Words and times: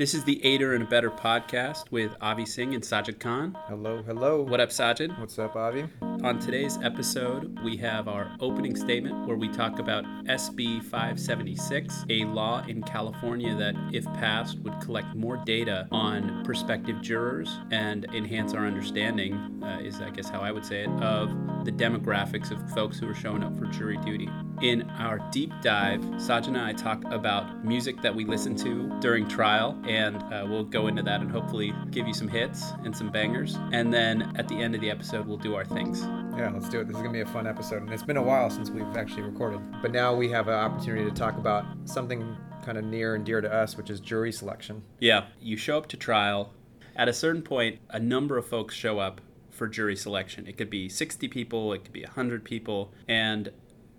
This 0.00 0.14
is 0.14 0.24
the 0.24 0.42
Aider 0.46 0.72
and 0.72 0.82
Abettor 0.82 1.10
podcast 1.10 1.90
with 1.90 2.16
Avi 2.22 2.46
Singh 2.46 2.74
and 2.74 2.82
Sajid 2.82 3.20
Khan. 3.20 3.54
Hello, 3.66 4.02
hello. 4.02 4.42
What 4.42 4.58
up, 4.58 4.70
Sajid? 4.70 5.18
What's 5.20 5.38
up, 5.38 5.56
Avi? 5.56 5.84
On 6.22 6.38
today's 6.38 6.78
episode, 6.82 7.58
we 7.64 7.78
have 7.78 8.06
our 8.06 8.30
opening 8.40 8.76
statement 8.76 9.26
where 9.26 9.38
we 9.38 9.48
talk 9.48 9.78
about 9.78 10.04
SB 10.26 10.82
576, 10.82 12.04
a 12.10 12.24
law 12.24 12.62
in 12.68 12.82
California 12.82 13.54
that, 13.54 13.74
if 13.90 14.04
passed, 14.04 14.58
would 14.58 14.78
collect 14.82 15.14
more 15.14 15.38
data 15.38 15.88
on 15.90 16.44
prospective 16.44 17.00
jurors 17.00 17.58
and 17.70 18.04
enhance 18.14 18.52
our 18.52 18.66
understanding, 18.66 19.62
uh, 19.64 19.80
is 19.82 20.02
I 20.02 20.10
guess 20.10 20.28
how 20.28 20.40
I 20.40 20.52
would 20.52 20.66
say 20.66 20.82
it, 20.82 20.90
of 21.02 21.30
the 21.64 21.72
demographics 21.72 22.50
of 22.50 22.70
folks 22.74 22.98
who 22.98 23.08
are 23.08 23.14
showing 23.14 23.42
up 23.42 23.56
for 23.56 23.64
jury 23.66 23.96
duty. 23.98 24.28
In 24.60 24.82
our 24.90 25.20
deep 25.30 25.52
dive, 25.62 26.00
Sajid 26.00 26.48
and 26.48 26.58
I 26.58 26.74
talk 26.74 27.02
about 27.06 27.64
music 27.64 28.02
that 28.02 28.14
we 28.14 28.26
listen 28.26 28.54
to 28.56 28.90
during 29.00 29.26
trial, 29.26 29.80
and 29.86 30.16
uh, 30.16 30.44
we'll 30.46 30.64
go 30.64 30.86
into 30.88 31.02
that 31.02 31.22
and 31.22 31.30
hopefully 31.30 31.72
give 31.90 32.06
you 32.06 32.12
some 32.12 32.28
hits 32.28 32.72
and 32.84 32.94
some 32.94 33.10
bangers. 33.10 33.56
And 33.72 33.92
then 33.92 34.34
at 34.36 34.48
the 34.48 34.56
end 34.56 34.74
of 34.74 34.82
the 34.82 34.90
episode, 34.90 35.26
we'll 35.26 35.38
do 35.38 35.54
our 35.54 35.64
things. 35.64 36.06
Yeah, 36.40 36.48
let's 36.54 36.70
do 36.70 36.80
it. 36.80 36.86
This 36.86 36.96
is 36.96 37.02
going 37.02 37.12
to 37.12 37.22
be 37.22 37.30
a 37.30 37.32
fun 37.34 37.46
episode. 37.46 37.82
And 37.82 37.92
it's 37.92 38.02
been 38.02 38.16
a 38.16 38.22
while 38.22 38.48
since 38.48 38.70
we've 38.70 38.96
actually 38.96 39.24
recorded. 39.24 39.60
But 39.82 39.92
now 39.92 40.14
we 40.14 40.30
have 40.30 40.48
an 40.48 40.54
opportunity 40.54 41.04
to 41.04 41.14
talk 41.14 41.36
about 41.36 41.66
something 41.84 42.34
kind 42.64 42.78
of 42.78 42.84
near 42.84 43.14
and 43.14 43.26
dear 43.26 43.42
to 43.42 43.52
us, 43.52 43.76
which 43.76 43.90
is 43.90 44.00
jury 44.00 44.32
selection. 44.32 44.82
Yeah, 45.00 45.26
you 45.38 45.58
show 45.58 45.76
up 45.76 45.86
to 45.88 45.98
trial. 45.98 46.54
At 46.96 47.10
a 47.10 47.12
certain 47.12 47.42
point, 47.42 47.80
a 47.90 48.00
number 48.00 48.38
of 48.38 48.46
folks 48.46 48.74
show 48.74 48.98
up 48.98 49.20
for 49.50 49.68
jury 49.68 49.94
selection. 49.94 50.46
It 50.46 50.56
could 50.56 50.70
be 50.70 50.88
60 50.88 51.28
people, 51.28 51.74
it 51.74 51.84
could 51.84 51.92
be 51.92 52.04
100 52.04 52.42
people. 52.42 52.90
And 53.06 53.50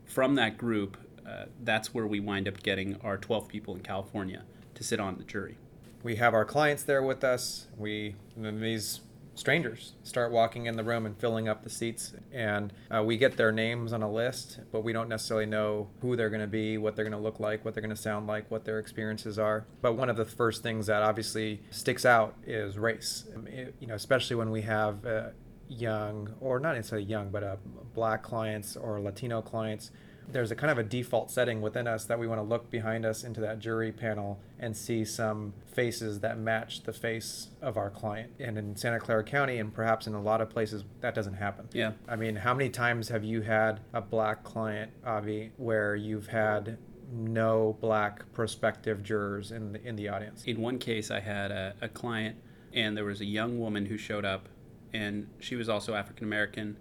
from 0.05 0.34
that 0.34 0.58
group, 0.58 0.98
uh, 1.23 1.45
that's 1.64 1.94
where 1.94 2.08
we 2.08 2.20
wind 2.20 2.48
up 2.48 2.64
getting 2.64 2.95
our 3.02 3.20
12 3.20 3.50
people 3.50 3.76
in 3.76 3.81
California 3.81 4.45
to 4.73 4.84
sit 4.84 5.00
on 5.00 5.20
the 5.20 5.23
jury. 5.23 5.59
We 6.02 6.16
have 6.16 6.34
our 6.34 6.45
clients 6.45 6.81
there 6.81 7.03
with 7.03 7.23
us. 7.23 7.67
We 7.78 8.16
these 8.36 9.02
strangers 9.41 9.94
start 10.03 10.31
walking 10.31 10.67
in 10.67 10.78
the 10.78 10.84
room 10.84 11.06
and 11.06 11.17
filling 11.17 11.50
up 11.50 11.64
the 11.64 11.70
seats, 11.70 12.14
and 12.31 12.72
uh, 12.95 13.03
we 13.03 13.17
get 13.17 13.36
their 13.38 13.52
names 13.52 13.92
on 13.92 14.03
a 14.03 14.09
list, 14.09 14.59
but 14.72 14.84
we 14.84 14.94
don't 14.94 15.09
necessarily 15.09 15.47
know 15.47 15.89
who 16.00 16.16
they're 16.16 16.30
going 16.30 16.42
to 16.42 16.47
be, 16.47 16.78
what 16.78 16.95
they're 16.95 17.03
going 17.03 17.17
to 17.17 17.17
look 17.17 17.39
like, 17.39 17.66
what 17.66 17.73
they're 17.73 17.81
going 17.81 17.95
to 17.95 18.02
sound 18.02 18.28
like, 18.28 18.50
what 18.52 18.64
their 18.64 18.78
experiences 18.78 19.39
are. 19.39 19.66
But 19.81 19.94
one 19.94 20.09
of 20.09 20.16
the 20.16 20.25
first 20.25 20.62
things 20.62 20.86
that 20.86 21.02
obviously 21.02 21.64
sticks 21.72 22.06
out 22.06 22.36
is 22.45 22.78
race. 22.78 23.25
It, 23.47 23.73
you 23.80 23.88
know, 23.88 23.95
especially 23.95 24.38
when 24.38 24.52
we 24.52 24.62
have. 24.62 25.06
Uh, 25.06 25.30
young, 25.73 26.30
or 26.42 26.59
not 26.59 26.75
necessarily 26.75 27.08
young, 27.08 27.30
but 27.30 27.44
uh, 27.44 27.56
black 27.94 28.22
clients 28.22 28.75
or 28.75 29.00
Latino 29.00 29.42
clients, 29.42 29.92
there's 30.32 30.52
a 30.52 30.56
kind 30.56 30.72
of 30.72 30.78
a 30.78 30.84
default 30.84 31.32
setting 31.32 31.62
within 31.62 31.88
us 31.88 32.06
that 32.06 32.20
we 32.20 32.28
want 32.28 32.40
to 32.40 32.44
look 32.44 32.70
behind 32.70 33.06
us 33.06 33.24
into 33.24 33.42
that 33.42 33.60
jury 33.60 33.92
panel 33.92 34.40
and 34.60 34.76
see 34.76 35.04
some 35.06 35.54
faces 35.74 36.20
that 36.22 36.38
match 36.38 36.84
the 36.84 36.94
face 36.94 37.50
of 37.62 37.78
our 37.78 37.90
client. 37.90 38.32
And 38.40 38.58
in 38.58 38.76
Santa 38.76 39.00
Clara 39.00 39.24
County, 39.24 39.58
and 39.58 39.74
perhaps 39.74 40.08
in 40.08 40.14
a 40.14 40.22
lot 40.22 40.42
of 40.42 40.50
places, 40.50 40.84
that 41.02 41.16
doesn't 41.16 41.36
happen. 41.36 41.68
Yeah. 41.74 41.92
I 42.08 42.16
mean, 42.16 42.36
how 42.36 42.54
many 42.54 42.70
times 42.70 43.09
have 43.09 43.24
you 43.24 43.42
had 43.42 43.82
a 43.94 44.02
black 44.02 44.44
client, 44.44 44.92
Avi, 45.06 45.52
where 45.58 45.96
you've 45.96 46.28
had 46.28 46.78
no 47.12 47.78
black 47.82 48.32
prospective 48.34 49.04
jurors 49.04 49.52
in 49.52 49.74
the, 49.74 49.88
in 49.88 49.96
the 49.96 50.09
audience? 50.09 50.44
In 50.46 50.62
one 50.62 50.80
case, 50.80 51.12
I 51.12 51.20
had 51.20 51.52
a, 51.52 51.76
a 51.82 51.90
client, 51.90 52.38
and 52.74 52.96
there 52.96 53.06
was 53.06 53.22
a 53.22 53.26
young 53.26 53.59
woman 53.59 53.86
who 53.86 53.98
showed 53.98 54.26
up, 54.26 54.48
and 54.94 55.28
she 55.40 55.56
was 55.56 55.70
also 55.70 55.94
African 55.94 56.26
American, 56.26 56.78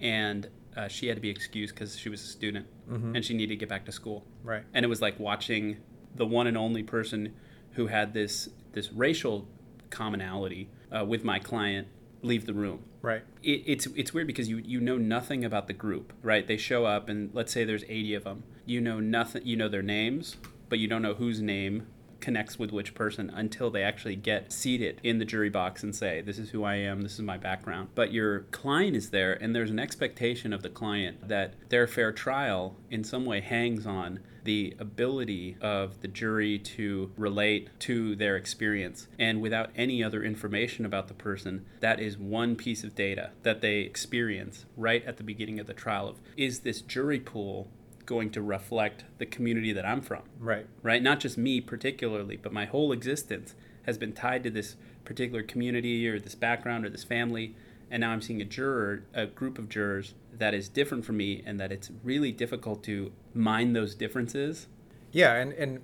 and 0.00 0.48
uh, 0.78 0.86
she 0.88 1.08
had 1.08 1.16
to 1.16 1.20
be 1.20 1.28
excused 1.28 1.74
because 1.74 1.98
she 1.98 2.08
was 2.08 2.22
a 2.22 2.26
student 2.26 2.66
Mhm. 2.90 3.14
and 3.16 3.24
she 3.24 3.34
needed 3.34 3.54
to 3.54 3.56
get 3.56 3.68
back 3.68 3.84
to 3.86 3.92
school. 3.92 4.24
Right. 4.44 4.62
And 4.72 4.84
it 4.84 4.88
was 4.88 5.02
like 5.02 5.18
watching 5.18 5.78
the 6.14 6.24
one 6.24 6.46
and 6.46 6.56
only 6.56 6.82
person 6.82 7.34
who 7.72 7.88
had 7.88 8.14
this 8.14 8.48
this 8.72 8.92
racial 8.92 9.48
commonality 9.90 10.68
uh, 10.96 11.04
with 11.04 11.24
my 11.24 11.38
client 11.38 11.88
leave 12.22 12.46
the 12.46 12.54
room. 12.54 12.80
Right. 13.02 13.22
It, 13.42 13.62
it's 13.66 13.86
it's 13.96 14.14
weird 14.14 14.26
because 14.26 14.48
you 14.48 14.58
you 14.58 14.80
know 14.80 14.96
nothing 14.98 15.44
about 15.44 15.66
the 15.66 15.72
group, 15.72 16.12
right? 16.22 16.46
They 16.46 16.56
show 16.56 16.84
up 16.84 17.08
and 17.08 17.30
let's 17.34 17.52
say 17.52 17.64
there's 17.64 17.84
80 17.88 18.14
of 18.14 18.24
them. 18.24 18.42
You 18.66 18.80
know 18.80 19.00
nothing. 19.00 19.42
You 19.46 19.56
know 19.56 19.68
their 19.68 19.82
names, 19.82 20.36
but 20.68 20.78
you 20.78 20.86
don't 20.88 21.02
know 21.02 21.14
whose 21.14 21.40
name 21.40 21.86
connects 22.20 22.58
with 22.58 22.72
which 22.72 22.94
person 22.94 23.30
until 23.30 23.70
they 23.70 23.82
actually 23.82 24.16
get 24.16 24.52
seated 24.52 25.00
in 25.02 25.18
the 25.18 25.24
jury 25.24 25.50
box 25.50 25.82
and 25.82 25.94
say, 25.94 26.20
This 26.20 26.38
is 26.38 26.50
who 26.50 26.64
I 26.64 26.76
am, 26.76 27.02
this 27.02 27.14
is 27.14 27.22
my 27.22 27.36
background. 27.36 27.88
But 27.94 28.12
your 28.12 28.40
client 28.50 28.96
is 28.96 29.10
there, 29.10 29.32
and 29.34 29.54
there's 29.54 29.70
an 29.70 29.78
expectation 29.78 30.52
of 30.52 30.62
the 30.62 30.68
client 30.68 31.28
that 31.28 31.54
their 31.68 31.86
fair 31.86 32.12
trial 32.12 32.76
in 32.90 33.04
some 33.04 33.24
way 33.24 33.40
hangs 33.40 33.86
on 33.86 34.20
the 34.44 34.74
ability 34.78 35.58
of 35.60 36.00
the 36.00 36.08
jury 36.08 36.58
to 36.58 37.12
relate 37.18 37.68
to 37.80 38.16
their 38.16 38.34
experience. 38.34 39.06
And 39.18 39.42
without 39.42 39.70
any 39.76 40.02
other 40.02 40.22
information 40.22 40.86
about 40.86 41.08
the 41.08 41.14
person, 41.14 41.66
that 41.80 42.00
is 42.00 42.16
one 42.16 42.56
piece 42.56 42.82
of 42.82 42.94
data 42.94 43.32
that 43.42 43.60
they 43.60 43.80
experience 43.80 44.64
right 44.74 45.04
at 45.04 45.18
the 45.18 45.22
beginning 45.22 45.60
of 45.60 45.66
the 45.66 45.74
trial 45.74 46.08
of 46.08 46.16
is 46.34 46.60
this 46.60 46.80
jury 46.80 47.20
pool 47.20 47.68
going 48.08 48.30
to 48.30 48.40
reflect 48.40 49.04
the 49.18 49.26
community 49.26 49.70
that 49.70 49.84
I'm 49.84 50.00
from? 50.00 50.22
Right. 50.40 50.66
right? 50.82 51.02
Not 51.02 51.20
just 51.20 51.36
me 51.36 51.60
particularly, 51.60 52.36
but 52.36 52.54
my 52.54 52.64
whole 52.64 52.90
existence 52.90 53.54
has 53.82 53.98
been 53.98 54.14
tied 54.14 54.42
to 54.44 54.50
this 54.50 54.76
particular 55.04 55.42
community 55.42 56.08
or 56.08 56.18
this 56.18 56.34
background 56.34 56.86
or 56.86 56.88
this 56.88 57.04
family. 57.04 57.54
And 57.90 58.00
now 58.00 58.10
I'm 58.10 58.22
seeing 58.22 58.40
a 58.40 58.46
juror, 58.46 59.04
a 59.12 59.26
group 59.26 59.58
of 59.58 59.68
jurors 59.68 60.14
that 60.32 60.54
is 60.54 60.70
different 60.70 61.04
from 61.04 61.18
me, 61.18 61.42
and 61.44 61.60
that 61.60 61.70
it's 61.70 61.90
really 62.02 62.32
difficult 62.32 62.82
to 62.84 63.12
mine 63.34 63.74
those 63.74 63.94
differences. 63.94 64.68
Yeah, 65.12 65.34
and, 65.34 65.52
and 65.52 65.80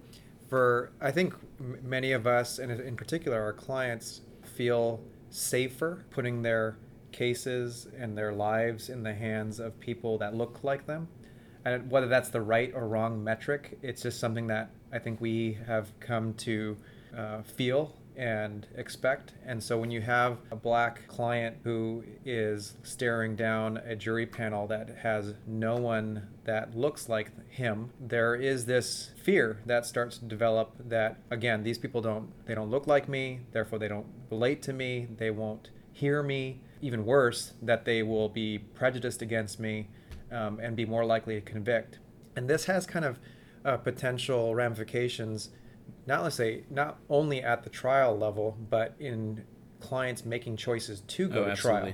for 0.49 0.93
I 1.01 1.11
think 1.11 1.35
many 1.59 2.13
of 2.13 2.27
us, 2.27 2.59
and 2.59 2.73
in 2.73 2.97
particular 2.97 3.43
our 3.43 3.53
clients, 3.53 4.23
feel 4.43 5.01
safer 5.29 6.07
putting 6.11 6.43
their 6.43 6.79
cases 7.13 7.87
and 7.99 8.17
their 8.17 8.33
lives 8.33 8.89
in 8.89 9.03
the 9.03 9.15
hands 9.15 9.61
of 9.61 9.79
people 9.79 10.17
that 10.19 10.35
look 10.35 10.61
like 10.63 10.87
them. 10.87 11.09
And 11.65 11.91
whether 11.91 12.07
that's 12.07 12.29
the 12.29 12.43
right 12.43 12.73
or 12.75 12.89
wrong 12.89 13.23
metric, 13.23 13.79
it's 13.83 14.03
just 14.03 14.21
something 14.21 14.47
that 14.49 14.71
I 14.93 14.99
think 14.99 15.21
we 15.21 15.59
have 15.67 15.89
come 16.01 16.35
to 16.35 16.77
uh, 17.17 17.43
feel 17.43 17.95
and 18.17 18.67
expect. 18.77 19.33
And 19.45 19.63
so 19.63 19.79
when 19.79 19.91
you 19.91 20.01
have 20.01 20.39
a 20.51 20.57
black 20.57 21.07
client 21.09 21.57
who 21.65 22.05
is 22.25 22.77
staring 22.83 23.35
down 23.35 23.79
a 23.79 23.97
jury 23.97 24.27
panel 24.27 24.67
that 24.69 24.99
has 25.03 25.35
no 25.47 25.77
one 25.77 26.29
that 26.45 26.77
looks 26.77 27.09
like 27.09 27.31
him, 27.51 27.91
there 27.99 28.35
is 28.35 28.67
this 28.67 29.11
fear 29.23 29.61
that 29.67 29.87
starts 29.87 30.19
to 30.19 30.25
develop 30.27 30.75
that 30.89 31.19
again, 31.31 31.63
these 31.63 31.79
people 31.79 32.01
don't 32.01 32.29
they 32.47 32.55
don't 32.55 32.71
look 32.71 32.87
like 32.87 33.09
me, 33.09 33.41
therefore 33.53 33.79
they 33.79 33.89
don't 33.89 34.07
relate 34.31 34.63
to 34.63 34.73
me, 34.73 35.09
they 35.17 35.31
won't 35.31 35.71
hear 35.93 36.23
me. 36.23 36.61
Even 36.81 37.07
worse, 37.07 37.55
that 37.63 37.87
they 37.87 38.03
will 38.03 38.29
be 38.29 38.59
prejudiced 38.59 39.23
against 39.23 39.59
me 39.59 39.89
um, 40.35 40.59
and 40.61 40.77
be 40.77 40.85
more 40.85 41.05
likely 41.05 41.37
to 41.37 41.41
convict. 41.41 41.99
And 42.37 42.49
this 42.49 42.65
has 42.67 42.87
kind 42.87 43.05
of 43.05 43.19
uh, 43.65 43.77
potential 43.79 44.55
ramifications 44.55 45.51
not 46.07 46.23
let's 46.23 46.37
say 46.37 46.65
not 46.71 46.99
only 47.09 47.43
at 47.43 47.65
the 47.65 47.71
trial 47.71 48.17
level, 48.17 48.57
but 48.71 48.95
in 48.99 49.45
clients 49.81 50.25
making 50.25 50.57
choices 50.57 51.01
to 51.01 51.29
go 51.29 51.45
Oh, 51.45 51.51
to 51.51 51.57
trial. 51.57 51.93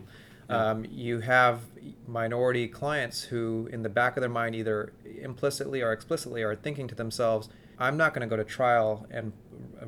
Yeah. 0.49 0.71
Um, 0.71 0.85
you 0.91 1.21
have 1.21 1.61
minority 2.09 2.67
clients 2.67 3.23
who, 3.23 3.69
in 3.73 3.83
the 3.83 3.89
back 3.89 4.17
of 4.17 4.21
their 4.21 4.31
mind, 4.31 4.57
either 4.57 4.93
implicitly 5.21 5.81
or 5.81 5.93
explicitly, 5.93 6.43
are 6.43 6.57
thinking 6.57 6.89
to 6.89 6.95
themselves, 6.95 7.49
"I'm 7.79 7.97
not 7.97 8.15
going 8.15 8.29
to 8.29 8.33
go 8.33 8.37
to 8.37 8.45
trial 8.45 9.07
and 9.11 9.33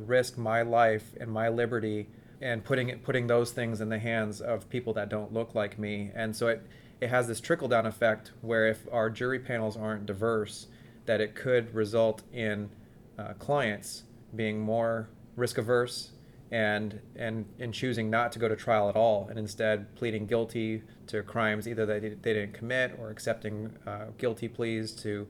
risk 0.07 0.39
my 0.39 0.63
life 0.63 1.15
and 1.21 1.31
my 1.31 1.49
liberty 1.49 2.09
and 2.41 2.65
putting 2.65 2.89
it, 2.89 3.03
putting 3.03 3.27
those 3.27 3.51
things 3.51 3.81
in 3.81 3.89
the 3.89 3.99
hands 3.99 4.41
of 4.41 4.69
people 4.69 4.93
that 4.95 5.09
don't 5.09 5.33
look 5.33 5.55
like 5.55 5.79
me." 5.81 6.13
And 6.15 6.37
so 6.37 6.47
it 6.47 6.65
it 7.03 7.11
has 7.11 7.27
this 7.27 7.41
trickle 7.41 7.67
down 7.67 7.85
effect 7.85 8.31
where 8.43 8.69
if 8.69 8.87
our 8.93 9.11
jury 9.11 9.41
panels 9.41 9.77
aren't 9.77 10.07
diverse, 10.07 10.69
that 11.05 11.21
it 11.21 11.35
could 11.35 11.75
result 11.75 12.23
in 12.33 12.71
uh, 13.19 13.33
clients 13.41 14.05
being 14.37 14.61
more 14.61 15.09
risk 15.35 15.59
averse 15.59 16.13
and 16.53 17.01
and 17.17 17.45
in 17.59 17.73
choosing 17.73 18.09
not 18.09 18.31
to 18.31 18.39
go 18.39 18.47
to 18.47 18.55
trial 18.55 18.89
at 18.89 18.95
all 18.95 19.27
and 19.29 19.39
instead 19.39 19.93
pleading 19.97 20.27
guilty 20.27 20.83
to 21.07 21.23
crimes 21.23 21.67
either 21.67 21.85
that 21.85 22.03
they, 22.03 22.11
they 22.11 22.35
didn't 22.35 22.53
commit 22.53 22.95
or 23.01 23.11
accepting 23.11 23.73
uh, 23.87 24.05
guilty 24.17 24.47
pleas 24.47 24.93
to 24.93 25.27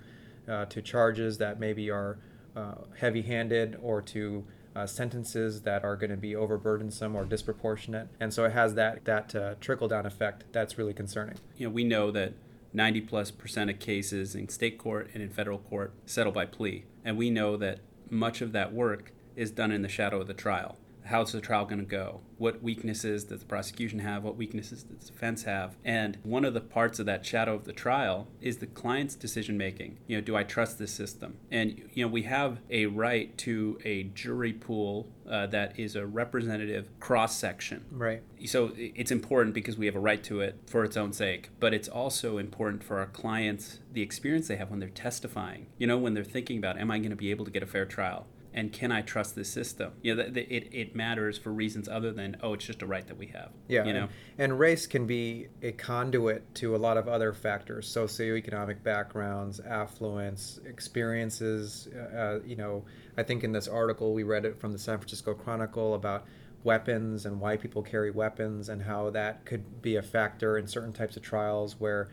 uh, 0.48 0.66
to 0.66 0.82
charges 0.82 1.38
that 1.38 1.58
maybe 1.58 1.90
are 1.90 2.18
uh, 2.54 2.74
heavy-handed 2.98 3.78
or 3.82 4.02
to 4.02 4.44
uh, 4.74 4.86
sentences 4.86 5.62
that 5.62 5.84
are 5.84 5.96
going 5.96 6.10
to 6.10 6.16
be 6.16 6.32
overburdensome 6.32 7.14
or 7.14 7.24
disproportionate 7.24 8.08
and 8.20 8.32
so 8.32 8.44
it 8.44 8.52
has 8.52 8.74
that 8.74 9.04
that 9.04 9.34
uh, 9.34 9.54
trickle 9.60 9.88
down 9.88 10.06
effect 10.06 10.44
that's 10.52 10.78
really 10.78 10.94
concerning 10.94 11.36
You 11.56 11.68
know, 11.68 11.72
we 11.72 11.84
know 11.84 12.10
that 12.10 12.34
90 12.72 13.02
plus 13.02 13.30
percent 13.30 13.70
of 13.70 13.78
cases 13.78 14.34
in 14.34 14.48
state 14.48 14.78
court 14.78 15.10
and 15.14 15.22
in 15.22 15.30
federal 15.30 15.58
court 15.58 15.92
settle 16.06 16.32
by 16.32 16.46
plea. 16.46 16.84
And 17.04 17.16
we 17.16 17.30
know 17.30 17.56
that 17.56 17.80
much 18.10 18.40
of 18.40 18.52
that 18.52 18.72
work 18.72 19.12
is 19.36 19.50
done 19.50 19.72
in 19.72 19.82
the 19.82 19.88
shadow 19.88 20.20
of 20.20 20.26
the 20.26 20.34
trial. 20.34 20.76
How's 21.04 21.32
the 21.32 21.40
trial 21.40 21.64
going 21.64 21.78
to 21.78 21.84
go? 21.84 22.20
What 22.38 22.62
weaknesses 22.62 23.24
does 23.24 23.40
the 23.40 23.46
prosecution 23.46 24.00
have? 24.00 24.24
What 24.24 24.36
weaknesses 24.36 24.82
does 24.82 25.06
the 25.06 25.12
defense 25.12 25.44
have? 25.44 25.76
And 25.84 26.18
one 26.22 26.44
of 26.44 26.54
the 26.54 26.60
parts 26.60 26.98
of 26.98 27.06
that 27.06 27.24
shadow 27.24 27.54
of 27.54 27.64
the 27.64 27.72
trial 27.72 28.28
is 28.40 28.58
the 28.58 28.66
client's 28.66 29.14
decision 29.14 29.56
making. 29.56 29.98
You 30.06 30.16
know, 30.16 30.22
do 30.22 30.36
I 30.36 30.42
trust 30.42 30.78
this 30.78 30.92
system? 30.92 31.36
And 31.50 31.82
you 31.92 32.04
know, 32.04 32.10
we 32.10 32.22
have 32.22 32.58
a 32.70 32.86
right 32.86 33.36
to 33.38 33.78
a 33.84 34.04
jury 34.04 34.52
pool 34.52 35.08
uh, 35.28 35.46
that 35.46 35.78
is 35.78 35.94
a 35.94 36.06
representative 36.06 36.88
cross 36.98 37.36
section. 37.36 37.84
Right. 37.90 38.22
So 38.46 38.72
it's 38.76 39.10
important 39.10 39.54
because 39.54 39.76
we 39.78 39.86
have 39.86 39.94
a 39.94 40.00
right 40.00 40.22
to 40.24 40.40
it 40.40 40.58
for 40.66 40.84
its 40.84 40.96
own 40.96 41.12
sake, 41.12 41.50
but 41.60 41.72
it's 41.72 41.88
also 41.88 42.38
important 42.38 42.82
for 42.82 42.98
our 42.98 43.06
clients 43.06 43.78
the 43.92 44.02
experience 44.02 44.48
they 44.48 44.56
have 44.56 44.70
when 44.70 44.80
they're 44.80 44.88
testifying. 44.88 45.66
You 45.78 45.86
know, 45.86 45.98
when 45.98 46.14
they're 46.14 46.24
thinking 46.24 46.58
about, 46.58 46.78
am 46.78 46.90
I 46.90 46.98
going 46.98 47.10
to 47.10 47.16
be 47.16 47.30
able 47.30 47.44
to 47.44 47.50
get 47.50 47.62
a 47.62 47.66
fair 47.66 47.84
trial? 47.84 48.26
And 48.54 48.72
can 48.72 48.92
I 48.92 49.02
trust 49.02 49.34
this 49.34 49.48
system? 49.48 49.92
You 50.02 50.14
know, 50.14 50.22
it, 50.22 50.68
it 50.72 50.96
matters 50.96 51.38
for 51.38 51.52
reasons 51.52 51.88
other 51.88 52.12
than 52.12 52.36
oh, 52.42 52.54
it's 52.54 52.64
just 52.64 52.82
a 52.82 52.86
right 52.86 53.06
that 53.06 53.16
we 53.16 53.26
have. 53.28 53.50
Yeah, 53.68 53.84
you 53.84 53.92
know, 53.92 54.02
and, 54.02 54.10
and 54.38 54.58
race 54.58 54.86
can 54.86 55.06
be 55.06 55.48
a 55.62 55.72
conduit 55.72 56.54
to 56.56 56.76
a 56.76 56.78
lot 56.78 56.96
of 56.96 57.08
other 57.08 57.32
factors: 57.32 57.92
socioeconomic 57.92 58.82
backgrounds, 58.82 59.60
affluence, 59.60 60.60
experiences. 60.66 61.88
Uh, 61.94 62.16
uh, 62.16 62.40
you 62.44 62.56
know, 62.56 62.84
I 63.16 63.22
think 63.22 63.44
in 63.44 63.52
this 63.52 63.68
article 63.68 64.12
we 64.12 64.22
read 64.22 64.44
it 64.44 64.60
from 64.60 64.72
the 64.72 64.78
San 64.78 64.98
Francisco 64.98 65.34
Chronicle 65.34 65.94
about 65.94 66.26
weapons 66.64 67.26
and 67.26 67.40
why 67.40 67.56
people 67.56 67.82
carry 67.82 68.10
weapons 68.10 68.68
and 68.68 68.82
how 68.82 69.10
that 69.10 69.44
could 69.44 69.82
be 69.82 69.96
a 69.96 70.02
factor 70.02 70.58
in 70.58 70.66
certain 70.66 70.92
types 70.92 71.16
of 71.16 71.22
trials 71.22 71.78
where. 71.78 72.08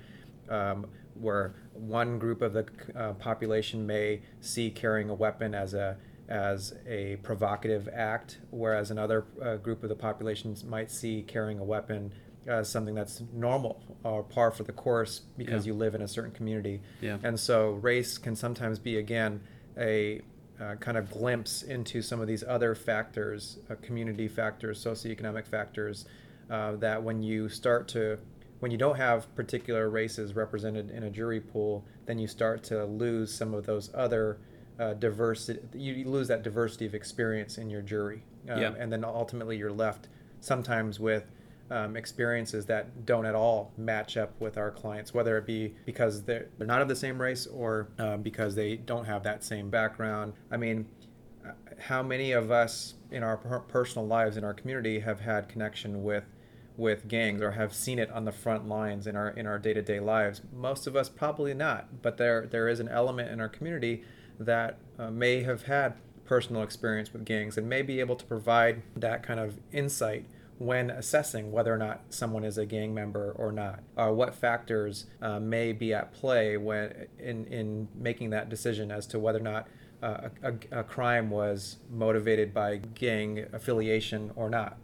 Um, 0.49 0.87
where 1.13 1.53
one 1.73 2.17
group 2.17 2.41
of 2.41 2.53
the 2.53 2.65
uh, 2.95 3.13
population 3.13 3.85
may 3.85 4.21
see 4.39 4.71
carrying 4.71 5.09
a 5.09 5.13
weapon 5.13 5.53
as 5.53 5.73
a 5.73 5.97
as 6.29 6.73
a 6.87 7.17
provocative 7.17 7.89
act, 7.91 8.39
whereas 8.51 8.91
another 8.91 9.25
uh, 9.41 9.55
group 9.57 9.83
of 9.83 9.89
the 9.89 9.95
population 9.95 10.55
might 10.67 10.91
see 10.91 11.23
carrying 11.23 11.59
a 11.59 11.63
weapon 11.63 12.13
as 12.47 12.69
something 12.69 12.95
that's 12.95 13.21
normal 13.33 13.81
or 14.03 14.23
par 14.23 14.51
for 14.51 14.63
the 14.63 14.71
course 14.71 15.21
because 15.37 15.65
yeah. 15.65 15.73
you 15.73 15.77
live 15.77 15.95
in 15.95 16.01
a 16.01 16.07
certain 16.07 16.31
community. 16.31 16.81
Yeah. 17.01 17.17
And 17.23 17.39
so 17.39 17.71
race 17.71 18.17
can 18.17 18.35
sometimes 18.35 18.79
be, 18.79 18.97
again, 18.97 19.41
a 19.77 20.21
uh, 20.59 20.75
kind 20.75 20.97
of 20.97 21.09
glimpse 21.09 21.63
into 21.63 22.01
some 22.01 22.21
of 22.21 22.27
these 22.27 22.43
other 22.43 22.75
factors, 22.75 23.57
uh, 23.69 23.75
community 23.81 24.27
factors, 24.27 24.83
socioeconomic 24.83 25.47
factors, 25.47 26.05
uh, 26.49 26.75
that 26.77 27.01
when 27.01 27.23
you 27.23 27.49
start 27.49 27.87
to 27.89 28.19
when 28.59 28.71
you 28.71 28.77
don't 28.77 28.97
have 28.97 29.33
particular 29.35 29.89
races 29.89 30.35
represented 30.35 30.91
in 30.91 31.03
a 31.03 31.09
jury 31.09 31.39
pool, 31.39 31.85
then 32.05 32.19
you 32.19 32.27
start 32.27 32.61
to 32.61 32.83
lose 32.83 33.33
some 33.33 33.53
of 33.53 33.65
those 33.65 33.89
other 33.93 34.37
uh, 34.79 34.93
diversity. 34.93 35.59
You 35.73 36.07
lose 36.09 36.27
that 36.29 36.43
diversity 36.43 36.85
of 36.85 36.95
experience 36.95 37.57
in 37.57 37.69
your 37.69 37.81
jury, 37.81 38.23
um, 38.49 38.61
yeah. 38.61 38.73
and 38.77 38.91
then 38.91 39.03
ultimately 39.03 39.57
you're 39.57 39.71
left 39.71 40.07
sometimes 40.41 40.99
with 40.99 41.25
um, 41.71 41.95
experiences 41.95 42.65
that 42.67 43.05
don't 43.05 43.25
at 43.25 43.35
all 43.35 43.71
match 43.77 44.17
up 44.17 44.39
with 44.39 44.57
our 44.57 44.71
clients, 44.71 45.13
whether 45.13 45.37
it 45.37 45.45
be 45.45 45.75
because 45.85 46.23
they're, 46.23 46.47
they're 46.57 46.67
not 46.67 46.81
of 46.81 46.87
the 46.87 46.95
same 46.95 47.21
race 47.21 47.45
or 47.45 47.89
uh, 47.99 48.17
because 48.17 48.55
they 48.55 48.75
don't 48.75 49.05
have 49.05 49.23
that 49.23 49.43
same 49.43 49.69
background. 49.69 50.33
I 50.49 50.57
mean, 50.57 50.87
uh, 51.45 51.51
how 51.77 52.01
many 52.01 52.31
of 52.31 52.51
us 52.51 52.95
in 53.11 53.23
our 53.23 53.37
personal 53.37 54.07
lives 54.07 54.37
in 54.37 54.43
our 54.43 54.53
community 54.53 54.99
have 54.99 55.19
had 55.19 55.49
connection 55.49 56.03
with 56.03 56.23
with 56.77 57.09
gangs 57.09 57.41
or 57.41 57.51
have 57.51 57.73
seen 57.73 57.99
it 57.99 58.09
on 58.11 58.23
the 58.23 58.31
front 58.31 58.67
lines 58.67 59.05
in 59.05 59.15
our 59.15 59.29
in 59.31 59.45
our 59.45 59.59
day-to-day 59.59 59.99
lives 59.99 60.41
most 60.53 60.87
of 60.87 60.95
us 60.95 61.09
probably 61.09 61.53
not 61.53 62.01
but 62.01 62.15
there 62.15 62.47
there 62.47 62.69
is 62.69 62.79
an 62.79 62.87
element 62.87 63.29
in 63.29 63.41
our 63.41 63.49
community 63.49 64.01
that 64.39 64.77
uh, 64.97 65.11
may 65.11 65.43
have 65.43 65.63
had 65.63 65.95
personal 66.25 66.61
experience 66.63 67.11
with 67.11 67.25
gangs 67.25 67.57
and 67.57 67.67
may 67.67 67.81
be 67.81 67.99
able 67.99 68.15
to 68.15 68.25
provide 68.25 68.81
that 68.95 69.23
kind 69.23 69.39
of 69.39 69.59
insight 69.71 70.25
when 70.59 70.89
assessing 70.89 71.51
whether 71.51 71.73
or 71.73 71.77
not 71.77 72.01
someone 72.09 72.43
is 72.43 72.57
a 72.57 72.65
gang 72.65 72.93
member 72.93 73.31
or 73.37 73.51
not, 73.51 73.79
or 73.95 74.13
what 74.13 74.35
factors 74.35 75.05
uh, 75.21 75.39
may 75.39 75.71
be 75.71 75.93
at 75.93 76.13
play 76.13 76.57
when 76.57 77.07
in, 77.17 77.45
in 77.45 77.87
making 77.95 78.29
that 78.29 78.49
decision 78.49 78.91
as 78.91 79.07
to 79.07 79.17
whether 79.17 79.39
or 79.39 79.43
not 79.43 79.67
uh, 80.03 80.29
a, 80.43 80.79
a, 80.79 80.83
crime 80.83 81.29
was 81.29 81.77
motivated 81.89 82.53
by 82.53 82.77
gang 82.77 83.45
affiliation 83.53 84.31
or 84.35 84.49
not. 84.49 84.77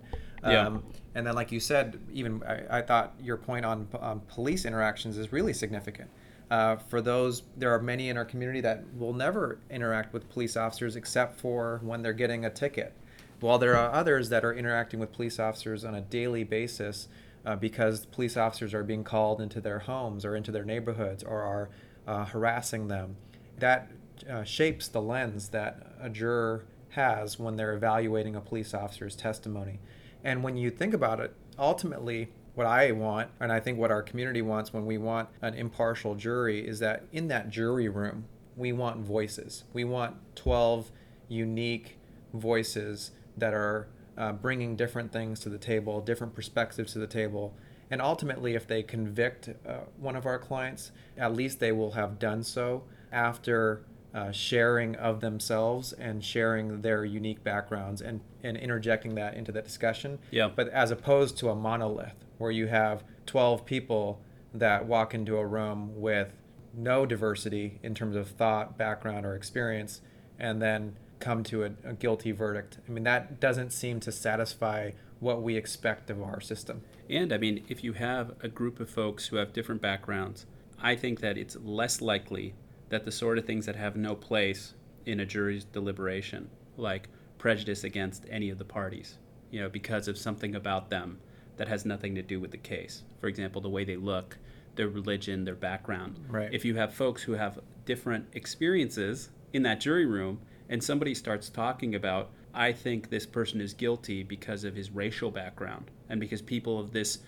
Yeah. 0.43 0.65
Um, 0.65 0.83
and 1.13 1.25
then, 1.25 1.35
like 1.35 1.51
you 1.51 1.59
said, 1.59 1.99
even 2.11 2.41
I, 2.43 2.79
I 2.79 2.81
thought 2.81 3.13
your 3.21 3.37
point 3.37 3.65
on, 3.65 3.87
on 3.99 4.21
police 4.27 4.65
interactions 4.65 5.17
is 5.17 5.31
really 5.31 5.53
significant. 5.53 6.09
Uh, 6.49 6.75
for 6.75 7.01
those, 7.01 7.43
there 7.57 7.73
are 7.73 7.81
many 7.81 8.09
in 8.09 8.17
our 8.17 8.25
community 8.25 8.61
that 8.61 8.83
will 8.95 9.13
never 9.13 9.59
interact 9.69 10.13
with 10.13 10.29
police 10.29 10.55
officers 10.55 10.95
except 10.95 11.39
for 11.39 11.79
when 11.83 12.01
they're 12.01 12.13
getting 12.13 12.45
a 12.45 12.49
ticket. 12.49 12.93
While 13.39 13.57
there 13.57 13.75
are 13.75 13.91
others 13.91 14.29
that 14.29 14.45
are 14.45 14.53
interacting 14.53 14.99
with 14.99 15.11
police 15.11 15.39
officers 15.39 15.83
on 15.83 15.95
a 15.95 16.01
daily 16.01 16.43
basis 16.43 17.07
uh, 17.45 17.55
because 17.55 18.05
police 18.05 18.37
officers 18.37 18.73
are 18.73 18.83
being 18.83 19.03
called 19.03 19.41
into 19.41 19.59
their 19.59 19.79
homes 19.79 20.25
or 20.25 20.35
into 20.35 20.51
their 20.51 20.63
neighborhoods 20.63 21.23
or 21.23 21.41
are 21.41 21.69
uh, 22.07 22.25
harassing 22.25 22.87
them. 22.87 23.17
That 23.59 23.91
uh, 24.29 24.43
shapes 24.43 24.87
the 24.87 25.01
lens 25.01 25.49
that 25.49 25.95
a 25.99 26.09
juror 26.09 26.65
has 26.89 27.37
when 27.37 27.55
they're 27.55 27.73
evaluating 27.73 28.35
a 28.35 28.41
police 28.41 28.73
officer's 28.73 29.15
testimony. 29.15 29.79
And 30.23 30.43
when 30.43 30.57
you 30.57 30.71
think 30.71 30.93
about 30.93 31.19
it, 31.19 31.33
ultimately, 31.59 32.29
what 32.55 32.65
I 32.65 32.91
want, 32.91 33.29
and 33.39 33.51
I 33.51 33.59
think 33.59 33.77
what 33.77 33.91
our 33.91 34.01
community 34.01 34.41
wants 34.41 34.73
when 34.73 34.85
we 34.85 34.97
want 34.97 35.29
an 35.41 35.53
impartial 35.53 36.15
jury, 36.15 36.65
is 36.65 36.79
that 36.79 37.03
in 37.11 37.27
that 37.27 37.49
jury 37.49 37.89
room, 37.89 38.25
we 38.55 38.71
want 38.71 39.01
voices. 39.01 39.65
We 39.73 39.83
want 39.83 40.15
12 40.35 40.91
unique 41.27 41.97
voices 42.33 43.11
that 43.37 43.53
are 43.53 43.87
uh, 44.17 44.31
bringing 44.31 44.75
different 44.75 45.11
things 45.11 45.41
to 45.41 45.49
the 45.49 45.57
table, 45.57 45.99
different 45.99 46.33
perspectives 46.33 46.93
to 46.93 46.99
the 46.99 47.07
table. 47.07 47.53
And 47.91 48.01
ultimately, 48.01 48.55
if 48.55 48.65
they 48.65 48.81
convict 48.81 49.49
uh, 49.67 49.79
one 49.99 50.15
of 50.15 50.25
our 50.25 50.39
clients, 50.39 50.91
at 51.17 51.33
least 51.33 51.59
they 51.59 51.71
will 51.71 51.91
have 51.91 52.17
done 52.17 52.43
so 52.43 52.83
after 53.11 53.83
uh, 54.13 54.31
sharing 54.31 54.95
of 54.95 55.19
themselves 55.19 55.91
and 55.91 56.23
sharing 56.23 56.81
their 56.81 57.03
unique 57.03 57.43
backgrounds 57.43 58.01
and, 58.01 58.21
and 58.43 58.55
interjecting 58.55 59.15
that 59.15 59.33
into 59.33 59.51
the 59.51 59.61
discussion. 59.61 60.17
Yeah. 60.31 60.49
But 60.55 60.69
as 60.69 60.89
opposed 60.89 61.37
to 61.39 61.49
a 61.49 61.55
monolith 61.55 62.24
where 62.37 62.51
you 62.51 62.67
have 62.67 63.03
12 63.25 63.65
people 63.65 64.21
that 64.53 64.85
walk 64.85 65.13
into 65.13 65.37
a 65.37 65.45
room 65.45 65.99
with 65.99 66.33
no 66.73 67.05
diversity 67.05 67.79
in 67.83 67.95
terms 67.95 68.15
of 68.15 68.29
thought, 68.29 68.77
background, 68.77 69.25
or 69.25 69.35
experience, 69.35 70.01
and 70.39 70.61
then 70.61 70.95
come 71.19 71.43
to 71.43 71.63
a, 71.63 71.71
a, 71.83 71.93
guilty 71.93 72.31
verdict. 72.31 72.77
I 72.87 72.91
mean, 72.91 73.03
that 73.05 73.39
doesn't 73.39 73.71
seem 73.71 73.99
to 74.01 74.11
satisfy 74.11 74.91
what 75.19 75.41
we 75.41 75.55
expect 75.55 76.09
of 76.09 76.21
our 76.21 76.41
system. 76.41 76.81
And 77.09 77.31
I 77.31 77.37
mean, 77.37 77.63
if 77.69 77.83
you 77.83 77.93
have 77.93 78.33
a 78.41 78.49
group 78.49 78.79
of 78.79 78.89
folks 78.89 79.27
who 79.27 79.37
have 79.37 79.53
different 79.53 79.81
backgrounds, 79.81 80.45
I 80.81 80.95
think 80.95 81.21
that 81.21 81.37
it's 81.37 81.55
less 81.63 82.01
likely 82.01 82.53
that 82.89 83.05
the 83.05 83.11
sort 83.11 83.37
of 83.37 83.45
things 83.45 83.65
that 83.65 83.75
have 83.75 83.95
no 83.95 84.15
place 84.15 84.73
in 85.05 85.19
a 85.19 85.25
jury's 85.25 85.63
deliberation, 85.63 86.49
like 86.77 87.09
prejudice 87.37 87.83
against 87.83 88.25
any 88.29 88.49
of 88.49 88.57
the 88.57 88.65
parties, 88.65 89.17
you 89.51 89.61
know, 89.61 89.69
because 89.69 90.07
of 90.07 90.17
something 90.17 90.53
about 90.53 90.89
them 90.89 91.19
that 91.57 91.67
has 91.67 91.85
nothing 91.85 92.15
to 92.15 92.21
do 92.21 92.39
with 92.39 92.51
the 92.51 92.57
case. 92.57 93.03
For 93.19 93.27
example, 93.27 93.61
the 93.61 93.69
way 93.69 93.83
they 93.83 93.95
look, 93.95 94.37
their 94.75 94.89
religion, 94.89 95.45
their 95.45 95.55
background. 95.55 96.25
Right. 96.29 96.53
If 96.53 96.65
you 96.65 96.75
have 96.75 96.93
folks 96.93 97.23
who 97.23 97.33
have 97.33 97.59
different 97.85 98.27
experiences 98.33 99.29
in 99.53 99.63
that 99.63 99.79
jury 99.79 100.05
room 100.05 100.39
and 100.69 100.83
somebody 100.83 101.13
starts 101.13 101.49
talking 101.49 101.95
about, 101.95 102.31
I 102.53 102.71
think 102.71 103.09
this 103.09 103.25
person 103.25 103.61
is 103.61 103.73
guilty 103.73 104.23
because 104.23 104.63
of 104.63 104.75
his 104.75 104.91
racial 104.91 105.31
background 105.31 105.91
and 106.09 106.19
because 106.19 106.41
people 106.41 106.79
of 106.79 106.91
this 106.91 107.19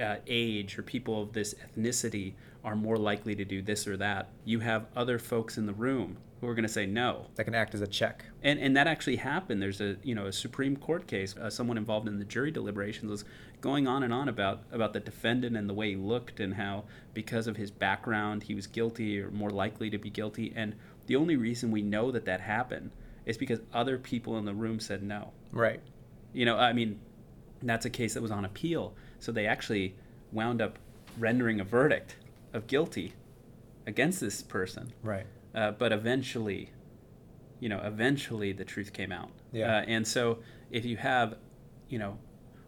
uh, 0.00 0.16
age 0.26 0.78
or 0.78 0.82
people 0.82 1.22
of 1.22 1.32
this 1.32 1.54
ethnicity 1.54 2.34
are 2.64 2.76
more 2.76 2.96
likely 2.96 3.34
to 3.36 3.44
do 3.44 3.62
this 3.62 3.86
or 3.86 3.96
that, 3.96 4.28
you 4.44 4.60
have 4.60 4.86
other 4.96 5.18
folks 5.18 5.56
in 5.56 5.66
the 5.66 5.72
room 5.72 6.16
who 6.40 6.48
are 6.48 6.54
going 6.54 6.66
to 6.66 6.72
say 6.72 6.84
no. 6.84 7.26
That 7.36 7.44
can 7.44 7.54
act 7.54 7.74
as 7.74 7.80
a 7.80 7.86
check. 7.86 8.24
And 8.42 8.58
and 8.58 8.76
that 8.76 8.86
actually 8.86 9.16
happened. 9.16 9.62
There's 9.62 9.80
a 9.80 9.96
you 10.02 10.14
know 10.14 10.26
a 10.26 10.32
Supreme 10.32 10.76
Court 10.76 11.06
case. 11.06 11.36
Uh, 11.36 11.48
someone 11.48 11.78
involved 11.78 12.08
in 12.08 12.18
the 12.18 12.24
jury 12.24 12.50
deliberations 12.50 13.10
was 13.10 13.24
going 13.60 13.86
on 13.86 14.02
and 14.02 14.12
on 14.12 14.28
about 14.28 14.64
about 14.70 14.92
the 14.92 15.00
defendant 15.00 15.56
and 15.56 15.68
the 15.68 15.74
way 15.74 15.90
he 15.90 15.96
looked 15.96 16.40
and 16.40 16.54
how 16.54 16.84
because 17.14 17.46
of 17.46 17.56
his 17.56 17.70
background 17.70 18.42
he 18.42 18.54
was 18.54 18.66
guilty 18.66 19.20
or 19.20 19.30
more 19.30 19.50
likely 19.50 19.88
to 19.90 19.98
be 19.98 20.10
guilty. 20.10 20.52
And 20.54 20.74
the 21.06 21.16
only 21.16 21.36
reason 21.36 21.70
we 21.70 21.82
know 21.82 22.10
that 22.10 22.24
that 22.26 22.40
happened 22.40 22.90
is 23.24 23.38
because 23.38 23.60
other 23.72 23.96
people 23.96 24.36
in 24.38 24.44
the 24.44 24.54
room 24.54 24.78
said 24.78 25.02
no. 25.02 25.32
Right. 25.52 25.80
You 26.32 26.44
know, 26.44 26.58
I 26.58 26.72
mean, 26.72 27.00
that's 27.62 27.86
a 27.86 27.90
case 27.90 28.14
that 28.14 28.22
was 28.22 28.30
on 28.30 28.44
appeal. 28.44 28.94
So 29.18 29.32
they 29.32 29.46
actually 29.46 29.94
wound 30.32 30.60
up 30.60 30.78
rendering 31.18 31.60
a 31.60 31.64
verdict 31.64 32.16
of 32.52 32.66
guilty 32.66 33.14
against 33.86 34.20
this 34.20 34.42
person. 34.42 34.92
Right. 35.02 35.26
Uh, 35.54 35.70
but 35.72 35.92
eventually, 35.92 36.70
you 37.60 37.68
know, 37.68 37.80
eventually 37.82 38.52
the 38.52 38.64
truth 38.64 38.92
came 38.92 39.12
out. 39.12 39.30
Yeah. 39.52 39.78
Uh, 39.78 39.80
and 39.86 40.06
so 40.06 40.38
if 40.70 40.84
you 40.84 40.96
have, 40.96 41.36
you 41.88 41.98
know, 41.98 42.18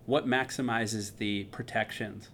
what 0.07 0.27
maximizes 0.27 1.17
the 1.17 1.45
protections, 1.45 2.31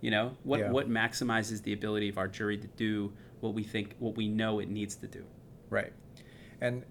you 0.00 0.10
know, 0.10 0.36
what 0.44 0.60
yeah. 0.60 0.70
what 0.70 0.88
maximizes 0.88 1.62
the 1.62 1.72
ability 1.72 2.08
of 2.08 2.18
our 2.18 2.28
jury 2.28 2.56
to 2.58 2.66
do 2.68 3.12
what 3.40 3.54
we 3.54 3.64
think, 3.64 3.96
what 3.98 4.16
we 4.16 4.28
know 4.28 4.60
it 4.60 4.68
needs 4.68 4.94
to 4.96 5.08
do. 5.08 5.24
Right. 5.68 5.92
And 6.60 6.84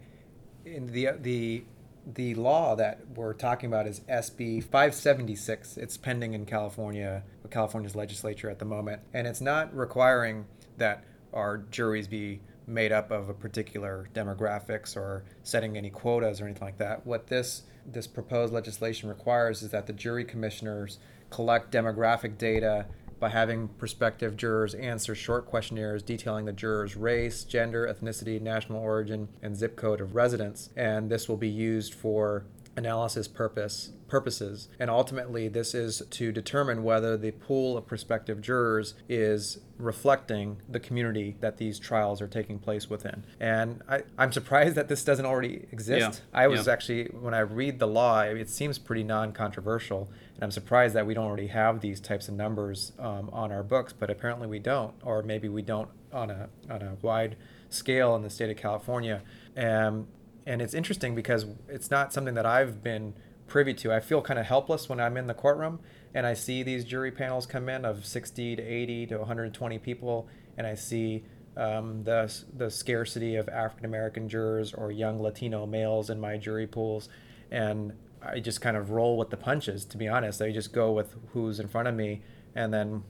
in 0.66 0.88
the 0.88 1.12
the 1.22 1.64
the 2.06 2.36
law 2.36 2.76
that 2.76 3.00
we're 3.16 3.34
talking 3.34 3.68
about 3.68 3.88
is 3.88 4.02
SB 4.02 4.64
576. 4.64 5.78
It's 5.78 5.98
pending 5.98 6.34
in 6.34 6.46
California, 6.46 7.24
California's 7.50 7.96
legislature 7.96 8.50
at 8.50 8.60
the 8.60 8.66
moment, 8.66 9.02
and 9.14 9.28
it's 9.28 9.42
not 9.42 9.76
requiring 9.76 10.46
that 10.78 11.04
our 11.34 11.58
juries 11.58 12.08
be 12.08 12.42
made 12.68 12.92
up 12.92 13.12
of 13.12 13.30
a 13.30 13.34
particular 13.34 14.08
demographics 14.14 14.96
or 14.96 15.24
setting 15.44 15.78
any 15.78 15.90
quotas 15.90 16.42
or 16.42 16.46
anything 16.46 16.66
like 16.66 16.78
that. 16.78 17.06
What 17.06 17.28
this 17.28 17.64
this 17.86 18.06
proposed 18.06 18.54
legislation 18.54 19.10
requires 19.10 19.64
is 19.64 19.72
that 19.72 19.88
the 19.88 19.94
jury 19.94 20.24
commissioners 20.24 21.00
collect 21.32 21.72
demographic 21.72 22.38
data 22.38 22.86
by 23.22 23.30
having 23.30 23.68
prospective 23.68 24.36
jurors 24.36 24.74
answer 24.74 25.14
short 25.14 25.46
questionnaires 25.46 26.02
detailing 26.02 26.46
the 26.46 26.52
jurors' 26.52 26.98
race, 26.98 27.44
gender, 27.44 27.88
ethnicity, 27.88 28.42
national 28.42 28.82
origin, 28.82 29.30
and 29.44 29.56
zip 29.56 29.78
code 29.78 30.02
of 30.02 30.16
residence. 30.16 30.72
And 30.76 31.10
this 31.10 31.30
will 31.30 31.38
be 31.38 31.48
used 31.48 31.94
for 31.94 32.44
analysis 32.78 33.28
purpose 33.28 33.92
purposes. 34.08 34.68
And 34.78 34.90
ultimately 34.90 35.48
this 35.48 35.74
is 35.74 36.02
to 36.10 36.32
determine 36.34 36.84
whether 36.84 37.16
the 37.16 37.32
pool 37.32 37.78
of 37.78 37.88
prospective 37.88 38.42
jurors 38.42 38.94
is 39.08 39.60
reflecting 39.78 40.58
the 40.68 40.82
community 40.82 41.38
that 41.40 41.58
these 41.58 41.80
trials 41.80 42.22
are 42.22 42.28
taking 42.28 42.60
place 42.60 42.90
within. 42.90 43.24
And 43.40 43.82
I, 43.88 44.04
i'm 44.18 44.32
surprised 44.34 44.76
that 44.76 44.90
this 44.90 45.04
doesn't 45.06 45.26
already 45.26 45.66
exist. 45.72 46.22
Yeah. 46.34 46.40
i 46.40 46.48
was 46.48 46.68
Yeah. 46.68 46.74
actually 46.74 47.06
when 47.06 47.34
i 47.34 47.40
read 47.40 47.80
the 47.80 47.88
law 47.88 48.20
it 48.22 48.50
seems 48.50 48.78
pretty 48.78 49.04
non-controversial. 49.04 50.10
And 50.36 50.44
i'm 50.44 50.52
surprised 50.52 50.94
that 50.96 51.06
we 51.08 51.14
don't 51.14 51.26
already 51.26 51.48
have 51.48 51.80
these 51.82 52.00
types 52.02 52.28
of 52.28 52.34
numbers 52.34 52.92
um, 53.00 53.30
on 53.32 53.52
our 53.52 53.64
books 53.64 53.94
but 53.94 54.10
apparently 54.10 54.48
we 54.48 54.60
don't. 54.60 54.94
Or 55.04 55.24
maybe 55.24 55.48
we 55.48 55.62
don't 55.62 55.90
on 56.12 56.30
a 56.30 56.50
on 56.70 56.82
a 56.82 56.98
wide 57.02 57.38
scale 57.70 58.14
in 58.16 58.22
the 58.24 58.30
state 58.30 58.50
of 58.50 58.58
california. 58.58 59.22
Um, 59.56 60.08
and 60.46 60.62
it's 60.62 60.74
interesting 60.74 61.16
because 61.16 61.46
it's 61.68 61.92
not 61.92 62.14
something 62.14 62.34
that 62.34 62.46
I've 62.46 62.84
been 62.84 63.14
privy 63.48 63.74
to. 63.76 63.94
I 63.94 64.00
feel 64.00 64.22
kind 64.22 64.40
of 64.40 64.46
helpless 64.46 64.88
when 64.88 65.00
I'm 65.00 65.18
in 65.18 65.28
the 65.28 65.34
courtroom 65.34 65.80
and 66.14 66.26
I 66.26 66.34
see 66.34 66.64
these 66.64 66.84
jury 66.84 67.12
panels 67.12 67.46
come 67.46 67.70
in 67.70 67.86
of 67.86 68.06
60 68.06 68.56
to 68.56 68.62
80 68.62 69.08
to 69.08 69.18
120 69.20 69.80
people, 69.80 70.28
and 70.58 70.68
I 70.68 70.76
see 70.76 71.24
um, 71.58 72.04
the 72.04 72.34
the 72.56 72.70
scarcity 72.70 73.36
of 73.36 73.50
African 73.50 73.86
American 73.86 74.28
jurors 74.30 74.74
or 74.74 74.92
young 74.92 75.22
Latino 75.22 75.66
males 75.66 76.10
in 76.10 76.20
my 76.20 76.38
jury 76.38 76.68
pools, 76.68 77.10
and 77.50 77.94
I 78.22 78.40
just 78.40 78.62
kind 78.62 78.78
of 78.78 78.92
roll 78.92 79.18
with 79.18 79.30
the 79.30 79.38
punches. 79.38 79.86
To 79.86 79.98
be 79.98 80.08
honest, 80.08 80.42
I 80.42 80.52
just 80.52 80.74
go 80.74 80.92
with 80.92 81.16
who's 81.34 81.60
in 81.60 81.68
front 81.68 81.88
of 81.88 81.96
me, 81.96 82.22
and 82.56 82.74
then 82.74 83.04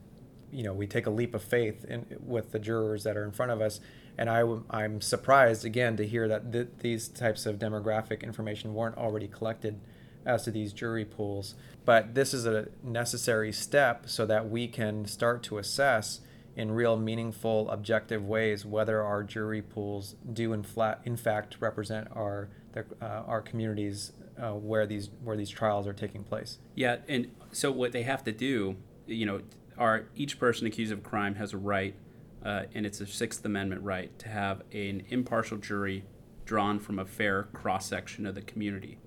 you 0.52 0.64
know 0.64 0.74
we 0.74 0.86
take 0.86 1.08
a 1.08 1.12
leap 1.12 1.34
of 1.34 1.44
faith 1.44 1.86
in, 1.86 2.06
with 2.20 2.52
the 2.52 2.60
jurors 2.60 3.04
that 3.04 3.18
are 3.18 3.24
in 3.24 3.32
front 3.32 3.52
of 3.52 3.62
us 3.62 3.80
and 4.18 4.30
I, 4.30 4.84
am 4.84 5.02
surprised 5.02 5.66
again 5.66 5.98
to 5.98 6.08
hear 6.08 6.28
that 6.28 6.52
th- 6.52 6.68
these 6.80 7.08
types 7.08 7.46
of 7.46 7.58
demographic 7.58 8.24
information 8.24 8.74
weren't 8.74 8.98
already 8.98 9.28
collected 9.28 9.80
as 10.26 10.44
to 10.44 10.52
these 10.52 10.74
jury 10.74 11.06
pools. 11.06 11.56
But 11.86 12.14
this 12.14 12.34
is 12.34 12.46
a 12.46 12.68
necessary 12.84 13.52
step 13.52 14.08
so 14.08 14.26
that 14.26 14.50
we 14.50 14.68
can 14.68 15.06
start 15.06 15.44
to 15.44 15.58
assess 15.58 16.22
in 16.56 16.72
real 16.72 16.98
meaningful 16.98 17.70
objective 17.72 18.26
ways 18.28 18.66
whether 18.66 19.02
our 19.02 19.24
jury 19.24 19.62
pools 19.62 20.16
do 20.32 20.54
in, 20.54 20.64
flat, 20.64 21.02
in 21.06 21.16
fact 21.16 21.58
represent 21.60 22.08
our, 22.14 22.50
the, 22.74 22.86
uh, 23.02 23.24
our 23.26 23.42
communities 23.42 24.12
uh, 24.38 24.52
where, 24.52 24.86
these, 24.86 25.10
where 25.24 25.38
these 25.38 25.50
trials 25.50 25.88
are 25.88 25.94
taking 25.94 26.24
place. 26.24 26.60
Yeah, 26.76 26.98
and 27.08 27.32
so 27.52 27.72
what 27.72 27.92
they 27.92 28.04
have 28.04 28.24
to 28.26 28.32
do, 28.32 28.76
you 29.08 29.26
know, 29.26 29.42
are 29.78 30.06
each 30.16 30.40
person 30.40 30.68
accused 30.68 30.92
of 30.92 31.04
crime 31.04 31.36
has 31.36 31.54
a 31.54 31.58
right, 31.58 31.96
uh, 32.44 32.64
and 32.74 32.86
it's 32.86 33.02
a 33.02 33.08
Sixth 33.08 33.44
Amendment 33.46 33.84
right 33.84 34.18
to 34.20 34.30
have 34.30 34.62
an 34.72 35.04
impartial 35.10 35.58
jury 35.58 36.04
drawn 36.46 36.80
from 36.80 37.00
a 37.00 37.06
fair 37.06 37.44
cross 37.54 37.86
section 37.86 38.26
of 38.26 38.36
the 38.36 38.42
community, 38.42 38.98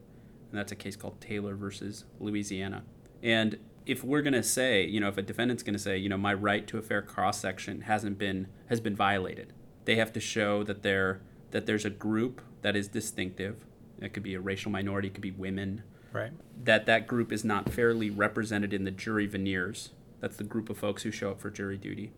and 0.50 0.59
that's 0.59 0.73
a 0.73 0.76
case 0.76 0.97
called 0.97 1.21
Taylor 1.21 1.55
versus 1.55 2.05
Louisiana. 2.21 2.85
And 3.23 3.59
if 3.87 4.03
we're 4.03 4.23
going 4.23 4.35
to 4.35 4.43
say, 4.43 4.85
you 4.85 5.00
know, 5.00 5.09
if 5.09 5.19
a 5.19 5.23
defendant's 5.23 5.62
going 5.62 5.75
to 5.75 5.79
say, 5.79 5.99
you 5.99 6.09
know, 6.09 6.17
my 6.17 6.33
right 6.33 6.67
to 6.67 6.79
a 6.79 6.83
fair 6.83 7.03
cross 7.03 7.41
section 7.41 7.83
hasn't 7.83 8.19
been 8.19 8.49
has 8.67 8.81
been 8.81 8.97
violated, 8.97 9.53
they 9.85 9.97
have 9.97 10.12
to 10.14 10.21
show 10.21 10.62
that 10.64 10.83
there 10.83 11.21
that 11.50 11.67
there's 11.67 11.85
a 11.85 11.91
group 11.91 12.41
that 12.62 12.76
is 12.76 12.88
distinctive. 12.88 13.64
It 14.00 14.12
could 14.12 14.23
be 14.23 14.35
a 14.35 14.41
racial 14.41 14.71
minority, 14.71 15.09
it 15.09 15.14
could 15.14 15.23
be 15.23 15.31
women, 15.31 15.83
right 16.12 16.33
that 16.62 16.87
that 16.87 17.07
group 17.07 17.33
is 17.33 17.45
not 17.45 17.71
fairly 17.71 18.11
represented 18.11 18.73
in 18.73 18.85
the 18.85 18.91
jury 18.91 19.29
venires. 19.29 19.91
That's 20.21 20.37
the 20.37 20.45
group 20.45 20.71
of 20.71 20.79
folks 20.79 21.03
who 21.03 21.11
show 21.11 21.33
up 21.33 21.41
for 21.41 21.50
jury 21.50 21.76
duty, 21.76 22.12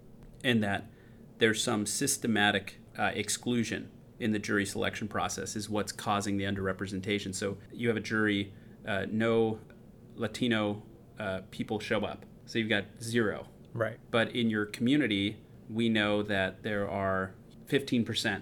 and 0.44 0.62
that 0.62 0.88
there's 1.38 1.62
some 1.62 1.86
systematic 1.86 2.78
uh, 2.98 3.10
exclusion 3.14 3.90
in 4.18 4.32
the 4.32 4.38
jury 4.38 4.64
selection 4.64 5.08
process 5.08 5.56
is 5.56 5.68
what's 5.68 5.92
causing 5.92 6.36
the 6.38 6.44
underrepresentation. 6.44 7.34
So 7.34 7.58
you 7.72 7.88
have 7.88 7.96
a 7.96 8.00
jury, 8.00 8.52
uh, 8.86 9.06
no 9.10 9.58
Latino 10.14 10.82
uh, 11.18 11.40
people 11.50 11.78
show 11.80 12.00
up, 12.04 12.24
so 12.46 12.58
you've 12.58 12.68
got 12.70 12.84
zero. 13.02 13.46
right 13.74 13.98
But 14.10 14.34
in 14.34 14.48
your 14.48 14.64
community, 14.64 15.36
we 15.68 15.88
know 15.88 16.22
that 16.22 16.62
there 16.62 16.88
are 16.88 17.32
15% 17.68 18.40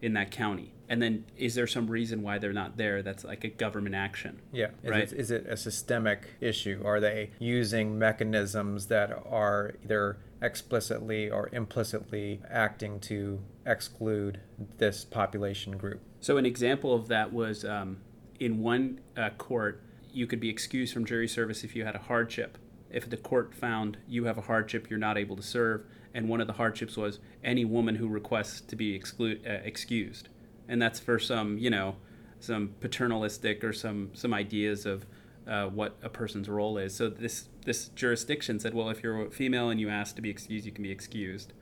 in 0.00 0.14
that 0.14 0.30
county. 0.30 0.72
And 0.88 1.00
then 1.00 1.24
is 1.36 1.54
there 1.54 1.66
some 1.66 1.86
reason 1.88 2.22
why 2.22 2.38
they're 2.38 2.52
not 2.52 2.76
there 2.76 3.02
that's 3.02 3.22
like 3.24 3.44
a 3.44 3.48
government 3.48 3.94
action? 3.94 4.40
Yeah. 4.52 4.68
Is, 4.82 4.90
Right. 4.90 5.02
it, 5.02 5.12
is 5.12 5.30
it 5.30 5.46
a 5.46 5.56
systemic 5.56 6.30
issue? 6.40 6.82
Are 6.84 6.98
they 6.98 7.30
using 7.38 7.98
mechanisms 7.98 8.86
that 8.86 9.12
are 9.28 9.74
either 9.84 10.16
explicitly 10.42 11.30
or 11.30 11.48
implicitly 11.52 12.40
acting 12.50 13.00
to 13.00 13.40
exclude 13.66 14.40
this 14.78 15.04
population 15.04 15.76
group? 15.76 16.00
So 16.20 16.36
an 16.36 16.46
example 16.46 16.94
of 16.94 17.08
that 17.08 17.32
was 17.32 17.64
um, 17.64 17.98
in 18.38 18.60
one 18.60 19.00
uh, 19.16 19.30
court, 19.30 19.82
you 20.12 20.26
could 20.26 20.40
be 20.40 20.48
excused 20.48 20.92
from 20.92 21.04
jury 21.04 21.28
service 21.28 21.62
if 21.62 21.76
you 21.76 21.84
had 21.84 21.94
a 21.94 22.00
hardship. 22.00 22.58
If 22.90 23.08
the 23.08 23.16
court 23.16 23.54
found 23.54 23.98
you 24.08 24.24
have 24.24 24.36
a 24.36 24.42
hardship, 24.42 24.90
you're 24.90 24.98
not 24.98 25.16
able 25.16 25.36
to 25.36 25.42
serve, 25.42 25.84
and 26.12 26.28
one 26.28 26.40
of 26.40 26.48
the 26.48 26.54
hardships 26.54 26.96
was 26.96 27.20
any 27.44 27.64
woman 27.64 27.94
who 27.94 28.08
requests 28.08 28.60
to 28.62 28.74
be 28.74 28.98
exclu- 28.98 29.46
uh, 29.46 29.62
excused, 29.64 30.28
and 30.68 30.82
that's 30.82 30.98
for 30.98 31.18
some, 31.18 31.56
you 31.56 31.70
know, 31.70 31.96
some 32.40 32.74
paternalistic 32.80 33.62
or 33.62 33.72
some 33.72 34.10
some 34.14 34.34
ideas 34.34 34.86
of 34.86 35.06
uh, 35.50 35.66
what 35.66 35.96
a 36.02 36.08
person's 36.08 36.48
role 36.48 36.78
is. 36.78 36.94
So 36.94 37.10
this 37.10 37.48
this 37.64 37.88
jurisdiction 37.88 38.58
said, 38.60 38.72
well, 38.72 38.88
if 38.88 39.02
you're 39.02 39.26
a 39.26 39.30
female 39.30 39.68
and 39.68 39.78
you 39.80 39.88
ask 39.90 40.16
to 40.16 40.22
be 40.22 40.30
excused, 40.30 40.64
you 40.64 40.72
can 40.72 40.82
be 40.84 40.90
excused. 40.92 41.52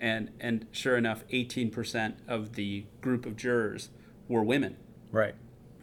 And 0.00 0.30
and 0.40 0.66
sure 0.72 0.96
enough 0.96 1.24
18% 1.28 2.14
of 2.28 2.54
the 2.54 2.84
group 3.00 3.24
of 3.26 3.36
jurors 3.36 3.90
were 4.28 4.42
women. 4.42 4.76
Right. 5.10 5.34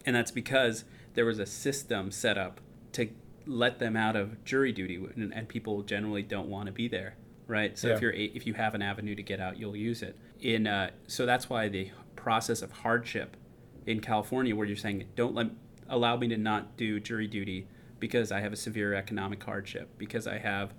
and 0.06 0.16
that's 0.16 0.30
because 0.32 0.86
there 1.16 1.26
was 1.26 1.40
a 1.40 1.48
system 1.48 2.12
set 2.12 2.38
up 2.38 2.62
to 2.92 3.10
let 3.48 3.80
them 3.80 3.96
out 3.98 4.16
of 4.16 4.44
jury 4.44 4.72
duty 4.72 4.98
and, 5.16 5.34
and 5.34 5.48
people 5.48 5.82
generally 5.82 6.22
don't 6.22 6.48
want 6.48 6.68
to 6.68 6.72
be 6.72 6.88
there 6.88 7.16
right? 7.48 7.78
So 7.78 7.88
if 7.96 8.02
you're 8.02 8.14
a- 8.14 8.32
if 8.36 8.46
you 8.48 8.54
have 8.56 8.74
an 8.76 8.82
avenue 8.82 9.16
to 9.16 9.24
get 9.24 9.40
out 9.40 9.58
you'll 9.58 9.76
use 9.76 10.02
it. 10.04 10.16
In 10.42 10.68
uh, 10.68 10.92
so 11.08 11.26
that's 11.26 11.50
why 11.50 11.70
the 11.70 11.90
process 12.16 12.62
of 12.62 12.72
hardship 12.72 13.36
in 13.88 14.00
California 14.00 14.56
where 14.56 14.68
you're 14.68 14.76
saying 14.78 15.06
don't 15.16 15.34
let 15.36 15.48
allow 15.90 16.18
me 16.18 16.28
to 16.30 16.38
not 16.38 16.78
do 16.78 17.00
jury 17.00 17.28
duty 17.28 17.68
because 18.00 18.32
I 18.32 18.42
have 18.42 18.54
a 18.54 18.58
severe 18.58 18.94
economic 18.94 19.44
hardship 19.44 19.90
because 19.98 20.28
I 20.28 20.38
have 20.40 20.74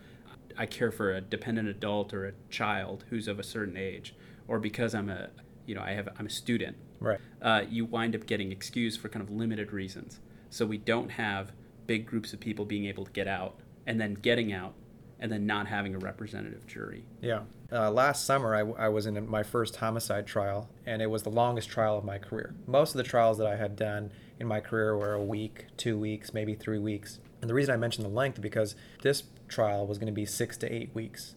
I 0.59 0.67
care 0.67 0.91
for 0.91 1.13
a 1.13 1.21
dependent 1.21 1.69
adult 1.69 2.15
or 2.15 2.27
a 2.27 2.33
child 2.51 3.05
who's 3.11 3.29
of 3.29 3.39
a 3.39 3.43
certain 3.43 3.77
age 3.77 4.15
or 4.49 4.59
because 4.59 4.95
I'm 4.95 5.09
a 5.09 5.29
you 5.67 5.75
know 5.75 5.83
I 5.83 5.93
have 5.93 6.09
I'm 6.19 6.27
a 6.27 6.31
student 6.31 6.77
Right. 6.99 7.21
uh, 7.43 7.63
you 7.69 7.85
wind 7.85 8.15
up 8.17 8.27
getting 8.27 8.51
excused 8.53 9.01
for 9.01 9.11
kind 9.11 9.23
of 9.23 9.31
limited 9.31 9.71
reasons. 9.71 10.19
So 10.49 10.65
we 10.65 10.79
don't 10.79 11.11
have 11.11 11.53
big 11.87 12.07
groups 12.07 12.33
of 12.33 12.41
people 12.41 12.65
being 12.65 12.87
able 12.87 13.05
to 13.05 13.13
get 13.13 13.29
out 13.29 13.61
and 13.87 14.01
then 14.01 14.15
getting 14.15 14.51
out 14.53 14.73
and 15.19 15.33
then 15.33 15.47
not 15.47 15.67
having 15.67 15.95
a 15.95 15.99
representative 15.99 16.67
jury. 16.67 17.05
Yeah. 17.21 17.43
Uh, 17.73 17.91
last 17.91 18.25
summer, 18.25 18.55
I, 18.55 18.85
I 18.87 18.89
was 18.89 19.07
in 19.07 19.29
my 19.29 19.43
first 19.43 19.77
homicide 19.77 20.27
trial, 20.27 20.69
and 20.85 21.03
it 21.03 21.11
was 21.11 21.23
the 21.23 21.31
longest 21.31 21.69
trial 21.69 21.99
of 21.99 22.05
my 22.05 22.19
career. 22.19 22.55
Most 22.67 22.95
of 22.95 22.99
the 22.99 23.03
trials 23.03 23.39
that 23.39 23.47
I 23.47 23.57
had 23.57 23.77
done 23.77 24.13
in 24.39 24.47
my 24.47 24.61
career 24.61 24.97
were 24.97 25.15
a 25.15 25.23
week, 25.23 25.67
two 25.77 25.99
weeks, 25.99 26.35
maybe 26.35 26.55
three 26.55 26.79
weeks. 26.79 27.19
And 27.41 27.51
the 27.51 27.55
reason 27.55 27.75
I 27.75 27.79
mentioned 27.79 28.05
the 28.05 28.11
length 28.11 28.41
because 28.41 28.77
this 29.03 29.25
trial 29.49 29.87
was 29.87 29.99
going 29.99 30.07
to 30.07 30.13
be 30.13 30.27
six 30.27 30.57
to 30.59 30.73
eight 30.73 30.95
weeks. 30.95 31.35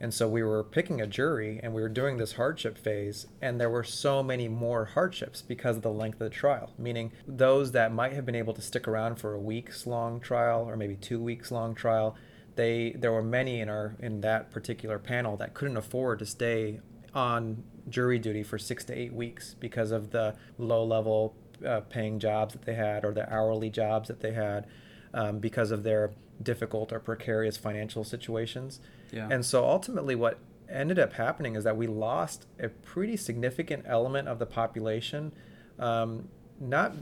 And 0.00 0.12
so 0.12 0.28
we 0.28 0.42
were 0.42 0.64
picking 0.64 1.00
a 1.00 1.06
jury 1.06 1.60
and 1.62 1.72
we 1.72 1.80
were 1.80 1.88
doing 1.88 2.16
this 2.16 2.32
hardship 2.32 2.76
phase, 2.76 3.28
and 3.40 3.60
there 3.60 3.70
were 3.70 3.84
so 3.84 4.20
many 4.20 4.48
more 4.48 4.84
hardships 4.84 5.42
because 5.42 5.76
of 5.76 5.82
the 5.82 5.92
length 5.92 6.20
of 6.20 6.28
the 6.28 6.30
trial. 6.30 6.72
Meaning, 6.76 7.12
those 7.26 7.70
that 7.72 7.92
might 7.92 8.12
have 8.12 8.26
been 8.26 8.34
able 8.34 8.52
to 8.54 8.62
stick 8.62 8.88
around 8.88 9.16
for 9.16 9.32
a 9.32 9.40
week's 9.40 9.86
long 9.86 10.18
trial 10.18 10.68
or 10.68 10.76
maybe 10.76 10.96
two 10.96 11.20
weeks 11.20 11.52
long 11.52 11.74
trial, 11.76 12.16
they 12.56 12.92
there 12.92 13.12
were 13.12 13.22
many 13.22 13.60
in 13.60 13.68
our 13.68 13.96
in 13.98 14.20
that 14.20 14.50
particular 14.50 14.98
panel 14.98 15.36
that 15.36 15.54
couldn't 15.54 15.76
afford 15.76 16.18
to 16.18 16.26
stay 16.26 16.80
on 17.14 17.62
jury 17.88 18.18
duty 18.18 18.42
for 18.42 18.58
six 18.58 18.84
to 18.84 18.96
eight 18.96 19.12
weeks 19.12 19.54
because 19.58 19.90
of 19.90 20.10
the 20.10 20.34
low 20.58 20.84
level 20.84 21.34
uh, 21.66 21.80
paying 21.80 22.18
jobs 22.18 22.52
that 22.54 22.62
they 22.62 22.74
had 22.74 23.04
or 23.04 23.12
the 23.12 23.30
hourly 23.32 23.70
jobs 23.70 24.08
that 24.08 24.20
they 24.20 24.32
had 24.32 24.66
um, 25.14 25.38
because 25.38 25.70
of 25.70 25.82
their 25.82 26.12
difficult 26.42 26.92
or 26.92 27.00
precarious 27.00 27.56
financial 27.56 28.04
situations. 28.04 28.80
Yeah. 29.12 29.28
And 29.30 29.44
so 29.44 29.64
ultimately, 29.64 30.14
what 30.14 30.38
ended 30.68 30.98
up 30.98 31.14
happening 31.14 31.54
is 31.54 31.64
that 31.64 31.76
we 31.76 31.86
lost 31.86 32.46
a 32.58 32.68
pretty 32.68 33.16
significant 33.16 33.84
element 33.86 34.28
of 34.28 34.38
the 34.38 34.46
population, 34.46 35.32
um, 35.78 36.28
not 36.58 36.94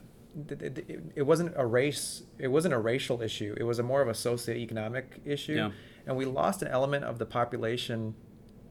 it, 0.49 1.03
it 1.17 1.23
wasn't 1.23 1.53
a 1.57 1.67
race 1.67 2.23
it 2.39 2.49
wasn't 2.49 2.73
a 2.73 2.79
racial 2.79 3.21
issue 3.23 3.55
it 3.59 3.65
was 3.65 3.79
a 3.79 3.83
more 3.83 4.01
of 4.01 4.09
a 4.09 4.13
socioeconomic 4.13 5.05
issue 5.25 5.55
Yeah. 5.55 5.71
and 6.07 6.17
we 6.17 6.25
lost 6.25 6.63
an 6.63 6.69
element 6.69 7.05
of 7.05 7.19
the 7.19 7.27
population 7.27 8.15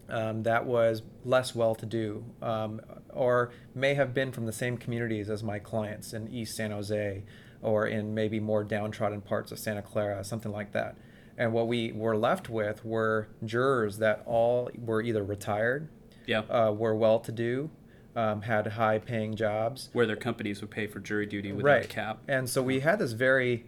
um, 0.09 0.43
that 0.43 0.65
was 0.65 1.03
less 1.25 1.53
well 1.53 1.75
to 1.75 1.85
do 1.85 2.23
um, 2.41 2.81
or 3.13 3.51
may 3.75 3.93
have 3.93 4.13
been 4.13 4.31
from 4.31 4.45
the 4.45 4.51
same 4.53 4.77
communities 4.77 5.29
as 5.29 5.43
my 5.43 5.59
clients 5.59 6.13
in 6.13 6.27
east 6.29 6.55
san 6.55 6.71
jose 6.71 7.23
or 7.61 7.85
in 7.85 8.13
maybe 8.13 8.39
more 8.39 8.63
downtrodden 8.63 9.21
parts 9.21 9.51
of 9.51 9.59
santa 9.59 9.81
clara 9.81 10.23
something 10.23 10.51
like 10.51 10.71
that 10.71 10.95
and 11.37 11.53
what 11.53 11.67
we 11.67 11.91
were 11.91 12.17
left 12.17 12.49
with 12.49 12.83
were 12.85 13.27
jurors 13.45 13.97
that 13.99 14.23
all 14.25 14.69
were 14.77 15.01
either 15.01 15.23
retired 15.23 15.89
Yeah. 16.25 16.39
uh, 16.49 16.71
were 16.71 16.95
well 16.95 17.19
to 17.19 17.31
do 17.31 17.69
um, 18.15 18.41
had 18.41 18.65
high 18.67 18.97
paying 18.99 19.35
jobs 19.35 19.89
Where 19.93 20.05
their 20.05 20.15
companies 20.15 20.61
would 20.61 20.71
pay 20.71 20.87
for 20.87 20.99
jury 20.99 21.25
duty 21.25 21.51
without 21.51 21.67
right 21.69 21.85
a 21.85 21.87
cap. 21.87 22.19
and 22.27 22.49
so 22.49 22.61
we 22.61 22.79
had 22.81 22.99
this 22.99 23.11
very 23.13 23.65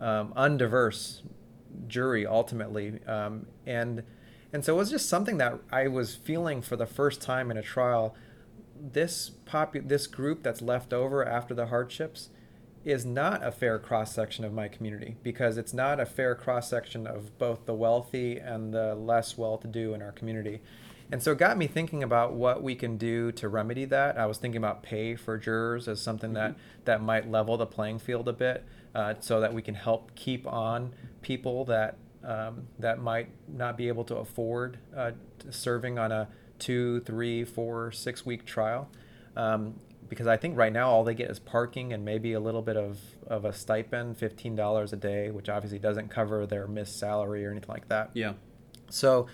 um, 0.00 0.32
undiverse 0.36 1.22
jury 1.86 2.26
ultimately 2.26 3.00
um, 3.06 3.46
and 3.66 4.02
and 4.52 4.64
so 4.64 4.74
it 4.74 4.78
was 4.78 4.90
just 4.90 5.08
something 5.08 5.38
that 5.38 5.58
i 5.70 5.86
was 5.86 6.14
feeling 6.14 6.60
for 6.62 6.76
the 6.76 6.86
first 6.86 7.20
time 7.20 7.50
in 7.50 7.56
a 7.56 7.62
trial 7.62 8.14
this 8.80 9.30
popu- 9.46 9.86
this 9.88 10.06
group 10.06 10.42
that's 10.42 10.62
left 10.62 10.92
over 10.92 11.24
after 11.26 11.54
the 11.54 11.66
hardships 11.66 12.30
is 12.84 13.04
not 13.04 13.44
a 13.46 13.52
fair 13.52 13.78
cross 13.78 14.14
section 14.14 14.44
of 14.44 14.52
my 14.52 14.66
community 14.66 15.16
because 15.22 15.58
it's 15.58 15.74
not 15.74 16.00
a 16.00 16.06
fair 16.06 16.34
cross 16.34 16.70
section 16.70 17.06
of 17.06 17.36
both 17.38 17.66
the 17.66 17.74
wealthy 17.74 18.38
and 18.38 18.72
the 18.72 18.94
less 18.94 19.36
well 19.36 19.58
to 19.58 19.68
do 19.68 19.92
in 19.92 20.00
our 20.00 20.12
community. 20.12 20.60
And 21.12 21.22
so 21.22 21.32
it 21.32 21.38
got 21.38 21.56
me 21.56 21.66
thinking 21.66 22.02
about 22.02 22.34
what 22.34 22.62
we 22.62 22.74
can 22.74 22.96
do 22.96 23.32
to 23.32 23.48
remedy 23.48 23.84
that. 23.86 24.16
I 24.16 24.26
was 24.26 24.38
thinking 24.38 24.58
about 24.58 24.82
pay 24.82 25.16
for 25.16 25.36
jurors 25.38 25.88
as 25.88 26.00
something 26.00 26.34
that, 26.34 26.54
that 26.84 27.02
might 27.02 27.30
level 27.30 27.56
the 27.56 27.66
playing 27.66 27.98
field 27.98 28.28
a 28.28 28.32
bit 28.32 28.64
uh, 28.94 29.14
so 29.20 29.40
that 29.40 29.52
we 29.52 29.62
can 29.62 29.74
help 29.74 30.14
keep 30.14 30.46
on 30.46 30.94
people 31.20 31.64
that, 31.64 31.96
um, 32.24 32.68
that 32.78 33.00
might 33.00 33.28
not 33.48 33.76
be 33.76 33.88
able 33.88 34.04
to 34.04 34.16
afford 34.16 34.78
uh, 34.96 35.10
serving 35.50 35.98
on 35.98 36.12
a 36.12 36.28
two, 36.58 37.00
three, 37.00 37.44
four, 37.44 37.90
six 37.90 38.24
week 38.24 38.44
trial. 38.44 38.88
Um, 39.36 39.74
because 40.08 40.26
I 40.26 40.36
think 40.36 40.56
right 40.56 40.72
now 40.72 40.90
all 40.90 41.04
they 41.04 41.14
get 41.14 41.30
is 41.30 41.38
parking 41.38 41.92
and 41.92 42.04
maybe 42.04 42.32
a 42.32 42.40
little 42.40 42.62
bit 42.62 42.76
of, 42.76 42.98
of 43.26 43.44
a 43.44 43.52
stipend, 43.52 44.16
fifteen 44.16 44.56
dollars 44.56 44.92
a 44.92 44.96
day, 44.96 45.30
which 45.30 45.48
obviously 45.48 45.78
doesn't 45.78 46.08
cover 46.08 46.46
their 46.46 46.66
missed 46.66 46.98
salary 46.98 47.46
or 47.46 47.52
anything 47.52 47.68
like 47.68 47.88
that. 47.88 48.10
Yeah. 48.12 48.32
So 48.88 49.28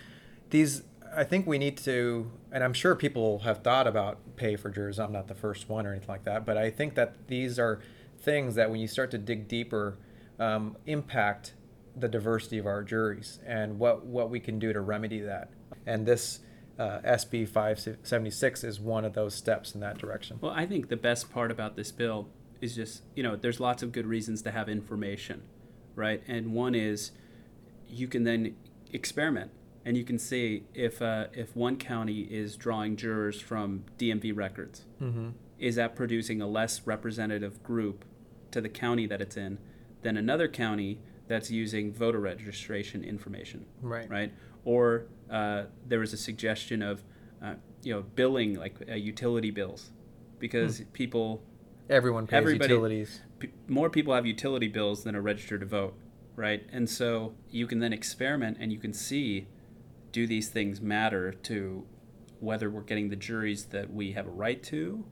these 0.50 0.82
I 1.16 1.24
think 1.24 1.46
we 1.46 1.58
need 1.58 1.78
to 1.78 2.30
and 2.52 2.62
I'm 2.62 2.74
sure 2.74 2.94
people 2.94 3.40
have 3.40 3.62
thought 3.62 3.86
about 3.86 4.36
pay 4.36 4.56
for 4.56 4.70
jurors. 4.70 4.98
I'm 4.98 5.12
not 5.12 5.28
the 5.28 5.34
first 5.34 5.68
one 5.68 5.86
or 5.86 5.92
anything 5.92 6.08
like 6.08 6.24
that, 6.24 6.44
but 6.44 6.56
I 6.56 6.70
think 6.70 6.94
that 6.94 7.26
these 7.28 7.58
are 7.58 7.80
things 8.20 8.54
that 8.56 8.70
when 8.70 8.80
you 8.80 8.86
start 8.86 9.10
to 9.12 9.18
dig 9.18 9.48
deeper 9.48 9.96
um, 10.38 10.76
impact 10.86 11.54
the 11.96 12.08
diversity 12.08 12.58
of 12.58 12.66
our 12.66 12.82
juries 12.82 13.38
and 13.46 13.78
what, 13.78 14.04
what 14.04 14.28
we 14.28 14.38
can 14.38 14.58
do 14.58 14.72
to 14.72 14.80
remedy 14.80 15.20
that. 15.20 15.50
And 15.86 16.04
this 16.04 16.40
uh, 16.78 16.98
SB 17.04 17.48
576 17.48 18.64
is 18.64 18.78
one 18.78 19.04
of 19.04 19.14
those 19.14 19.34
steps 19.34 19.74
in 19.74 19.80
that 19.80 19.96
direction. 19.96 20.38
Well, 20.40 20.52
I 20.52 20.66
think 20.66 20.88
the 20.88 20.96
best 20.96 21.32
part 21.32 21.50
about 21.50 21.76
this 21.76 21.90
bill 21.90 22.28
is 22.60 22.74
just, 22.74 23.02
you 23.14 23.22
know, 23.22 23.36
there's 23.36 23.60
lots 23.60 23.82
of 23.82 23.92
good 23.92 24.06
reasons 24.06 24.42
to 24.42 24.50
have 24.50 24.68
information, 24.68 25.42
right? 25.94 26.22
And 26.28 26.52
one 26.52 26.74
is 26.74 27.12
you 27.88 28.08
can 28.08 28.24
then 28.24 28.56
experiment 28.92 29.50
and 29.86 29.96
you 29.96 30.04
can 30.04 30.18
see 30.18 30.64
if, 30.74 31.00
uh, 31.00 31.28
if 31.32 31.54
one 31.56 31.76
county 31.76 32.22
is 32.22 32.56
drawing 32.56 32.96
jurors 32.96 33.40
from 33.40 33.84
DMV 33.98 34.36
records, 34.36 34.84
Mm-hmm. 35.00 35.28
is 35.58 35.76
that 35.76 35.94
producing 35.96 36.42
a 36.42 36.46
less 36.46 36.82
representative 36.86 37.62
group 37.62 38.04
to 38.50 38.60
the 38.60 38.68
county 38.68 39.06
that 39.06 39.20
it's 39.22 39.36
in 39.36 39.58
than 40.02 40.16
another 40.16 40.48
county 40.48 40.98
that's 41.28 41.50
using 41.50 41.92
voter 41.92 42.18
registration 42.20 43.04
information? 43.04 43.64
Right. 43.80 44.10
right? 44.10 44.32
Or 44.64 45.06
uh, 45.30 45.64
there 45.86 46.00
was 46.00 46.12
a 46.12 46.16
suggestion 46.16 46.82
of, 46.82 47.04
uh, 47.42 47.54
you 47.84 47.94
know, 47.94 48.02
billing 48.02 48.54
like 48.54 48.74
uh, 48.90 48.94
utility 48.94 49.50
bills, 49.52 49.90
because 50.40 50.82
people, 50.92 51.42
Everyone 51.88 52.26
pays 52.26 52.36
utilities. 52.72 53.20
p- 53.38 53.50
more 53.68 53.88
people 53.88 54.12
have 54.14 54.26
utility 54.26 54.66
bills 54.68 55.04
than 55.04 55.14
are 55.14 55.22
registered 55.22 55.60
to 55.60 55.66
vote, 55.66 55.94
right? 56.34 56.66
And 56.72 56.90
so 56.90 57.34
you 57.50 57.68
can 57.68 57.78
then 57.78 57.92
experiment 57.92 58.56
and 58.60 58.72
you 58.72 58.78
can 58.78 58.92
see, 58.92 59.46
do 60.16 60.26
these 60.26 60.48
things 60.48 60.80
matter 60.80 61.30
to 61.30 61.84
whether 62.40 62.70
we're 62.70 62.80
getting 62.80 63.10
the 63.10 63.16
juries 63.16 63.66
that 63.66 63.92
we 63.92 64.12
have 64.12 64.26
a 64.26 64.30
right 64.30 64.62
to, 64.62 65.04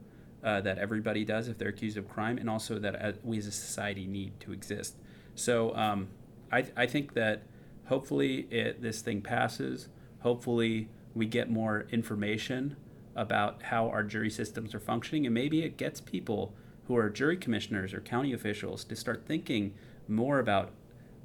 uh, 0.43 0.63
that 0.63 0.79
everybody 0.79 1.27
does 1.27 1.47
if 1.47 1.59
they're 1.59 1.69
accused 1.69 1.99
of 1.99 2.09
crime, 2.09 2.39
and 2.39 2.49
also 2.49 2.79
that 2.79 2.95
uh, 3.05 3.13
we 3.23 3.37
as 3.37 3.47
a 3.47 3.53
society 3.53 4.07
need 4.07 4.33
to 4.41 4.51
exist. 4.51 4.97
So 5.35 5.77
um, 5.77 6.09
I, 6.51 6.65
I 6.75 6.87
think 6.87 7.13
that 7.13 7.43
hopefully 7.85 8.47
it, 8.51 8.81
this 8.81 9.03
thing 9.03 9.21
passes. 9.21 9.89
Hopefully 10.21 10.89
we 11.15 11.27
get 11.27 11.51
more 11.51 11.87
information 11.93 12.75
about 13.15 13.65
how 13.65 13.91
our 13.91 14.03
jury 14.03 14.31
systems 14.31 14.75
are 14.75 14.81
functioning, 14.81 15.27
and 15.27 15.35
maybe 15.35 15.63
it 15.63 15.77
gets 15.77 16.01
people 16.01 16.55
who 16.87 16.97
are 16.97 17.11
jury 17.11 17.37
commissioners 17.37 17.93
or 17.93 18.01
county 18.01 18.33
officials 18.33 18.85
to 18.85 18.97
start 18.97 19.25
thinking 19.27 19.75
more 20.09 20.39
about 20.39 20.71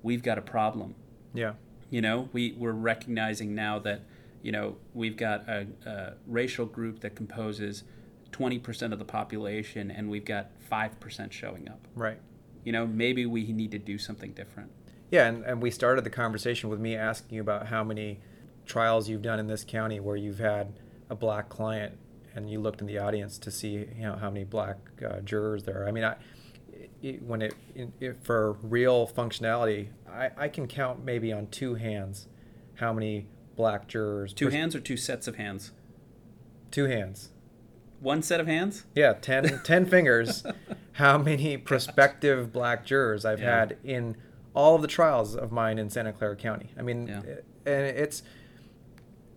we've 0.03 0.21
got 0.21 0.37
a 0.37 0.41
problem 0.41 0.95
Yeah. 1.33 1.53
You 1.89 2.01
know, 2.01 2.29
we, 2.33 2.53
we're 2.57 2.71
recognizing 2.71 3.55
now 3.55 3.79
that, 3.79 4.01
you 4.41 4.51
know, 4.51 4.77
we've 4.93 5.17
got 5.17 5.47
a, 5.47 5.67
a 5.85 6.13
racial 6.27 6.65
group 6.65 7.01
that 7.01 7.15
composes 7.15 7.83
20% 8.31 8.93
of 8.93 8.99
the 8.99 9.05
population 9.05 9.91
and 9.91 10.09
we've 10.09 10.25
got 10.25 10.49
5% 10.71 11.31
showing 11.31 11.67
up. 11.67 11.87
Right. 11.95 12.19
You 12.63 12.71
know, 12.71 12.85
maybe 12.85 13.25
we 13.25 13.51
need 13.51 13.71
to 13.71 13.79
do 13.79 13.97
something 13.97 14.31
different. 14.33 14.71
Yeah, 15.11 15.27
and, 15.27 15.43
and 15.43 15.61
we 15.61 15.71
started 15.71 16.03
the 16.03 16.11
conversation 16.11 16.69
with 16.69 16.79
me 16.79 16.95
asking 16.95 17.35
you 17.35 17.41
about 17.41 17.67
how 17.67 17.83
many 17.83 18.19
trials 18.65 19.09
you've 19.09 19.23
done 19.23 19.39
in 19.39 19.47
this 19.47 19.63
county 19.63 19.99
where 19.99 20.15
you've 20.15 20.39
had 20.39 20.73
a 21.09 21.15
black 21.15 21.49
client 21.49 21.97
and 22.35 22.49
you 22.49 22.59
looked 22.59 22.81
in 22.81 22.87
the 22.87 22.99
audience 22.99 23.39
to 23.39 23.49
see 23.49 23.69
you 23.69 24.03
know 24.03 24.15
how 24.15 24.29
many 24.29 24.45
black 24.45 24.77
uh, 25.03 25.19
jurors 25.21 25.63
there 25.63 25.83
are. 25.83 25.87
I 25.87 25.91
mean, 25.91 26.03
I, 26.03 26.15
it, 27.01 27.21
when 27.23 27.41
it, 27.41 27.53
it, 27.75 28.17
for 28.23 28.53
real 28.61 29.07
functionality, 29.07 29.87
I, 30.11 30.31
I 30.37 30.47
can 30.49 30.67
count 30.67 31.03
maybe 31.03 31.31
on 31.33 31.47
two 31.47 31.75
hands 31.75 32.27
how 32.75 32.93
many 32.93 33.27
black 33.55 33.87
jurors. 33.87 34.33
Two 34.33 34.45
pers- 34.45 34.53
hands 34.53 34.75
or 34.75 34.79
two 34.79 34.97
sets 34.97 35.27
of 35.27 35.35
hands? 35.35 35.71
Two 36.71 36.85
hands. 36.85 37.29
One 37.99 38.21
set 38.21 38.39
of 38.39 38.47
hands? 38.47 38.85
Yeah, 38.95 39.13
10, 39.13 39.61
10 39.63 39.85
fingers. 39.85 40.43
How 40.93 41.17
many 41.17 41.57
prospective 41.57 42.51
black 42.53 42.85
jurors 42.85 43.25
I've 43.25 43.39
Yeah. 43.41 43.59
had 43.59 43.77
in 43.83 44.15
all 44.53 44.75
of 44.75 44.81
the 44.81 44.87
trials 44.87 45.35
of 45.35 45.51
mine 45.51 45.77
in 45.77 45.89
Santa 45.89 46.11
Clara 46.13 46.35
County. 46.35 46.71
I 46.77 46.81
mean, 46.81 47.07
Yeah. 47.07 47.21
and 47.65 47.85
it's 47.85 48.23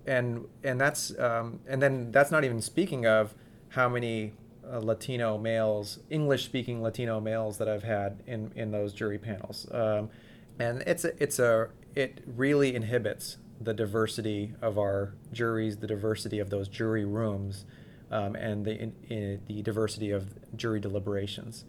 and 0.06 0.46
and 0.64 0.80
that's 0.80 1.16
um, 1.18 1.60
and 1.68 1.80
then 1.80 2.10
that's 2.10 2.30
not 2.30 2.44
even 2.44 2.60
speaking 2.60 3.06
of 3.06 3.34
how 3.70 3.88
many 3.88 4.32
uh, 4.70 4.78
Latino 4.78 5.38
males, 5.38 5.98
English-speaking 6.10 6.82
Latino 6.82 7.20
males 7.20 7.58
that 7.58 7.68
I've 7.68 7.82
had 7.82 8.22
in 8.26 8.52
in 8.54 8.70
those 8.70 8.92
jury 8.92 9.18
panels. 9.18 9.66
Um, 9.70 10.10
and 10.58 10.82
it's 10.86 11.04
a, 11.04 11.22
it's 11.22 11.38
a 11.38 11.68
it 11.94 12.22
really 12.26 12.74
inhibits 12.74 13.38
the 13.60 13.74
diversity 13.74 14.54
of 14.60 14.78
our 14.78 15.14
juries, 15.32 15.78
the 15.78 15.86
diversity 15.86 16.38
of 16.38 16.50
those 16.50 16.68
jury 16.68 17.04
rooms, 17.04 17.64
um, 18.10 18.34
and 18.34 18.64
the 18.64 18.80
in, 18.80 18.92
in, 19.08 19.40
the 19.46 19.62
diversity 19.62 20.10
of 20.10 20.34
jury 20.56 20.80
deliberations. 20.80 21.64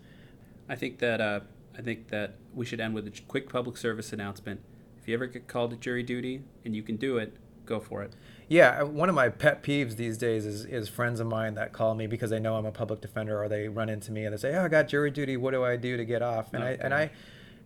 I 0.67 0.75
think 0.75 0.99
that 0.99 1.21
uh, 1.21 1.41
I 1.77 1.82
think 1.82 2.10
that 2.10 2.36
we 2.53 2.65
should 2.65 2.79
end 2.79 2.93
with 2.93 3.08
a 3.08 3.21
quick 3.27 3.49
public 3.49 3.77
service 3.77 4.13
announcement. 4.13 4.62
If 5.01 5.08
you 5.08 5.15
ever 5.15 5.25
get 5.25 5.47
called 5.47 5.71
to 5.71 5.77
jury 5.77 6.03
duty 6.03 6.43
and 6.63 6.75
you 6.75 6.84
can 6.84 6.95
do 6.95 7.17
it, 7.17 7.36
go 7.65 7.79
for 7.79 8.01
it. 8.03 8.13
Yeah, 8.53 8.81
uh, 8.81 8.85
one 8.85 9.09
of 9.09 9.15
my 9.15 9.29
pet 9.29 9.63
peeves 9.63 9.95
these 9.95 10.15
days 10.15 10.45
is, 10.45 10.63
is 10.65 10.87
friends 10.87 11.19
of 11.19 11.25
mine 11.25 11.55
that 11.55 11.73
call 11.73 11.95
me 11.95 12.05
because 12.05 12.29
they 12.29 12.39
know 12.39 12.55
I'm 12.55 12.67
a 12.67 12.71
public 12.71 13.01
defender, 13.01 13.41
or 13.41 13.49
they 13.49 13.67
run 13.67 13.89
into 13.89 14.11
me 14.11 14.25
and 14.25 14.33
they 14.33 14.37
say, 14.37 14.53
"Oh, 14.55 14.65
I 14.65 14.67
got 14.67 14.87
jury 14.87 15.09
duty. 15.09 15.37
What 15.37 15.51
do 15.53 15.65
I 15.65 15.75
do 15.75 15.97
to 15.97 16.05
get 16.05 16.21
off?" 16.21 16.53
And 16.53 16.63
Oh, 16.63 16.67
I 16.67 16.69
and 16.79 16.93
I 16.93 17.09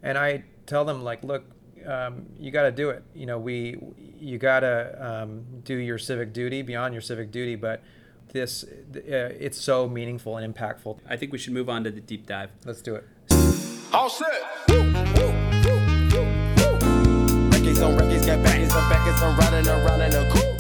and 0.02 0.17
I 0.17 0.45
tell 0.65 0.86
them 0.86 1.04
like, 1.04 1.26
"Look, 1.26 1.43
um, 1.86 2.28
you 2.39 2.52
got 2.52 2.63
to 2.63 2.71
do 2.71 2.89
it. 2.91 3.04
You 3.13 3.26
know, 3.26 3.38
we 3.38 3.78
you 4.17 4.38
got 4.38 4.62
to 4.62 4.95
um, 5.06 5.43
do 5.65 5.76
your 5.76 5.97
civic 5.97 6.32
duty 6.32 6.62
beyond 6.62 6.93
your 6.93 7.02
civic 7.02 7.32
duty, 7.32 7.58
but 7.58 7.84
this 8.32 8.63
uh, 8.63 8.95
it's 8.95 9.60
so 9.60 9.89
meaningful 9.89 10.38
and 10.38 10.56
impactful. 10.56 11.00
I 11.06 11.17
think 11.17 11.34
we 11.34 11.38
should 11.38 11.52
move 11.52 11.67
on 11.67 11.84
to 11.84 11.91
the 11.91 12.00
deep 12.00 12.28
dive. 12.28 12.52
Let's 12.63 12.82
do 12.82 12.95
it." 12.95 13.04
All 13.91 14.10
set. 14.10 14.26
Woo, 14.69 14.84
woo, 14.84 14.93
woo, 14.93 15.36
woo, 16.13 16.80
woo. 16.80 17.50
Records 17.50 17.82
on 17.82 17.97
records, 17.97 18.26
got 18.26 18.41
backers 18.41 18.71
on 18.71 18.89
backers, 18.89 19.21
I'm 19.21 19.38
riding 19.38 19.67
around 19.67 20.02
in 20.02 20.13
a 20.13 20.32
coupe. 20.32 20.57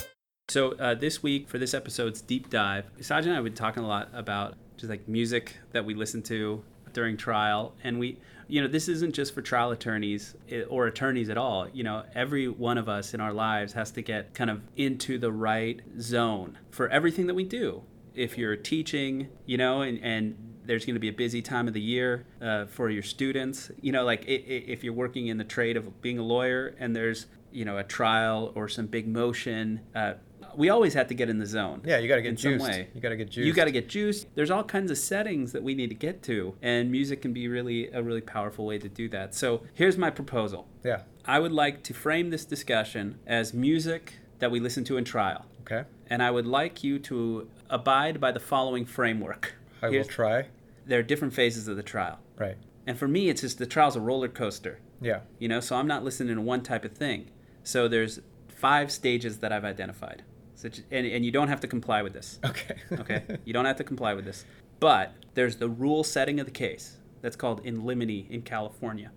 So 0.49 0.71
uh, 0.75 0.95
this 0.95 1.21
week 1.21 1.49
for 1.49 1.57
this 1.57 1.73
episode's 1.73 2.21
deep 2.21 2.49
dive, 2.49 2.85
Saj 3.01 3.25
and 3.25 3.33
I 3.33 3.35
have 3.35 3.43
been 3.43 3.53
talking 3.53 3.83
a 3.83 3.87
lot 3.87 4.07
about 4.13 4.55
just 4.77 4.89
like 4.89 5.05
music 5.05 5.57
that 5.73 5.83
we 5.83 5.93
listen 5.93 6.23
to 6.23 6.63
during 6.93 7.17
trial, 7.17 7.73
and 7.83 7.99
we, 7.99 8.17
you 8.47 8.61
know, 8.61 8.67
this 8.69 8.87
isn't 8.87 9.13
just 9.13 9.33
for 9.33 9.41
trial 9.41 9.71
attorneys 9.71 10.35
eh, 10.49 10.61
or 10.69 10.87
attorneys 10.87 11.29
at 11.29 11.37
all. 11.37 11.67
You 11.73 11.83
know, 11.83 12.03
every 12.15 12.47
one 12.47 12.77
of 12.77 12.87
us 12.87 13.13
in 13.13 13.19
our 13.19 13.33
lives 13.33 13.73
has 13.73 13.91
to 13.91 14.01
get 14.01 14.33
kind 14.33 14.49
of 14.49 14.61
into 14.77 15.17
the 15.17 15.33
right 15.33 15.81
zone 15.99 16.57
for 16.71 16.87
everything 16.87 17.27
that 17.27 17.33
we 17.33 17.43
do. 17.43 17.83
If 18.15 18.37
you're 18.37 18.55
teaching, 18.55 19.27
you 19.45 19.57
know, 19.57 19.81
and, 19.81 19.99
and 20.01 20.37
There's 20.63 20.85
going 20.85 20.95
to 20.95 20.99
be 21.01 21.09
a 21.09 21.13
busy 21.13 21.41
time 21.41 21.67
of 21.67 21.73
the 21.73 21.81
year 21.81 22.25
uh, 22.41 22.67
for 22.67 22.89
your 22.89 23.03
students. 23.03 23.69
You 23.81 23.91
know, 23.91 24.05
like 24.05 24.23
i 24.29 24.31
i 24.31 24.63
if 24.75 24.81
you're 24.81 24.93
working 24.93 25.27
in 25.27 25.37
the 25.37 25.43
trade 25.43 25.75
of 25.75 26.01
being 26.01 26.19
a 26.19 26.23
lawyer 26.23 26.73
and 26.79 26.95
there's 26.95 27.25
you 27.51 27.65
know 27.65 27.77
a 27.77 27.83
trial 27.83 28.51
or 28.55 28.67
some 28.69 28.87
big 28.87 29.07
motion. 29.07 29.81
Uh, 29.93 30.13
we 30.57 30.69
always 30.69 30.93
have 30.95 31.07
to 31.07 31.13
get 31.13 31.29
in 31.29 31.37
the 31.37 31.45
zone. 31.45 31.81
Yeah, 31.85 31.99
you 31.99 32.07
got 32.07 32.15
to 32.17 32.21
get 32.21 32.29
in 32.29 32.37
some 32.37 32.57
way. 32.57 32.87
You 32.93 32.99
got 32.99 33.09
to 33.09 33.15
get 33.15 33.29
juiced. 33.29 33.45
You 33.47 33.53
got 33.53 33.65
to 33.65 33.71
get 33.71 33.87
juiced. 33.87 34.27
There's 34.35 34.51
all 34.51 34.63
kinds 34.63 34.91
of 34.91 34.97
settings 34.97 35.51
that 35.53 35.63
we 35.63 35.75
need 35.75 35.89
to 35.89 35.95
get 35.95 36.23
to, 36.23 36.55
and 36.61 36.91
music 36.91 37.21
can 37.21 37.31
be 37.31 37.47
really 37.47 37.89
a 37.91 38.01
really 38.03 38.21
powerful 38.21 38.65
way 38.65 38.79
to 38.79 38.89
do 38.89 39.07
that. 39.09 39.35
So 39.35 39.61
here's 39.73 39.97
my 39.97 40.09
proposal. 40.09 40.67
Yeah. 40.83 41.03
I 41.25 41.39
would 41.39 41.51
like 41.51 41.83
to 41.83 41.93
frame 41.93 42.31
this 42.31 42.43
discussion 42.43 43.19
as 43.27 43.53
music 43.53 44.15
that 44.39 44.49
we 44.51 44.59
listen 44.59 44.83
to 44.85 44.97
in 44.97 45.03
trial, 45.05 45.45
Okay. 45.61 45.83
and 46.09 46.21
I 46.23 46.31
would 46.31 46.47
like 46.47 46.83
you 46.83 46.99
to 46.99 47.47
abide 47.69 48.19
by 48.19 48.31
the 48.31 48.39
following 48.39 48.85
framework. 48.85 49.55
I 49.81 49.89
will 49.89 50.03
try. 50.05 50.47
There 50.85 50.99
are 50.99 51.03
different 51.03 51.33
phases 51.33 51.67
of 51.67 51.75
the 51.75 51.83
trial, 51.83 52.19
Right. 52.37 52.57
and 52.87 52.97
for 52.97 53.07
me, 53.07 53.29
it's 53.29 53.41
just 53.41 53.57
the 53.59 53.65
trial's 53.65 53.95
a 53.95 54.01
roller 54.01 54.27
coaster. 54.27 54.79
Yeah. 55.01 55.19
You 55.37 55.47
know, 55.49 55.59
so 55.59 55.75
I'm 55.75 55.87
not 55.87 56.03
listening 56.03 56.35
to 56.35 56.41
one 56.41 56.63
type 56.63 56.83
of 56.85 56.93
thing. 56.93 57.29
So 57.63 57.87
there's 57.87 58.21
five 58.47 58.91
stages 58.91 59.37
that 59.39 59.51
I've 59.51 59.65
identified. 59.65 60.23
Such, 60.57 60.81
and, 60.91 61.05
and 61.05 61.23
you 61.23 61.31
don't 61.31 61.47
have 61.47 61.59
to 61.61 61.67
comply 61.67 62.01
with 62.01 62.13
this. 62.13 62.39
Okay. 62.43 62.75
Okay? 62.99 63.23
you 63.45 63.53
don't 63.53 63.65
have 63.65 63.77
to 63.77 63.83
comply 63.83 64.13
with 64.13 64.25
this. 64.25 64.43
But 64.79 65.13
there's 65.35 65.57
the 65.57 65.69
rule 65.69 66.03
setting 66.03 66.39
of 66.39 66.45
the 66.45 66.51
case. 66.51 66.97
That's 67.21 67.35
called 67.35 67.61
in 67.65 67.85
limine 67.85 68.27
in 68.29 68.41
California. 68.41 69.11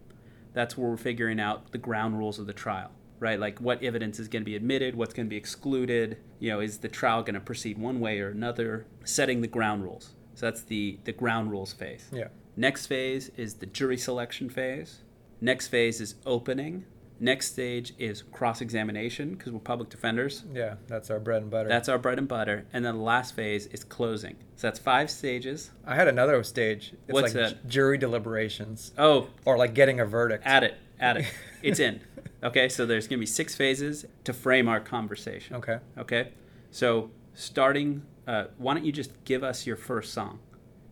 That's 0.53 0.77
where 0.77 0.91
we're 0.91 0.97
figuring 0.97 1.41
out 1.41 1.73
the 1.73 1.79
ground 1.79 2.19
rules 2.19 2.39
of 2.39 2.47
the 2.47 2.53
trial, 2.53 2.91
right? 3.19 3.39
Like 3.41 3.59
what 3.59 3.83
evidence 3.83 4.19
is 4.21 4.29
going 4.29 4.43
to 4.43 4.47
be 4.47 4.57
admitted, 4.57 4.95
what's 4.97 5.15
going 5.15 5.27
to 5.27 5.31
be 5.31 5.37
excluded. 5.37 6.19
You 6.39 6.51
know, 6.51 6.61
is 6.61 6.79
the 6.79 6.89
trial 6.89 7.23
going 7.23 7.35
to 7.35 7.41
proceed 7.41 7.79
one 7.79 8.01
way 8.01 8.21
or 8.21 8.29
another? 8.31 8.87
Setting 9.05 9.41
the 9.41 9.49
ground 9.49 9.83
rules. 9.85 10.15
So 10.35 10.47
that's 10.47 10.63
the 10.63 10.99
the 11.05 11.13
ground 11.13 11.51
rules 11.51 11.73
phase. 11.73 12.09
yeah. 12.13 12.29
Next 12.57 12.87
phase 12.87 13.31
is 13.37 13.55
the 13.55 13.67
jury 13.67 13.97
selection 13.97 14.51
phase. 14.51 14.99
Next 15.41 15.69
phase 15.69 16.01
is 16.01 16.17
opening. 16.27 16.85
Next 17.23 17.49
stage 17.53 17.93
is 17.99 18.23
cross 18.33 18.63
examination 18.63 19.35
because 19.35 19.53
we're 19.53 19.59
public 19.59 19.91
defenders. 19.91 20.43
Yeah. 20.55 20.77
That's 20.87 21.11
our 21.11 21.21
bread 21.21 21.43
and 21.43 21.51
butter. 21.51 21.69
That's 21.69 21.89
our 21.91 21.99
bread 21.99 22.19
and 22.19 22.27
butter. 22.27 22.65
And 22.73 22.83
then 22.83 22.97
the 22.97 23.03
last 23.03 23.35
phase 23.37 23.67
is 23.67 23.85
closing. 23.85 24.37
So 24.57 24.67
that's 24.69 24.79
five 24.79 25.11
stages. 25.11 25.71
I 25.87 25.95
had 25.97 26.09
another 26.09 26.43
stage. 26.43 26.95
It's 27.07 27.13
What's 27.13 27.35
like 27.35 27.43
that? 27.51 27.63
ju- 27.63 27.69
jury 27.69 27.99
deliberations 27.99 28.93
Oh, 28.97 29.29
or 29.45 29.59
like 29.59 29.75
getting 29.75 30.01
a 30.01 30.07
verdict. 30.07 30.45
add 30.47 30.65
it, 30.65 30.77
add 30.99 31.19
it. 31.19 31.27
It's 31.63 31.79
in. 31.79 32.01
Okay, 32.43 32.71
so 32.71 32.87
there's 32.87 33.07
going 33.07 33.19
to 33.19 33.21
be 33.21 33.27
six 33.27 33.55
phases 33.55 34.07
to 34.25 34.33
frame 34.33 34.67
our 34.67 34.81
conversation. 34.81 35.57
Okay. 35.57 35.79
Okay, 35.99 36.29
so 36.71 37.11
starting, 37.35 38.01
uh, 38.27 38.45
why 38.57 38.73
don't 38.73 38.87
you 38.87 38.93
just 38.93 39.13
give 39.25 39.45
us 39.45 39.67
your 39.67 39.77
first 39.77 40.15
song? 40.15 40.39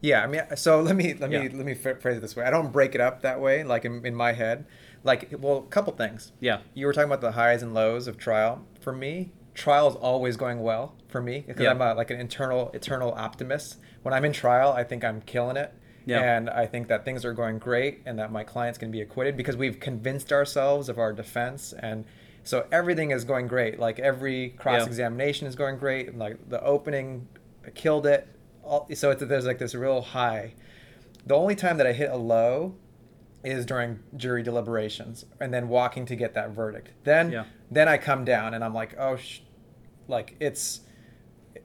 Yeah, 0.02 0.22
I 0.22 0.26
mean, 0.26 0.42
so 0.56 0.82
let 0.82 0.94
me 0.94 1.14
let 1.14 1.30
me 1.30 1.36
Yeah. 1.36 1.42
let 1.54 1.64
me 1.64 1.72
phrase 1.74 2.18
it 2.18 2.20
this 2.20 2.36
way. 2.36 2.44
I 2.44 2.50
don't 2.50 2.70
break 2.70 2.94
it 2.94 3.00
up 3.00 3.22
that 3.22 3.40
way, 3.40 3.64
like 3.64 3.86
in, 3.86 4.04
in 4.04 4.14
my 4.14 4.32
head. 4.32 4.66
Like, 5.08 5.34
well, 5.38 5.58
a 5.58 5.62
couple 5.70 5.92
things. 5.94 6.32
Yeah. 6.38 6.60
You 6.74 6.86
were 6.86 6.92
talking 6.92 7.08
about 7.10 7.20
the 7.20 7.32
highs 7.32 7.62
and 7.62 7.74
lows 7.74 8.06
of 8.06 8.16
trial. 8.18 8.64
For 8.80 8.92
me, 8.92 9.32
trial 9.54 9.88
is 9.88 9.96
always 9.96 10.36
going 10.36 10.60
well 10.62 10.94
for 11.08 11.20
me 11.20 11.44
because 11.46 11.62
Yeah. 11.64 11.70
I'm 11.70 11.80
a, 11.80 11.94
like 11.94 12.10
an 12.10 12.20
internal 12.20 12.70
eternal 12.74 13.12
optimist. 13.12 13.78
When 14.02 14.14
I'm 14.14 14.24
in 14.24 14.32
trial, 14.32 14.72
I 14.72 14.84
think 14.84 15.04
I'm 15.04 15.20
killing 15.22 15.56
it. 15.56 15.72
Yeah. 16.06 16.20
And 16.36 16.48
I 16.48 16.66
think 16.66 16.88
that 16.88 17.04
things 17.04 17.24
are 17.24 17.32
going 17.32 17.58
great 17.58 18.00
and 18.06 18.18
that 18.18 18.30
my 18.32 18.44
client's 18.44 18.78
going 18.78 18.90
to 18.92 18.96
be 18.96 19.02
acquitted 19.02 19.36
because 19.36 19.56
we've 19.56 19.78
convinced 19.80 20.32
ourselves 20.32 20.88
of 20.88 20.98
our 20.98 21.12
defense 21.12 21.74
and 21.78 22.04
so 22.44 22.66
everything 22.72 23.10
is 23.10 23.24
going 23.24 23.46
great. 23.46 23.78
Like 23.78 23.98
every 23.98 24.50
cross 24.50 24.86
examination 24.86 25.46
is 25.46 25.54
going 25.54 25.76
great. 25.76 26.08
and, 26.08 26.18
Like 26.18 26.48
the 26.48 26.62
opening 26.64 27.28
killed 27.74 28.06
it. 28.06 28.26
All, 28.62 28.88
so 28.94 29.10
it's, 29.10 29.22
there's 29.22 29.44
like 29.44 29.58
this 29.58 29.74
real 29.74 30.00
high. 30.00 30.54
The 31.26 31.34
only 31.34 31.54
time 31.56 31.76
that 31.76 31.86
I 31.86 31.92
hit 31.92 32.10
a 32.10 32.16
low 32.16 32.74
is 33.44 33.64
during 33.64 34.00
jury 34.16 34.42
deliberations 34.42 35.24
and 35.40 35.52
then 35.54 35.68
walking 35.68 36.04
to 36.06 36.16
get 36.16 36.34
that 36.34 36.50
verdict. 36.50 36.90
Then 37.04 37.30
Yeah. 37.30 37.44
then 37.70 37.88
I 37.88 37.96
come 37.98 38.24
down 38.24 38.54
and 38.54 38.64
I'm 38.64 38.74
like, 38.74 38.96
oh, 38.98 39.16
sh-, 39.16 39.40
like 40.08 40.36
it's, 40.40 40.80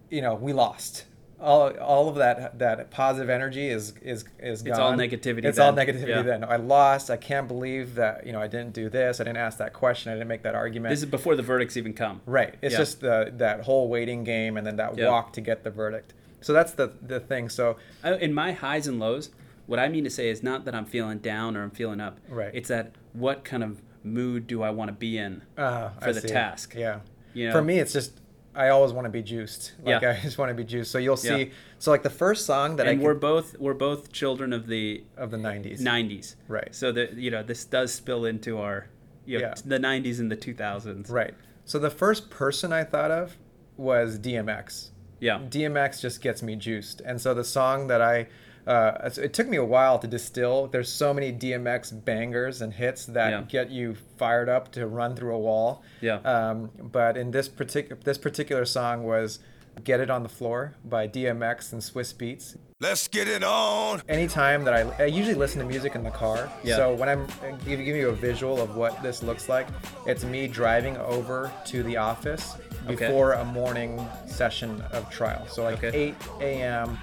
you 0.10 0.22
know, 0.22 0.36
we 0.36 0.54
lost. 0.54 1.06
All, 1.40 1.76
all 1.80 2.08
of 2.08 2.16
that 2.16 2.60
that 2.60 2.90
positive 2.90 3.30
energy 3.30 3.68
is 3.68 3.94
is 4.02 4.24
is 4.40 4.62
gone. 4.62 4.72
It's 4.72 4.80
all 4.80 4.94
negativity 4.94 5.44
It's 5.44 5.60
all 5.60 5.74
negativity 5.74 6.08
Yeah. 6.08 6.22
then. 6.22 6.44
I 6.46 6.56
lost. 6.56 7.10
I 7.10 7.18
can't 7.18 7.50
believe 7.50 7.96
that 7.96 8.26
you 8.26 8.32
know 8.32 8.40
I 8.40 8.48
didn't 8.48 8.72
do 8.74 8.88
this. 8.88 9.20
I 9.20 9.26
didn't 9.26 9.38
ask 9.40 9.58
that 9.58 9.74
question. 9.74 10.12
I 10.14 10.16
didn't 10.16 10.30
make 10.30 10.44
that 10.44 10.56
argument. 10.56 10.92
This 10.92 11.00
is 11.00 11.06
before 11.10 11.36
the 11.36 11.44
verdicts 11.44 11.76
even 11.76 11.94
come. 11.94 12.22
Right. 12.26 12.56
It's 12.62 12.72
Yeah. 12.74 12.78
just 12.80 13.02
the 13.02 13.34
that 13.38 13.62
whole 13.62 13.90
waiting 13.90 14.24
game 14.24 14.56
and 14.56 14.66
then 14.66 14.78
that 14.78 14.96
walk 14.96 15.34
to 15.34 15.42
get 15.42 15.66
the 15.66 15.70
verdict. 15.72 16.14
So 16.40 16.54
that's 16.54 16.72
the 16.74 16.94
the 17.02 17.20
thing. 17.20 17.50
So 17.50 17.76
in 18.06 18.34
my 18.34 18.54
highs 18.54 18.88
and 18.88 18.98
lows, 18.98 19.30
what 19.66 19.80
I 19.80 19.88
mean 19.90 20.04
to 20.04 20.10
say 20.10 20.30
is 20.30 20.44
not 20.44 20.66
that 20.66 20.76
I'm 20.76 20.86
feeling 20.86 21.20
down 21.20 21.56
or 21.58 21.64
I'm 21.64 21.72
feeling 21.72 22.02
up. 22.02 22.20
Right. 22.30 22.52
It's 22.54 22.70
that 22.70 22.96
what 23.14 23.44
kind 23.44 23.64
of 23.64 23.82
mood 24.04 24.48
do 24.48 24.62
I 24.64 24.70
want 24.72 24.90
to 24.90 24.94
be 24.94 25.18
in 25.18 25.42
uh, 25.58 25.90
for 26.00 26.10
I 26.10 26.12
the 26.12 26.22
see. 26.22 26.28
task? 26.28 26.76
Yeah. 26.76 27.00
You 27.34 27.48
know? 27.48 27.54
For 27.54 27.62
me, 27.62 27.80
it's 27.80 27.94
just 27.94 28.20
I 28.56 28.70
always 28.70 28.92
want 28.94 29.06
to 29.06 29.10
be 29.10 29.24
juiced. 29.24 29.74
Like 29.84 30.02
Yeah. 30.02 30.12
I 30.12 30.20
just 30.22 30.38
want 30.38 30.50
to 30.50 30.56
be 30.56 30.64
juiced. 30.64 30.92
So 30.92 30.98
you'll 30.98 31.18
see. 31.18 31.44
Yeah. 31.46 31.54
So 31.80 31.92
like 31.92 32.04
the 32.04 32.10
first 32.10 32.46
song 32.46 32.76
that 32.78 32.88
and 32.88 33.00
I 33.02 33.04
we're 33.04 33.14
could, 33.14 33.22
both 33.22 33.60
we're 33.60 33.74
both 33.74 34.12
children 34.12 34.54
of 34.54 34.68
the 34.68 35.04
of 35.18 35.32
the 35.32 35.38
'90s. 35.38 35.80
90s. 35.82 36.36
Right. 36.48 36.74
So 36.76 36.92
that 36.92 37.14
you 37.14 37.32
know 37.32 37.42
this 37.44 37.66
does 37.66 37.94
spill 37.94 38.26
into 38.26 38.60
our 38.60 38.88
you 39.26 39.40
know, 39.40 39.48
Yeah. 39.48 39.54
the 39.66 39.80
90s 39.80 40.20
and 40.20 40.30
the 40.30 40.36
2000s. 40.36 41.10
Right. 41.10 41.34
So 41.66 41.80
the 41.80 41.90
first 41.90 42.30
person 42.30 42.74
I 42.74 42.84
thought 42.84 43.10
of 43.10 43.38
was 43.78 44.20
DMX. 44.20 44.90
Yeah. 45.22 45.40
DMX 45.50 46.02
just 46.02 46.22
gets 46.22 46.44
me 46.44 46.58
juiced. 46.58 47.00
And 47.02 47.22
so 47.22 47.34
the 47.34 47.46
song 47.46 47.88
that 47.88 48.02
I, 48.02 48.28
uh, 48.68 49.10
it 49.18 49.34
took 49.34 49.48
me 49.48 49.58
a 49.58 49.64
while 49.66 50.00
to 50.00 50.08
distill. 50.08 50.68
There's 50.68 50.90
so 50.92 51.14
many 51.14 51.32
DMX 51.32 51.92
bangers 52.06 52.62
and 52.62 52.74
hits 52.74 53.06
that 53.08 53.30
Yeah. 53.32 53.42
get 53.48 53.70
you 53.70 53.96
fired 54.18 54.50
up 54.50 54.72
to 54.74 54.88
run 54.88 55.16
through 55.16 55.36
a 55.36 55.40
wall. 55.40 55.84
Yeah. 56.02 56.16
Um, 56.18 56.72
but 56.82 57.18
in 57.18 57.32
this 57.32 57.48
particular 57.50 58.00
this 58.04 58.18
particular 58.18 58.66
song 58.66 59.04
was 59.04 59.40
"Get 59.84 60.00
It 60.00 60.10
on 60.10 60.24
the 60.24 60.30
Floor" 60.30 60.76
by 60.86 61.08
DMX 61.08 61.74
and 61.74 61.82
Swizz 61.82 62.14
Beatz. 62.14 62.56
Let's 62.80 63.08
get 63.08 63.30
it 63.30 63.44
on. 63.44 64.02
Anytime 64.10 64.66
that 64.66 64.74
I, 64.74 65.04
I 65.04 65.06
usually 65.06 65.36
listen 65.36 65.60
to 65.62 65.66
music 65.66 65.96
in 65.96 66.04
the 66.04 66.12
car. 66.12 66.52
Yeah. 66.66 66.76
So 66.76 66.94
when 66.94 67.08
I'm 67.08 67.26
give, 67.66 67.80
give 67.80 67.96
you 67.96 68.10
a 68.10 68.14
visual 68.14 68.62
of 68.62 68.76
what 68.76 69.02
this 69.02 69.24
looks 69.24 69.48
like, 69.48 69.68
it's 70.06 70.26
me 70.26 70.48
driving 70.48 70.98
over 70.98 71.50
to 71.68 71.82
the 71.84 71.96
office 71.98 72.56
Okay. 72.86 72.96
before 72.96 73.34
a 73.34 73.46
morning 73.46 74.06
session 74.28 74.82
of 74.92 75.10
trial. 75.10 75.48
So 75.48 75.64
like 75.64 75.82
Okay. 75.82 75.98
8 76.10 76.16
a.m. 76.42 76.98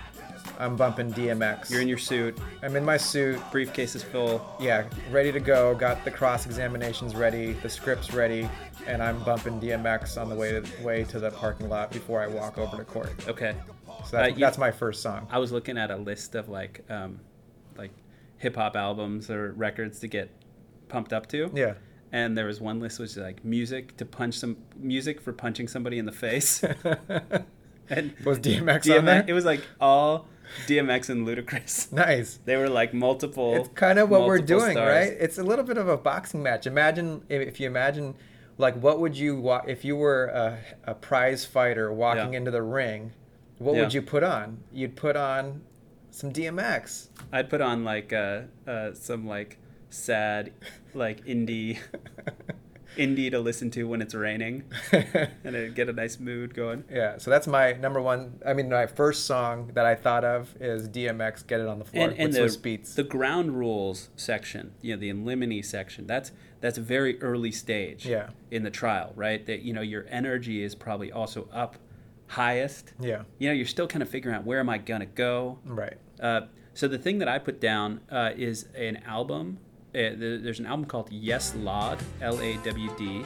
I'm 0.61 0.77
bumping 0.77 1.13
DMX. 1.13 1.71
You're 1.71 1.81
in 1.81 1.89
your 1.89 1.99
suit, 1.99 2.39
I'm 2.63 2.77
in 2.77 2.85
my 2.85 2.97
suit. 2.97 3.41
briefcase 3.51 3.97
is 3.97 4.03
full. 4.05 4.47
Yeah, 4.61 4.85
ready 5.11 5.33
to 5.33 5.41
go. 5.41 5.75
Got 5.75 6.05
the 6.05 6.11
cross 6.11 6.47
examinations 6.47 7.17
ready, 7.17 7.55
the 7.55 7.69
scripts 7.69 8.13
ready, 8.13 8.49
and 8.87 9.03
I'm 9.03 9.19
bumping 9.25 9.59
DMX 9.61 10.21
on 10.21 10.29
the 10.29 10.35
way 10.35 10.53
to 10.53 10.63
way 10.85 11.05
to 11.05 11.19
the 11.19 11.31
parking 11.31 11.69
lot 11.69 11.91
before 11.91 12.21
I 12.23 12.27
walk 12.27 12.59
over 12.59 12.77
to 12.77 12.85
court. 12.85 13.11
Okay. 13.27 13.55
So 14.05 14.17
that's, 14.17 14.33
Uh, 14.33 14.35
you- 14.35 14.41
that's 14.41 14.59
my 14.59 14.71
first 14.71 15.03
song. 15.03 15.27
I 15.31 15.39
was 15.39 15.51
looking 15.51 15.77
at 15.79 15.91
a 15.91 15.97
list 15.97 16.35
of 16.35 16.49
like 16.49 16.85
um, 16.91 17.21
like 17.77 17.91
hip 18.37 18.57
hop 18.57 18.77
albums 18.77 19.31
or 19.31 19.53
records 19.53 19.99
to 20.01 20.09
get 20.09 20.31
pumped 20.89 21.13
up 21.13 21.27
to. 21.29 21.51
Yeah. 21.55 21.75
And 22.13 22.37
there 22.37 22.47
was 22.47 22.61
one 22.61 22.81
list 22.81 22.99
which 22.99 23.15
was 23.15 23.17
like 23.19 23.45
music 23.45 23.97
to 23.99 24.05
punch 24.05 24.35
some 24.35 24.57
music 24.77 25.21
for 25.21 25.33
punching 25.33 25.69
somebody 25.69 25.97
in 25.99 26.05
the 26.07 26.13
face. 26.13 26.63
and 27.89 28.13
Was 28.25 28.39
DMX 28.41 28.99
on 28.99 29.05
there? 29.05 29.25
It 29.27 29.33
was 29.33 29.45
like 29.45 29.63
all 29.81 30.27
DMX 30.67 31.09
and 31.11 31.27
Ludacris. 31.27 31.93
Nice. 31.93 32.39
They 32.45 32.57
were 32.57 32.69
like 32.69 32.93
multiple. 32.95 33.55
It's 33.57 33.69
kind 33.71 33.99
of 33.99 34.09
what 34.11 34.27
we're 34.27 34.39
doing, 34.39 34.73
stars. 34.73 34.89
right? 35.09 35.17
It's 35.21 35.39
a 35.39 35.43
little 35.43 35.65
bit 35.65 35.79
of 35.79 35.89
a 35.89 35.97
boxing 35.97 36.43
match. 36.43 36.67
Imagine 36.67 37.23
if 37.29 37.59
you 37.61 37.67
imagine, 37.67 38.15
like, 38.59 38.75
what 38.77 39.01
would 39.01 39.17
you 39.17 39.37
wa- 39.41 39.65
if 39.67 39.85
you 39.85 39.97
were 39.97 40.27
a, 40.27 40.59
a 40.85 40.95
prize 40.95 41.45
fighter 41.45 41.93
walking 41.93 42.33
Yeah. 42.33 42.39
into 42.39 42.51
the 42.51 42.63
ring? 42.63 43.13
What 43.59 43.75
Yeah. 43.77 43.83
would 43.83 43.95
you 43.95 44.03
put 44.03 44.23
on? 44.23 44.63
You'd 44.73 44.97
put 44.97 45.17
on 45.17 45.63
some 46.11 46.33
DMX. 46.33 47.09
I'd 47.33 47.49
put 47.51 47.61
on 47.61 47.85
like 47.85 48.13
uh, 48.13 48.43
uh, 48.67 48.95
some 48.95 49.27
like 49.27 49.59
sad 49.91 50.53
like 50.95 51.25
indie 51.27 51.79
indie 52.97 53.31
to 53.31 53.39
listen 53.39 53.71
to 53.71 53.85
when 53.89 54.03
it's 54.03 54.15
raining 54.15 54.65
and 54.93 55.29
it'd 55.45 55.75
get 55.75 55.89
a 55.89 55.93
nice 55.93 56.19
mood 56.19 56.55
going. 56.55 56.85
yeah, 56.91 57.19
so 57.19 57.31
that's 57.31 57.47
my 57.47 57.73
number 57.75 58.01
one. 58.01 58.39
I 58.45 58.53
mean, 58.53 58.69
my 58.69 58.87
first 58.87 59.27
song 59.27 59.71
that 59.75 59.87
I 59.87 59.95
thought 59.95 60.25
of 60.25 60.55
is 60.61 60.89
DMX. 60.89 61.47
Get 61.47 61.61
it 61.61 61.69
on 61.69 61.79
the 61.79 61.85
floor 61.85 62.09
and, 62.09 62.19
and 62.19 62.33
the, 62.33 62.41
Swizz 62.41 62.59
Beatz. 62.59 62.95
the 62.95 63.05
ground 63.05 63.59
rules 63.59 64.09
section, 64.17 64.73
you 64.83 64.95
know, 64.95 65.01
the 65.01 65.09
in 65.09 65.25
limine 65.25 65.63
section, 65.63 66.07
that's 66.07 66.33
that's 66.61 66.77
a 66.79 66.83
very 66.83 67.21
early 67.23 67.53
stage 67.53 68.05
Yeah. 68.05 68.31
in 68.51 68.65
the 68.65 68.71
trial, 68.71 69.13
right? 69.17 69.45
That 69.47 69.63
you 69.63 69.73
know 69.73 69.81
your 69.83 70.07
energy 70.11 70.63
is 70.63 70.75
probably 70.75 71.11
also 71.13 71.49
up 71.53 71.77
highest. 72.27 72.93
yeah, 73.01 73.23
You 73.39 73.49
know, 73.49 73.55
you're 73.55 73.67
still 73.67 73.87
kind 73.89 74.03
of 74.03 74.09
figuring 74.09 74.37
out 74.37 74.45
where 74.45 74.61
am 74.61 74.69
I 74.69 74.79
gonna 74.79 75.07
go. 75.07 75.59
right. 75.65 75.95
Uh, 76.21 76.43
so 76.75 76.87
the 76.87 76.99
thing 76.99 77.19
that 77.19 77.29
I 77.29 77.39
put 77.39 77.61
down 77.61 78.01
uh, 78.11 78.31
is 78.37 78.67
an 78.77 78.99
album. 79.07 79.59
Uh, 79.93 80.15
there's 80.17 80.61
an 80.61 80.67
album 80.67 80.85
called 80.87 81.11
Yes 81.11 81.55
Lawd, 81.57 81.99
L-A-W-D, 82.21 83.25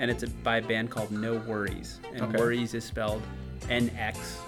and 0.00 0.10
it's 0.10 0.22
a, 0.22 0.28
by 0.42 0.56
a 0.58 0.62
band 0.62 0.90
called 0.90 1.10
NxWorries. 1.10 1.98
And 2.12 2.22
Okay. 2.22 2.38
Worries 2.38 2.72
is 2.74 2.84
spelled 2.84 3.22
N-X, 3.68 4.38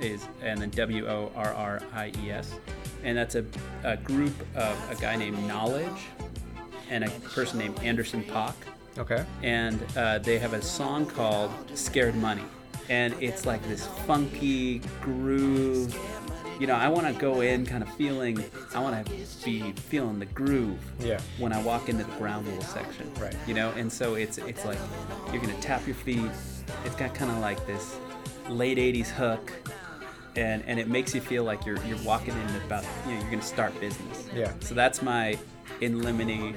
is 0.00 0.26
and 0.42 0.60
then 0.62 0.70
W-O-R-R-I-E-S. 0.70 2.54
and 3.04 3.18
that's 3.18 3.34
a, 3.34 3.44
a 3.84 3.96
group 3.98 4.32
of 4.56 4.90
a 4.90 4.94
guy 5.00 5.16
named 5.16 5.36
Knxwledge 5.48 5.98
and 6.90 7.04
a 7.04 7.10
person 7.34 7.58
named 7.58 7.78
Anderson 7.82 8.22
Paak. 8.24 8.54
Okay. 8.96 9.24
and 9.42 9.78
uh, 9.96 10.18
they 10.18 10.38
have 10.38 10.54
a 10.54 10.62
song 10.62 11.06
called 11.06 11.52
"Scared 11.74 12.16
Money," 12.16 12.42
and 12.88 13.14
it's 13.20 13.46
like 13.46 13.62
this 13.68 13.86
funky 14.06 14.80
groove. 15.02 15.94
You 16.58 16.66
know, 16.66 16.74
I 16.74 16.88
want 16.88 17.06
to 17.06 17.12
go 17.12 17.40
in 17.40 17.64
kind 17.64 17.82
of 17.82 17.94
feeling. 17.94 18.42
I 18.74 18.80
want 18.80 19.06
to 19.06 19.12
be 19.44 19.72
feeling 19.72 20.18
the 20.18 20.26
groove. 20.26 20.78
Yeah. 20.98 21.20
When 21.38 21.52
I 21.52 21.62
walk 21.62 21.88
into 21.88 22.04
the 22.04 22.12
ground 22.12 22.48
rule 22.48 22.62
section. 22.62 23.12
Right. 23.14 23.36
You 23.46 23.54
know, 23.54 23.70
and 23.76 23.92
so 23.92 24.14
it's 24.14 24.38
it's 24.38 24.64
like 24.64 24.78
you're 25.32 25.40
gonna 25.40 25.60
tap 25.60 25.86
your 25.86 25.96
feet. 25.96 26.30
It's 26.84 26.96
got 26.96 27.14
kind 27.14 27.30
of 27.30 27.38
like 27.38 27.64
this 27.66 27.98
late 28.48 28.78
'80s 28.78 29.08
hook. 29.08 29.52
And, 30.36 30.62
and 30.66 30.78
it 30.78 30.86
makes 30.86 31.16
you 31.16 31.20
feel 31.20 31.42
like 31.42 31.66
you're 31.66 31.82
you're 31.84 31.98
walking 32.04 32.34
in 32.34 32.56
about 32.64 32.84
you 33.06 33.14
know 33.14 33.20
you're 33.20 33.30
gonna 33.30 33.42
start 33.42 33.78
business. 33.80 34.28
Yeah. 34.34 34.52
So 34.60 34.74
that's 34.74 35.02
my 35.02 35.38
in 35.80 36.02
limine 36.02 36.54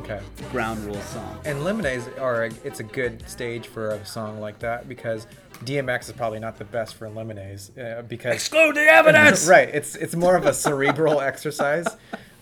Okay. 0.00 0.20
ground 0.50 0.84
rule 0.84 1.00
song. 1.00 1.38
And 1.44 1.60
limines 1.60 2.08
are 2.20 2.44
a, 2.46 2.50
it's 2.64 2.80
a 2.80 2.84
good 2.84 3.28
stage 3.28 3.68
for 3.68 3.90
a 3.90 4.04
song 4.04 4.40
like 4.40 4.58
that 4.60 4.88
because 4.88 5.26
DMX 5.64 6.08
is 6.08 6.12
probably 6.12 6.40
not 6.40 6.58
the 6.58 6.64
best 6.64 6.94
for 6.94 7.08
limines 7.08 7.70
uh, 7.78 8.02
because 8.02 8.34
Exclude 8.34 8.76
the 8.76 8.82
evidence. 8.82 9.46
right 9.48 9.68
it's 9.68 9.94
it's 9.96 10.14
more 10.14 10.36
of 10.36 10.46
a 10.46 10.54
cerebral 10.54 11.20
exercise. 11.30 11.86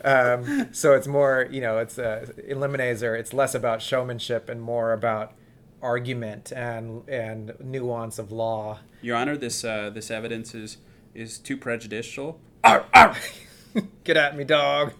Um, 0.05 0.73
so 0.73 0.95
it's 0.95 1.07
more 1.07 1.47
you 1.51 1.61
know 1.61 1.79
it's 1.79 1.99
uh, 1.99 2.27
in 2.47 2.59
limines 2.59 3.03
are 3.03 3.15
it's 3.15 3.33
less 3.33 3.55
about 3.55 3.83
showmanship 3.83 4.49
and 4.49 4.61
more 4.61 4.93
about 4.93 5.35
argument 5.83 6.53
and 6.53 7.09
and 7.09 7.53
nuance 7.61 8.19
of 8.19 8.33
law. 8.33 8.79
Your 9.03 9.17
Honor, 9.17 9.37
this 9.37 9.65
uh, 9.65 9.91
this 9.91 10.11
evidence 10.11 10.55
is 10.55 10.79
is 11.15 11.39
too 11.39 11.57
prejudicial. 11.57 12.41
Get 14.05 14.17
at 14.17 14.37
me, 14.37 14.45
dog. 14.45 14.93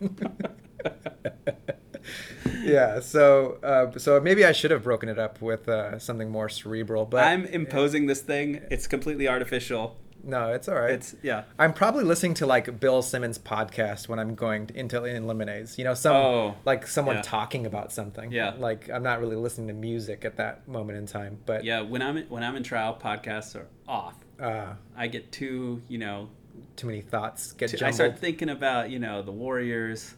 yeah. 2.63 3.01
So 3.01 3.59
uh, 3.63 3.99
so 3.99 4.21
maybe 4.21 4.45
I 4.45 4.53
should 4.53 4.71
have 4.71 4.83
broken 4.83 5.09
it 5.09 5.19
up 5.19 5.41
with 5.43 5.69
uh, 5.69 5.99
something 5.99 6.31
more 6.31 6.49
cerebral, 6.49 7.05
but 7.07 7.25
I'm 7.25 7.45
imposing 7.47 8.07
this 8.07 8.21
thing. 8.21 8.61
It's 8.71 8.87
completely 8.87 9.29
artificial. 9.29 9.97
no, 10.25 10.53
it's 10.53 10.69
all 10.69 10.77
right. 10.81 10.93
It's 10.93 11.17
yeah. 11.23 11.43
I'm 11.59 11.73
probably 11.73 12.05
listening 12.05 12.35
to 12.35 12.47
like 12.47 12.79
Bill 12.79 13.03
Simmons 13.03 13.39
podcast 13.39 14.09
when 14.09 14.19
I'm 14.21 14.35
going 14.37 14.71
into 14.75 15.03
in 15.05 15.25
limines. 15.25 15.77
You 15.79 15.85
know, 15.85 15.95
some 15.95 16.15
Oh, 16.17 16.55
like 16.65 16.87
someone 16.87 17.17
yeah. 17.17 17.23
talking 17.23 17.67
about 17.67 17.93
something. 17.93 18.31
Yeah. 18.31 18.55
Like 18.57 18.89
I'm 18.89 19.03
not 19.03 19.21
really 19.21 19.37
listening 19.37 19.67
to 19.69 19.75
music 19.75 20.25
at 20.25 20.37
that 20.37 20.69
moment 20.69 20.99
in 20.99 21.07
time, 21.07 21.39
but 21.45 21.65
Yeah, 21.65 21.81
when 21.81 22.03
I'm 22.03 22.23
when 22.29 22.43
I'm 22.45 22.55
in 22.57 22.63
trial, 22.63 22.97
podcasts 23.03 23.57
are 23.57 23.67
off. 23.89 24.15
uh, 24.41 24.75
I 24.97 25.09
get 25.09 25.33
too 25.33 25.83
you 25.89 25.99
know. 25.99 26.29
Too 26.77 26.87
many 26.87 27.01
thoughts 27.01 27.53
get 27.53 27.71
Too, 27.71 27.85
I 27.85 27.91
start 27.91 28.19
thinking 28.19 28.49
about 28.49 28.91
you 28.91 28.99
know 28.99 29.23
the 29.23 29.33
Warriors. 29.33 30.15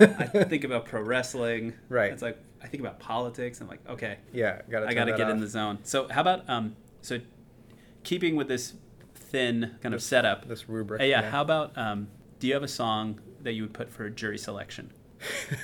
I 0.00 0.06
think 0.44 0.64
about 0.64 0.86
pro 0.86 1.00
wrestling. 1.02 1.74
Right. 1.88 2.12
It's 2.12 2.22
like 2.22 2.38
I 2.62 2.66
think 2.66 2.82
about 2.82 2.98
politics. 2.98 3.60
I'm 3.60 3.68
like, 3.68 3.80
okay, 3.88 4.18
yeah, 4.32 4.62
got 4.70 4.86
I 4.86 4.94
got 4.94 5.06
to 5.06 5.16
get 5.16 5.30
in 5.30 5.40
the 5.40 5.46
zone. 5.46 5.78
So 5.84 6.08
how 6.08 6.20
about 6.20 6.48
um 6.48 6.76
so 7.02 7.20
keeping 8.02 8.36
with 8.36 8.48
this 8.48 8.74
thin 9.28 9.76
kind 9.82 9.94
of 9.94 10.02
setup. 10.02 10.48
this 10.48 10.68
rubric. 10.68 11.00
Hey, 11.00 11.10
yeah, 11.10 11.30
How 11.30 11.42
about 11.42 11.76
um, 11.76 12.08
do 12.38 12.46
you 12.46 12.54
have 12.54 12.62
a 12.62 12.68
song 12.68 13.20
that 13.42 13.52
you 13.52 13.62
would 13.62 13.74
put 13.74 13.90
for 13.90 14.08
jury 14.10 14.38
selection? 14.38 14.92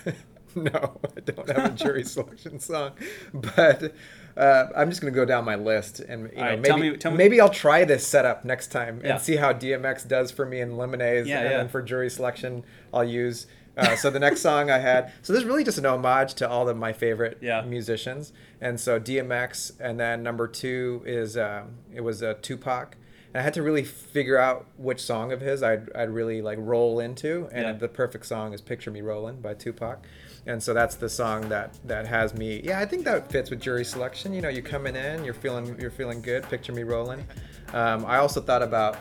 no, 0.72 1.00
I 1.16 1.20
don't 1.20 1.48
have 1.48 1.64
a 1.72 1.76
jury 1.76 2.04
selection 2.14 2.58
song, 2.60 2.92
but 3.32 3.94
uh, 4.36 4.66
I'm 4.76 4.88
just 4.90 5.00
gonna 5.00 5.10
go 5.12 5.24
down 5.24 5.44
my 5.44 5.54
list 5.56 6.00
and 6.00 6.30
you 6.30 6.36
know 6.36 6.42
right, 6.42 6.60
maybe 6.60 6.68
tell 6.68 6.78
me- 6.78 6.96
tell 6.96 7.10
me- 7.12 7.18
maybe 7.18 7.40
I'll 7.40 7.48
try 7.48 7.84
this 7.84 8.06
setup 8.06 8.44
next 8.44 8.68
time 8.68 9.00
Yeah. 9.02 9.14
and 9.14 9.22
see 9.22 9.36
how 9.36 9.52
DMX 9.52 10.06
does 10.08 10.30
for 10.30 10.44
me 10.46 10.60
in 10.60 10.72
Limines, 10.72 11.26
Yeah, 11.26 11.40
and 11.40 11.50
yeah. 11.50 11.56
then 11.58 11.68
for 11.68 11.82
jury 11.82 12.10
selection 12.10 12.64
I'll 12.92 13.04
use. 13.04 13.46
Uh, 13.76 13.96
so 13.96 14.08
the 14.08 14.20
next 14.20 14.40
song 14.40 14.70
I 14.70 14.78
had, 14.78 15.12
so 15.22 15.32
this 15.32 15.42
is 15.42 15.48
really 15.48 15.64
just 15.64 15.78
an 15.78 15.86
homage 15.86 16.34
to 16.34 16.48
all 16.48 16.68
of 16.68 16.76
my 16.76 16.92
favorite 16.92 17.38
Yeah. 17.40 17.62
musicians, 17.62 18.32
and 18.60 18.78
so 18.78 19.00
DMX, 19.00 19.72
and 19.80 19.98
then 19.98 20.22
number 20.22 20.46
two 20.46 21.02
is 21.04 21.36
um, 21.36 21.70
it 21.92 22.00
was 22.02 22.22
uh, 22.22 22.34
Tupac. 22.40 22.96
And 23.32 23.40
I 23.40 23.42
had 23.42 23.52
to 23.54 23.64
really 23.64 23.82
figure 23.82 24.38
out 24.38 24.66
which 24.76 25.00
song 25.02 25.32
of 25.32 25.40
his 25.40 25.60
I'd, 25.60 25.90
I'd 25.92 26.10
really 26.10 26.40
like 26.40 26.58
roll 26.60 27.00
into, 27.00 27.48
and 27.50 27.62
Yeah. 27.62 27.72
the 27.72 27.88
perfect 27.88 28.26
song 28.26 28.52
is 28.52 28.60
"Picture 28.60 28.92
Me 28.92 29.00
Rolling" 29.00 29.40
by 29.40 29.54
Tupac, 29.54 30.06
and 30.46 30.62
so 30.62 30.74
that's 30.74 30.96
the 30.96 31.08
song 31.08 31.48
that 31.48 31.78
that 31.84 32.06
has 32.06 32.34
me. 32.34 32.60
Yeah, 32.62 32.80
I 32.80 32.86
think 32.86 33.04
that 33.04 33.30
fits 33.30 33.50
with 33.50 33.60
jury 33.60 33.84
selection. 33.84 34.32
You 34.34 34.42
know, 34.42 34.48
you're 34.48 34.62
coming 34.62 34.96
in, 34.96 35.24
you're 35.24 35.34
feeling 35.34 35.78
you're 35.80 35.90
feeling 35.90 36.20
good. 36.20 36.42
Picture 36.44 36.72
me 36.72 36.82
rolling. 36.82 37.26
Um, 37.72 38.04
I 38.06 38.18
also 38.18 38.40
thought 38.40 38.62
about 38.62 38.98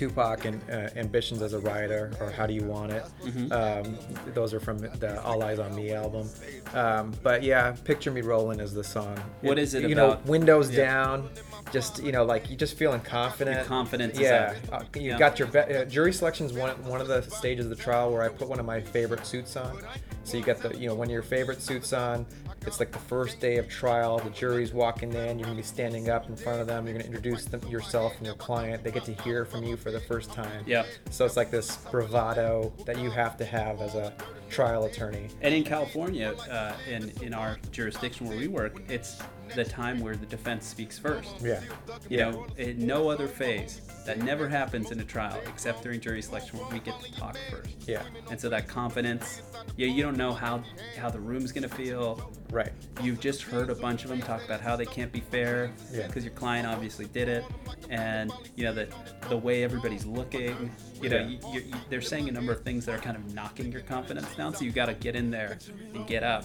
Tupac 0.00 0.44
and 0.44 0.60
uh, 0.70 0.90
Ambitionz 0.94 1.40
Az 1.40 1.54
a 1.54 1.58
Ridah, 1.58 2.20
or 2.20 2.30
How 2.30 2.46
Do 2.46 2.52
You 2.52 2.64
Want 2.64 2.92
It? 2.92 3.02
Mm-hmm. 3.24 3.50
Um, 3.50 3.98
those 4.34 4.52
are 4.52 4.60
from 4.60 4.78
the 4.78 5.20
All 5.24 5.40
Eyez 5.40 5.58
on 5.64 5.74
Me 5.74 5.92
album. 5.92 6.28
Um, 6.74 7.14
but 7.22 7.42
yeah, 7.42 7.74
Picture 7.84 8.10
Me 8.10 8.20
Rolling 8.20 8.60
is 8.60 8.74
the 8.74 8.84
song. 8.84 9.18
What 9.40 9.58
is 9.58 9.72
it 9.74 9.84
you 9.84 9.94
about- 9.96 10.24
know, 10.26 10.30
windows 10.30 10.70
Yeah. 10.70 10.84
down, 10.84 11.30
just 11.72 12.02
you 12.02 12.12
know, 12.12 12.24
like 12.24 12.50
you 12.50 12.56
just 12.56 12.76
feeling 12.76 13.00
confident. 13.00 13.56
Your 13.56 13.64
confidence 13.64 14.18
Yeah, 14.18 14.54
uh, 14.70 14.82
you 14.94 15.12
Yeah. 15.12 15.18
got 15.18 15.38
your 15.38 15.48
be- 15.48 15.58
uh, 15.60 15.84
jury 15.86 16.12
selection's 16.12 16.52
one 16.52 16.70
one 16.84 17.00
of 17.00 17.08
the 17.08 17.22
stages 17.22 17.64
of 17.64 17.70
the 17.70 17.82
trial 17.82 18.12
where 18.12 18.22
I 18.22 18.28
put 18.28 18.48
one 18.48 18.60
of 18.60 18.66
my 18.66 18.80
favorite 18.82 19.24
suits 19.26 19.56
on. 19.56 19.80
So 20.24 20.36
you 20.36 20.44
get 20.44 20.60
the 20.60 20.76
you 20.76 20.88
know 20.88 20.94
one 20.94 21.06
of 21.08 21.12
your 21.12 21.22
favorite 21.22 21.62
suits 21.62 21.94
on. 21.94 22.26
It's 22.66 22.80
like 22.80 22.90
the 22.90 22.98
first 22.98 23.40
day 23.40 23.58
of 23.58 23.68
trial. 23.68 24.18
The 24.18 24.30
jury's 24.30 24.72
walking 24.72 25.12
in. 25.12 25.38
You're 25.38 25.46
gonna 25.46 25.56
be 25.56 25.62
standing 25.62 26.10
up 26.10 26.28
in 26.28 26.36
front 26.36 26.60
of 26.60 26.66
them. 26.66 26.86
You're 26.86 26.94
gonna 26.94 27.06
introduce 27.06 27.44
them, 27.44 27.60
yourself 27.68 28.16
and 28.18 28.26
your 28.26 28.34
client. 28.34 28.82
They 28.82 28.90
get 28.90 29.04
to 29.04 29.14
hear 29.22 29.44
from 29.44 29.64
you 29.64 29.76
for 29.76 29.90
the 29.90 30.00
first 30.00 30.32
time. 30.32 30.64
Yeah. 30.66 30.84
So 31.10 31.24
it's 31.24 31.36
like 31.36 31.50
this 31.50 31.76
bravado 31.90 32.72
that 32.84 32.98
you 32.98 33.10
have 33.10 33.36
to 33.38 33.44
have 33.44 33.80
as 33.80 33.94
a 33.94 34.12
trial 34.50 34.84
attorney. 34.84 35.28
And 35.40 35.54
in 35.54 35.64
California, 35.64 36.34
uh, 36.50 36.74
in 36.88 37.12
in 37.22 37.34
our 37.34 37.58
jurisdiction 37.70 38.26
where 38.28 38.38
we 38.38 38.48
work, 38.48 38.82
it's 38.88 39.20
the 39.54 39.64
time 39.64 40.00
where 40.00 40.16
the 40.16 40.26
defense 40.26 40.66
speaks 40.66 40.98
first. 40.98 41.40
Yeah. 41.42 41.60
You 42.08 42.18
know, 42.18 42.46
in 42.56 42.86
no 42.86 43.08
other 43.10 43.28
phase 43.28 43.80
that 44.04 44.18
never 44.22 44.48
happens 44.48 44.90
in 44.92 45.00
a 45.00 45.04
trial 45.04 45.40
except 45.46 45.82
during 45.82 46.00
jury 46.00 46.22
selection 46.22 46.58
where 46.58 46.68
we 46.68 46.78
get 46.80 47.00
to 47.00 47.12
talk 47.12 47.36
first. 47.50 47.70
Yeah. 47.88 48.02
And 48.30 48.40
so 48.40 48.48
that 48.50 48.68
confidence, 48.68 49.42
yeah, 49.76 49.88
you 49.88 50.02
don't 50.02 50.16
know 50.16 50.32
how 50.32 50.62
how 50.98 51.10
the 51.10 51.18
room's 51.20 51.52
gonna 51.52 51.68
feel. 51.68 52.32
Right. 52.50 52.70
You've 53.02 53.18
just 53.20 53.42
heard 53.42 53.70
a 53.70 53.74
bunch 53.74 54.04
of 54.04 54.10
them 54.10 54.20
talk 54.22 54.44
about 54.44 54.60
how 54.60 54.76
they 54.76 54.86
can't 54.86 55.10
be 55.12 55.20
fair 55.20 55.72
Yeah. 55.92 56.06
because 56.06 56.24
your 56.24 56.32
client 56.34 56.66
obviously 56.66 57.06
did 57.06 57.28
it, 57.28 57.44
and 57.90 58.32
you 58.54 58.64
know 58.64 58.72
that 58.74 58.88
the 59.28 59.36
way 59.36 59.64
everybody's 59.64 60.06
looking. 60.06 60.70
You 61.02 61.08
know, 61.08 61.16
Yeah. 61.18 61.26
you, 61.26 61.38
you, 61.52 61.60
you, 61.62 61.74
they're 61.90 62.00
saying 62.00 62.28
a 62.28 62.32
number 62.32 62.52
of 62.52 62.62
things 62.62 62.86
that 62.86 62.94
are 62.94 62.98
kind 63.02 63.16
of 63.16 63.34
knocking 63.34 63.72
your 63.72 63.80
confidence 63.82 64.32
down. 64.36 64.54
So 64.54 64.64
you 64.64 64.70
got 64.70 64.86
to 64.86 64.94
get 64.94 65.16
in 65.16 65.30
there 65.30 65.58
and 65.94 66.06
get 66.06 66.22
up. 66.22 66.44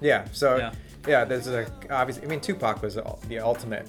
Yeah. 0.00 0.26
So 0.32 0.56
Yeah. 0.56 0.72
Yeah, 1.06 1.24
there's 1.24 1.46
a 1.48 1.66
obviously. 1.90 2.24
I 2.24 2.26
mean, 2.28 2.40
Tupac 2.40 2.82
was 2.82 2.94
the 2.94 3.16
the 3.28 3.38
ultimate 3.38 3.88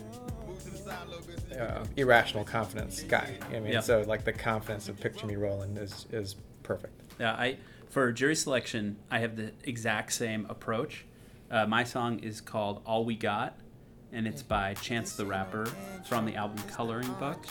uh, 1.60 1.84
irrational 1.98 2.44
confidence 2.44 3.02
guy. 3.04 3.38
I 3.54 3.60
mean, 3.60 3.74
Yeah. 3.74 3.80
so 3.82 4.04
like 4.08 4.24
the 4.24 4.34
confidence 4.34 4.90
of 4.90 5.00
"Picture 5.00 5.28
Me 5.28 5.36
Rolling" 5.36 5.78
is 5.78 6.06
is 6.12 6.36
perfect. 6.64 7.02
Yeah, 7.20 7.34
I 7.34 7.58
for 7.90 8.12
jury 8.12 8.36
selection, 8.36 8.98
I 9.12 9.20
have 9.20 9.36
the 9.36 9.52
exact 9.64 10.14
same 10.14 10.46
approach. 10.50 11.06
Uh, 11.52 11.68
my 11.68 11.84
song 11.84 12.20
is 12.20 12.42
called 12.42 12.82
"All 12.86 13.06
We 13.06 13.16
Got," 13.16 13.56
and 14.12 14.28
it's 14.28 14.42
by 14.42 14.74
Chance 14.74 15.16
the 15.16 15.26
Rapper 15.26 15.68
from 16.06 16.26
the 16.26 16.36
album 16.36 16.58
Coloring 16.70 17.14
Book. 17.20 17.46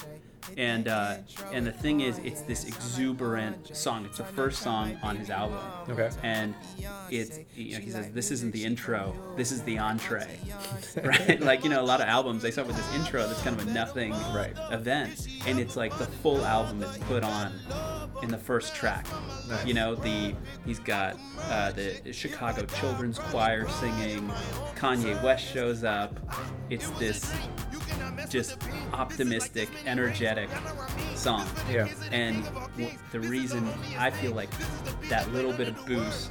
And 0.57 0.89
uh, 0.89 1.17
and 1.53 1.67
the 1.67 1.73
thing 1.73 2.01
is, 2.01 2.19
it's 2.19 2.43
this 2.43 2.65
exuberant 2.65 3.75
song. 3.77 4.05
It's 4.05 4.19
the 4.19 4.25
first 4.25 4.63
song 4.63 4.99
on 5.03 5.17
his 5.17 5.31
album. 5.31 5.59
Okay. 5.89 6.11
And 6.23 6.55
it's 7.11 7.39
you 7.57 7.75
know, 7.75 7.79
he 7.81 7.91
says 7.91 8.11
this 8.13 8.31
isn't 8.31 8.53
the 8.53 8.65
intro, 8.65 9.15
this 9.37 9.53
is 9.53 9.63
the 9.63 9.79
entree, 9.79 10.39
right? 11.05 11.41
like 11.41 11.65
you 11.65 11.71
know, 11.71 11.81
a 11.81 11.85
lot 11.85 12.01
of 12.01 12.09
albums 12.09 12.43
they 12.43 12.51
start 12.51 12.67
with 12.67 12.77
this 12.77 12.95
intro 12.95 13.27
that's 13.27 13.43
kind 13.43 13.59
of 13.61 13.67
a 13.67 13.71
nothing 13.73 14.13
Right. 14.35 14.55
event, 14.71 15.27
and 15.47 15.59
it's 15.59 15.77
like 15.77 15.97
the 15.99 16.07
full 16.07 16.45
album 16.45 16.83
is 16.83 16.97
put 17.09 17.25
on 17.25 17.53
in 18.23 18.31
the 18.31 18.39
first 18.39 18.75
track. 18.75 19.07
Nice. 19.49 19.67
You 19.67 19.75
know, 19.75 19.95
the 19.95 20.35
he's 20.65 20.79
got 20.79 21.17
uh, 21.51 21.73
the 21.73 22.13
Chicago 22.13 22.65
Children's 22.67 23.19
Choir 23.19 23.69
singing, 23.69 24.29
Kanye 24.77 25.21
West 25.23 25.45
shows 25.45 25.85
up. 25.85 26.19
It's 26.71 26.89
this 26.91 27.33
just 28.29 28.57
optimistic, 28.93 29.69
energetic 29.87 30.42
song. 31.15 31.47
Yeah. 31.71 31.89
And 32.11 32.45
the 33.13 33.21
reason 33.21 33.69
I 33.99 34.11
feel 34.11 34.33
like 34.33 34.51
that 35.09 35.31
little 35.33 35.53
bit 35.53 35.69
of 35.69 35.87
boost 35.87 36.31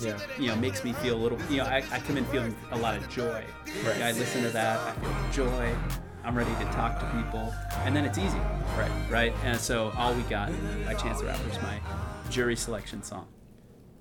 Yeah. 0.00 0.18
you 0.38 0.48
know, 0.48 0.56
makes 0.56 0.82
me 0.84 0.92
feel 0.94 1.14
a 1.16 1.20
little, 1.22 1.38
you 1.50 1.58
know, 1.58 1.64
I, 1.64 1.78
I 1.92 2.00
come 2.00 2.16
in 2.16 2.24
feeling 2.26 2.54
a 2.70 2.78
lot 2.78 2.96
of 2.96 3.08
joy. 3.10 3.44
Right. 3.84 4.00
I 4.02 4.12
listen 4.12 4.42
to 4.42 4.50
that, 4.50 4.78
I 4.78 4.92
feel 5.32 5.46
joy. 5.46 5.74
I'm 6.22 6.36
ready 6.36 6.52
to 6.62 6.64
talk 6.72 7.00
to 7.00 7.06
people, 7.16 7.52
and 7.84 7.96
then 7.96 8.04
it's 8.04 8.18
easy. 8.18 8.38
Right. 8.76 8.90
Right. 9.10 9.34
And 9.42 9.58
so 9.58 9.90
all 9.96 10.12
we 10.14 10.22
got 10.24 10.50
by 10.84 10.92
Chance 10.94 11.20
the 11.20 11.26
Rapper 11.26 11.48
is 11.48 11.60
my 11.62 11.80
jury 12.28 12.56
selection 12.56 13.02
song. 13.02 13.26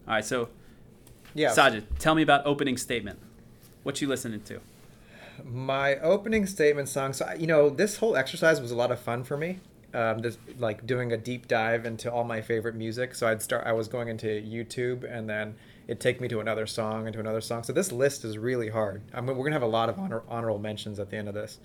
All 0.08 0.16
right. 0.16 0.26
So 0.26 0.50
Yeah. 1.34 1.50
Sajid, 1.52 1.84
tell 1.98 2.16
me 2.16 2.22
about 2.22 2.46
opening 2.46 2.76
statement. 2.78 3.20
What 3.84 4.02
you 4.02 4.08
listening 4.10 4.42
to? 4.42 4.60
My 5.46 5.98
opening 5.98 6.46
statement 6.46 6.90
song. 6.90 7.14
So 7.14 7.32
you 7.38 7.48
know, 7.48 7.70
this 7.70 7.98
whole 7.98 8.16
exercise 8.16 8.62
was 8.62 8.72
a 8.72 8.76
lot 8.76 8.92
of 8.92 9.00
fun 9.00 9.24
for 9.24 9.38
me, 9.38 9.60
um, 9.94 10.20
this, 10.20 10.38
like 10.58 10.86
doing 10.86 11.12
a 11.12 11.18
deep 11.18 11.48
dive 11.48 11.86
into 11.86 12.12
all 12.12 12.24
my 12.24 12.42
favorite 12.42 12.76
music. 12.76 13.16
So 13.16 13.28
I'd 13.28 13.42
start. 13.42 13.66
I 13.66 13.74
was 13.74 13.88
going 13.88 14.08
into 14.08 14.28
YouTube, 14.28 15.04
and 15.12 15.30
then 15.30 15.56
it'd 15.88 16.00
take 16.00 16.22
me 16.22 16.28
to 16.28 16.40
another 16.40 16.68
song 16.68 17.08
and 17.08 17.14
to 17.14 17.20
another 17.20 17.42
song. 17.42 17.64
So 17.64 17.74
this 17.74 17.92
list 17.92 18.24
is 18.24 18.38
really 18.38 18.70
hard. 18.70 19.02
I 19.14 19.22
mean, 19.22 19.36
we're 19.36 19.46
gonna 19.46 19.56
have 19.56 19.64
a 19.64 19.68
lot 19.68 19.90
of 19.90 19.98
honor, 19.98 20.22
honorable 20.30 20.60
mentions 20.60 21.00
at 21.00 21.10
the 21.10 21.18
end 21.18 21.28
of 21.28 21.34
this. 21.34 21.60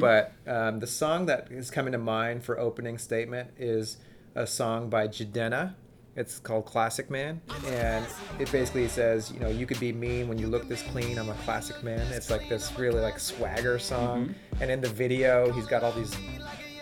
But 0.00 0.32
um, 0.46 0.80
the 0.80 0.86
song 0.88 1.26
that 1.26 1.48
is 1.50 1.70
coming 1.70 1.92
to 1.92 1.98
mind 1.98 2.42
for 2.44 2.58
opening 2.58 2.98
statement 2.98 3.50
is 3.58 3.98
a 4.34 4.46
song 4.46 4.90
by 4.90 5.06
Jidenna. 5.08 5.74
It's 6.20 6.38
called 6.38 6.66
Classic 6.66 7.08
Man, 7.08 7.40
and 7.68 8.04
it 8.38 8.52
basically 8.52 8.86
says, 8.88 9.32
you 9.32 9.40
know, 9.40 9.48
you 9.48 9.64
could 9.64 9.80
be 9.80 9.90
mean 9.90 10.28
when 10.28 10.36
you 10.36 10.48
look 10.48 10.68
this 10.68 10.82
clean. 10.82 11.18
I'm 11.18 11.30
a 11.30 11.34
classic 11.46 11.82
man. 11.82 12.12
It's 12.12 12.28
like 12.28 12.46
this 12.46 12.78
really 12.78 13.00
like 13.00 13.18
swagger 13.18 13.78
song, 13.78 14.26
mm-hmm. 14.26 14.62
and 14.62 14.70
in 14.70 14.82
the 14.82 14.90
video, 14.90 15.50
he's 15.50 15.66
got 15.66 15.82
all 15.82 15.92
these 15.92 16.14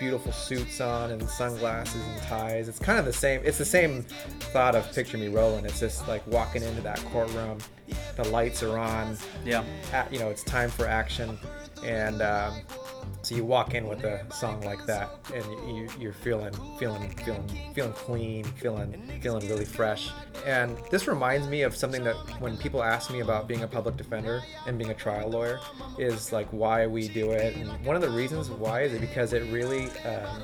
beautiful 0.01 0.33
suits 0.33 0.81
on 0.81 1.13
and 1.13 1.23
sunglasses 1.29 2.05
and 2.05 2.23
ties. 2.23 2.69
It's 2.69 2.81
kind 2.81 2.99
of 2.99 3.05
the 3.05 3.13
same. 3.13 3.41
It's 3.45 3.59
the 3.59 3.65
same 3.65 4.03
thought 4.53 4.75
of 4.75 4.93
Picture 4.93 5.19
Me 5.19 5.29
Rolling. 5.29 5.65
It's 5.65 5.79
just 5.79 6.09
like 6.09 6.27
walking 6.27 6.65
into 6.65 6.81
that 6.83 6.99
courtroom, 7.07 7.59
the 8.17 8.25
lights 8.31 8.65
are 8.65 8.77
on, 8.77 9.17
Yeah. 9.45 9.63
a- 9.93 10.13
you 10.13 10.19
know, 10.19 10.31
it's 10.31 10.43
time 10.43 10.69
for 10.69 10.87
action, 10.89 11.39
and 11.85 12.23
um, 12.23 12.63
so 13.23 13.35
you 13.35 13.45
walk 13.45 13.75
in 13.75 13.87
with 13.87 14.05
a 14.05 14.25
song 14.33 14.61
like 14.63 14.85
that, 14.87 15.11
and 15.35 15.45
you, 15.77 15.89
you're 15.99 16.13
feeling, 16.13 16.53
feeling, 16.79 17.11
feeling, 17.11 17.49
feeling 17.75 17.93
clean, 17.93 18.45
feeling, 18.45 19.21
feeling 19.21 19.49
really 19.49 19.65
fresh. 19.65 20.11
And 20.47 20.79
this 20.91 21.07
reminds 21.09 21.49
me 21.49 21.63
of 21.63 21.75
something 21.77 22.05
that 22.05 22.17
when 22.41 22.57
people 22.57 22.83
ask 22.83 23.11
me 23.11 23.21
about 23.21 23.49
being 23.49 23.65
a 23.65 23.69
public 23.69 23.97
defender 23.97 24.43
and 24.67 24.79
being 24.79 24.91
a 24.91 24.95
trial 24.95 25.29
lawyer, 25.29 25.61
is 25.99 26.33
like 26.33 26.49
why 26.53 26.87
we 26.87 27.09
do 27.09 27.33
it. 27.33 27.57
And 27.57 27.85
one 27.85 27.97
of 27.97 28.03
the 28.03 28.11
reasons 28.11 28.51
why 28.51 28.83
is 28.83 28.93
it 28.93 29.01
because 29.01 29.33
it 29.33 29.51
really. 29.53 29.91
Um, 30.05 30.43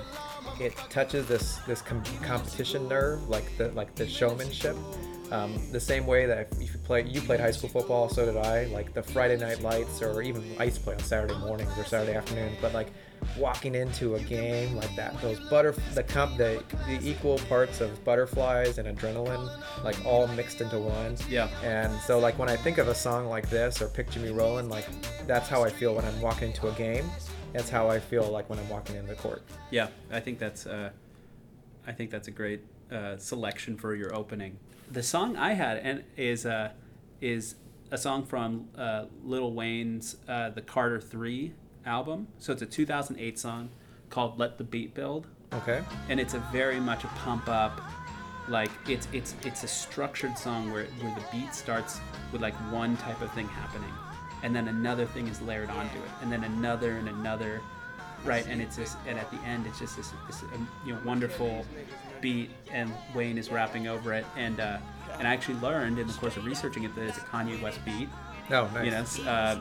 it 0.61 0.77
touches 0.89 1.27
this 1.27 1.57
this 1.67 1.83
com- 1.83 2.03
competition 2.23 2.89
nerve, 2.89 3.29
like 3.29 3.57
the 3.57 3.71
like 3.71 3.95
the 3.95 4.07
showmanship. 4.07 4.77
Um, 5.35 5.61
the 5.73 5.81
same 5.81 6.07
way 6.07 6.27
that 6.27 6.49
if 6.61 6.73
you 6.73 6.79
play, 6.85 7.03
you 7.03 7.21
played 7.21 7.41
high 7.41 7.51
school 7.51 7.69
football, 7.69 8.09
so 8.09 8.25
did 8.25 8.37
I. 8.37 8.67
Like 8.67 8.95
the 8.95 9.03
Friday 9.03 9.37
night 9.37 9.63
lights, 9.63 10.01
or 10.01 10.23
even 10.23 10.45
I 10.61 10.65
used 10.65 10.77
to 10.77 10.83
play 10.83 10.95
on 10.95 11.01
Saturday 11.01 11.37
mornings 11.39 11.77
or 11.77 11.85
Saturday 11.85 12.15
afternoons. 12.15 12.57
But 12.61 12.73
like 12.73 12.89
walking 13.37 13.75
into 13.75 14.15
a 14.15 14.21
game 14.21 14.77
like 14.77 14.95
that, 14.95 15.21
those 15.21 15.41
butter, 15.51 15.75
the 15.95 16.05
comp, 16.05 16.37
the, 16.37 16.63
the 16.87 17.01
equal 17.03 17.39
parts 17.49 17.81
of 17.81 18.05
butterflies 18.05 18.79
and 18.79 18.87
adrenaline, 18.87 19.51
like 19.83 19.97
all 20.07 20.29
mixed 20.29 20.61
into 20.61 20.79
one. 20.79 21.17
Yeah. 21.29 21.49
And 21.65 21.93
so 22.03 22.19
like 22.21 22.39
when 22.39 22.49
I 22.49 22.57
think 22.57 22.79
of 22.79 22.87
a 22.87 22.95
song 22.95 23.27
like 23.27 23.51
this 23.51 23.83
or 23.83 23.89
Picture 23.89 24.21
Me 24.21 24.29
Rolling, 24.29 24.69
like 24.69 24.87
that's 25.27 25.49
how 25.49 25.65
I 25.65 25.71
feel 25.71 25.97
when 25.97 26.05
I'm 26.05 26.21
walking 26.21 26.49
into 26.49 26.69
a 26.69 26.73
game. 26.73 27.11
That's 27.53 27.71
how 27.71 27.89
I 27.89 27.99
feel 27.99 28.29
like 28.31 28.49
when 28.49 28.59
I'm 28.59 28.69
walking 28.69 28.97
in 28.97 29.07
the 29.07 29.15
court. 29.15 29.43
Yeah, 29.71 29.89
I 30.13 30.21
think 30.21 30.39
that's 30.39 30.67
uh, 30.67 30.91
I 31.87 31.93
think 31.93 32.11
that's 32.11 32.29
a 32.29 32.33
great 32.33 32.61
uh, 32.93 33.17
selection 33.17 33.77
for 33.77 33.97
your 33.97 34.15
opening. 34.15 34.59
The 34.95 35.03
song 35.03 35.37
I 35.37 35.55
had 35.55 35.79
and 35.79 36.05
is 36.17 36.47
uh, 36.47 36.71
is 37.21 37.57
a 37.91 37.99
song 37.99 38.25
from 38.25 38.69
uh, 38.79 39.07
Lil 39.25 39.53
Wayne's 39.53 40.17
uh, 40.29 40.51
the 40.51 40.61
Carter 40.61 41.01
Three 41.01 41.53
album. 41.85 42.29
So 42.39 42.53
it's 42.53 42.63
a 42.63 42.67
2008 42.67 43.37
song 43.37 43.71
called 44.09 44.39
"Let 44.39 44.57
the 44.57 44.63
Beat 44.63 44.95
Build," 44.95 45.27
Okay. 45.53 45.83
and 46.09 46.21
it's 46.21 46.35
a 46.35 46.39
very 46.53 46.79
much 46.79 47.03
a 47.03 47.09
pump 47.09 47.49
up. 47.49 47.81
Like 48.47 48.71
it's 48.89 49.09
it's 49.13 49.35
it's 49.45 49.65
a 49.65 49.67
structured 49.67 50.39
song 50.39 50.71
where 50.71 50.85
where 51.01 51.13
the 51.13 51.25
beat 51.33 51.57
starts 51.57 51.99
with 52.31 52.41
like 52.41 52.55
one 52.71 52.97
type 52.99 53.21
of 53.21 53.33
thing 53.33 53.49
happening, 53.49 53.93
and 54.45 54.55
then 54.55 54.69
another 54.69 55.07
thing 55.07 55.27
is 55.27 55.43
layered 55.43 55.71
onto 55.71 55.99
it, 55.99 56.11
and 56.23 56.31
then 56.31 56.45
another 56.45 56.99
and 56.99 57.09
another, 57.09 57.61
right? 58.25 58.47
And 58.47 58.63
it's 58.63 58.77
just 58.77 58.97
and 59.09 59.19
at 59.19 59.29
the 59.33 59.39
end 59.39 59.67
it's 59.67 59.81
just 59.81 59.97
this, 59.97 60.13
this 60.29 60.45
um, 60.55 60.69
you 60.87 60.93
know 60.93 61.01
wonderful 61.05 61.67
beat, 62.25 62.49
and 62.73 62.91
Wayne 63.15 63.37
is 63.37 63.51
rapping 63.51 63.87
over 63.87 64.15
it, 64.15 64.25
and 64.35 64.59
uh, 64.59 64.79
and 65.19 65.29
I 65.29 65.35
actually 65.35 65.61
learned 65.61 65.99
in 65.99 66.07
the 66.07 66.13
course 66.15 66.39
of 66.39 66.47
researching 66.47 66.85
it 66.85 66.95
that 66.95 67.03
it's 67.03 67.19
a 67.19 67.21
Kanye 67.21 67.61
West 67.61 67.85
beat. 67.85 68.09
Oh, 68.51 68.69
nice. 68.73 68.85
You 68.85 68.91
know, 68.91 69.01
it's, 69.01 69.19
uh, 69.21 69.61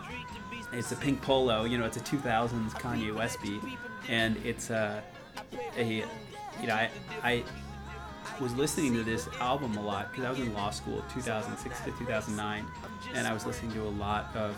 it's 0.72 0.92
a 0.94 0.96
pink 0.96 1.22
polo. 1.22 1.66
You 1.66 1.78
know, 1.78 1.86
it's 1.86 1.98
a 1.98 2.00
2000s 2.00 2.72
Kanye 2.72 3.14
West 3.14 3.42
beat, 3.44 3.60
and 4.08 4.38
it's 4.46 4.72
uh, 4.72 5.02
a, 5.78 6.06
you 6.62 6.68
know, 6.68 6.74
I, 6.74 6.90
I 7.22 7.44
was 8.40 8.56
listening 8.56 8.94
to 8.94 9.04
this 9.04 9.28
album 9.42 9.76
a 9.76 9.82
lot 9.84 10.10
because 10.12 10.24
I 10.24 10.30
was 10.30 10.40
in 10.40 10.54
law 10.54 10.70
school 10.70 11.04
2006 11.14 11.82
to 11.82 11.92
2009, 11.92 12.66
and 13.14 13.28
I 13.28 13.34
was 13.34 13.46
listening 13.46 13.74
to 13.74 13.82
a 13.84 13.94
lot 14.00 14.34
of 14.36 14.56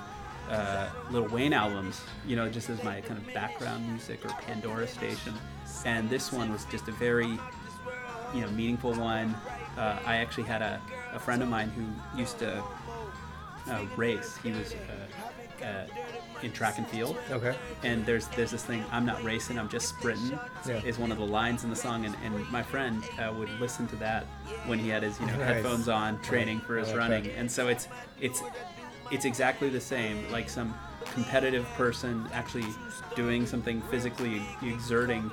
uh, 0.50 0.90
Lil 1.10 1.28
Wayne 1.30 1.54
albums, 1.54 2.02
you 2.28 2.36
know, 2.36 2.48
just 2.50 2.70
as 2.70 2.84
my 2.84 3.02
kind 3.02 3.20
of 3.20 3.34
background 3.34 3.88
music 3.90 4.24
or 4.24 4.30
Pandora 4.30 4.88
station. 4.88 5.34
And 5.86 6.10
this 6.10 6.32
one 6.32 6.52
was 6.52 6.66
just 6.66 6.88
a 6.88 6.92
very, 6.92 7.40
you 8.36 8.42
know, 8.42 8.50
meaningful 8.52 8.94
one. 8.94 9.34
Uh, 9.78 9.98
I 10.06 10.18
actually 10.18 10.44
had 10.44 10.62
a, 10.62 10.82
a 11.14 11.20
friend 11.20 11.42
of 11.42 11.50
mine 11.50 11.70
who 11.70 12.20
used 12.20 12.38
to 12.40 12.62
uh, 13.70 13.86
race. 13.96 14.38
He 14.44 14.52
was 14.52 14.74
uh, 15.62 15.66
uh, 15.66 15.86
in 16.44 16.52
track 16.52 16.78
and 16.78 16.88
field. 16.88 17.18
Okay. 17.32 17.56
And 17.84 18.06
there's 18.06 18.28
there's 18.30 18.52
this 18.52 18.64
thing. 18.64 18.84
I'm 18.92 19.06
not 19.06 19.24
racing. 19.24 19.58
I'm 19.58 19.70
just 19.70 19.90
sprinting. 19.90 20.38
Yeah. 20.68 20.82
Is 20.84 21.00
one 21.00 21.12
of 21.12 21.18
the 21.18 21.26
lines 21.26 21.64
in 21.64 21.70
the 21.70 21.76
song, 21.76 22.06
and, 22.06 22.16
and 22.24 22.50
my 22.52 22.62
friend 22.64 23.04
uh, 23.20 23.34
would 23.38 23.50
listen 23.60 23.88
to 23.88 23.96
that 23.98 24.26
when 24.66 24.78
he 24.80 24.90
had 24.90 25.04
his 25.04 25.20
you 25.20 25.26
know 25.28 25.38
Nice. 25.38 25.48
headphones 25.48 25.90
on, 25.90 26.22
training 26.22 26.60
for 26.62 26.78
his 26.78 26.90
like 26.90 26.98
running. 26.98 27.24
that. 27.24 27.38
And 27.38 27.50
so 27.52 27.68
it's 27.70 27.88
it's 28.22 28.42
it's 29.12 29.26
exactly 29.26 29.70
the 29.70 29.82
same. 29.82 30.30
Like 30.32 30.50
some 30.50 30.74
competitive 31.14 31.66
person 31.76 32.28
actually 32.34 32.66
doing 33.16 33.46
something 33.46 33.82
physically 33.84 34.42
exerting 34.64 35.32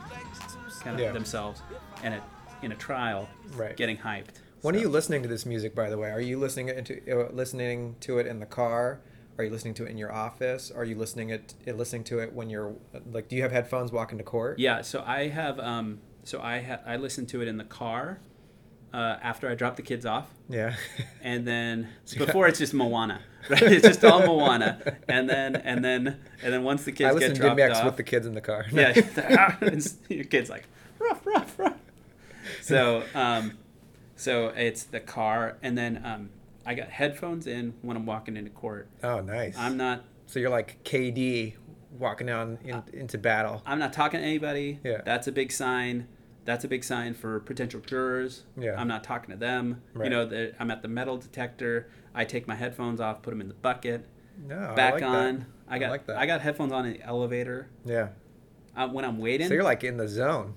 kind 0.80 0.94
of 0.96 1.00
Yeah. 1.00 1.12
themselves, 1.12 1.62
and 2.02 2.14
a, 2.14 2.22
in 2.62 2.72
a 2.72 2.76
trial, 2.76 3.28
Right. 3.56 3.76
getting 3.76 3.98
hyped. 3.98 4.36
When 4.62 4.74
So- 4.74 4.78
are 4.80 4.82
you 4.82 4.88
listening 4.88 5.22
to 5.22 5.28
this 5.28 5.44
music, 5.46 5.74
by 5.74 5.90
the 5.90 5.98
way? 5.98 6.10
Are 6.10 6.20
you 6.20 6.38
listening 6.38 6.84
to 6.84 7.10
uh, 7.10 7.32
listening 7.32 7.96
to 8.00 8.18
it 8.18 8.26
in 8.26 8.38
the 8.40 8.46
car? 8.46 9.00
Are 9.38 9.44
you 9.44 9.50
listening 9.50 9.74
to 9.74 9.84
it 9.86 9.90
in 9.90 9.98
your 9.98 10.12
office? 10.12 10.70
Are 10.70 10.84
you 10.84 10.94
listening 10.94 11.30
it 11.30 11.54
uh, 11.66 11.72
listening 11.72 12.04
to 12.04 12.18
it 12.20 12.32
when 12.32 12.48
you're 12.50 12.74
like? 13.10 13.28
Do 13.28 13.36
you 13.36 13.42
have 13.42 13.50
headphones 13.52 13.90
walking 13.90 14.18
to 14.18 14.24
court? 14.24 14.58
Yeah, 14.58 14.82
so 14.82 15.02
I 15.06 15.28
have 15.28 15.58
um 15.58 16.00
so 16.22 16.40
I 16.40 16.60
ha- 16.62 16.80
I 16.86 16.96
listen 16.96 17.26
to 17.26 17.42
it 17.42 17.48
in 17.48 17.56
the 17.56 17.64
car 17.64 18.20
uh, 18.94 19.16
after 19.22 19.48
I 19.48 19.54
drop 19.54 19.76
the 19.76 19.82
kids 19.82 20.04
off. 20.06 20.28
Yeah. 20.48 20.74
And 21.22 21.46
then 21.46 21.88
before 22.18 22.46
it's 22.46 22.58
just 22.58 22.74
Moana, 22.74 23.20
right? 23.48 23.62
It's 23.62 23.86
just 23.86 24.04
all 24.04 24.20
Moana. 24.26 24.96
And 25.08 25.28
then 25.30 25.56
and 25.56 25.84
then 25.84 26.18
and 26.42 26.52
then 26.52 26.62
once 26.62 26.84
the 26.84 26.92
kids 26.92 27.08
I 27.08 27.18
get 27.18 27.30
listen 27.30 27.34
to 27.36 27.40
dropped 27.54 27.60
off, 27.78 27.84
with 27.86 27.96
the 27.96 28.02
kids 28.04 28.26
in 28.26 28.34
the 28.34 28.40
car. 28.40 28.66
yeah, 28.70 29.56
your 30.08 30.24
kids 30.24 30.50
like 30.50 30.64
rough, 30.98 31.24
rough, 31.26 31.58
rough. 31.58 31.76
So 32.62 33.02
um, 33.14 33.58
so 34.16 34.48
it's 34.48 34.84
the 34.84 35.00
car, 35.00 35.58
and 35.62 35.76
then 35.76 36.00
um, 36.04 36.30
I 36.64 36.74
got 36.74 36.88
headphones 36.88 37.46
in 37.46 37.74
when 37.82 37.96
I'm 37.96 38.06
walking 38.06 38.36
into 38.36 38.50
court. 38.50 38.88
oh, 39.02 39.20
nice. 39.20 39.56
I'm 39.58 39.76
not 39.76 40.04
So 40.26 40.38
you're 40.38 40.50
like 40.50 40.82
KD 40.84 41.54
walking 41.98 42.26
down 42.26 42.58
in, 42.64 42.82
into 42.92 43.18
battle. 43.18 43.62
I'm 43.66 43.78
not 43.78 43.92
talking 43.92 44.20
to 44.20 44.26
anybody. 44.26 44.80
Yeah. 44.84 45.02
That's 45.04 45.26
a 45.26 45.32
big 45.32 45.52
sign. 45.52 46.08
That's 46.44 46.64
a 46.64 46.68
big 46.68 46.82
sign 46.84 47.14
for 47.14 47.40
potential 47.40 47.80
jurors. 47.80 48.44
Yeah. 48.56 48.74
I'm 48.80 48.88
not 48.88 49.04
talking 49.04 49.30
to 49.30 49.36
them. 49.36 49.82
Right. 49.94 50.06
You 50.06 50.10
know, 50.10 50.50
I'm 50.58 50.70
at 50.70 50.82
the 50.82 50.88
metal 50.88 51.16
detector. 51.16 51.90
I 52.14 52.24
take 52.24 52.48
my 52.48 52.54
headphones 52.54 53.00
off, 53.00 53.22
put 53.22 53.30
them 53.30 53.40
in 53.40 53.48
the 53.48 53.54
bucket, 53.54 54.06
No, 54.46 54.70
I 54.70 54.74
back 54.74 54.94
like 54.94 55.02
on. 55.02 55.38
That. 55.38 55.46
I 55.68 55.78
got 55.78 55.90
like 55.90 56.06
that. 56.06 56.16
I 56.16 56.26
got 56.26 56.40
headphones 56.40 56.72
on 56.72 56.86
in 56.86 56.94
the 56.94 57.02
elevator. 57.02 57.68
Yeah. 57.84 58.08
Uh, 58.76 58.88
when 58.88 59.04
I'm 59.04 59.18
waiting. 59.18 59.48
So 59.48 59.54
you're 59.54 59.62
like 59.64 59.84
in 59.84 59.96
the 59.96 60.08
zone. 60.08 60.54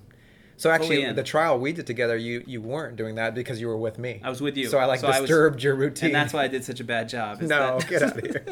So 0.58 0.70
actually, 0.70 1.12
the 1.12 1.22
trial 1.22 1.58
we 1.58 1.72
did 1.72 1.86
together, 1.86 2.16
you 2.16 2.42
you 2.46 2.60
weren't 2.62 2.96
doing 2.96 3.16
that 3.16 3.34
because 3.34 3.60
you 3.60 3.66
were 3.68 3.76
with 3.76 3.98
me. 3.98 4.20
I 4.24 4.30
was 4.30 4.40
with 4.40 4.56
you. 4.56 4.68
So 4.68 4.78
I 4.78 4.86
like 4.86 5.00
So 5.00 5.06
I 5.08 5.20
was- 5.20 5.28
disturbed 5.28 5.62
your 5.62 5.74
routine. 5.74 6.06
and 6.08 6.14
that's 6.14 6.32
why 6.32 6.44
I 6.44 6.48
did 6.48 6.64
such 6.64 6.80
a 6.80 6.84
bad 6.84 7.08
job. 7.08 7.40
No, 7.42 7.78
that- 7.78 7.88
get 7.88 8.02
out 8.02 8.16
of 8.18 8.24
here. 8.24 8.44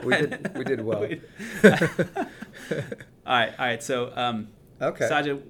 we 0.04 0.16
did 0.16 0.56
we 0.56 0.64
did 0.64 0.80
well. 0.84 1.02
All 3.26 3.36
right, 3.36 3.52
all 3.58 3.66
right. 3.66 3.82
So, 3.82 4.12
um, 4.16 4.48
Okay. 4.82 5.08
Saja, 5.08 5.40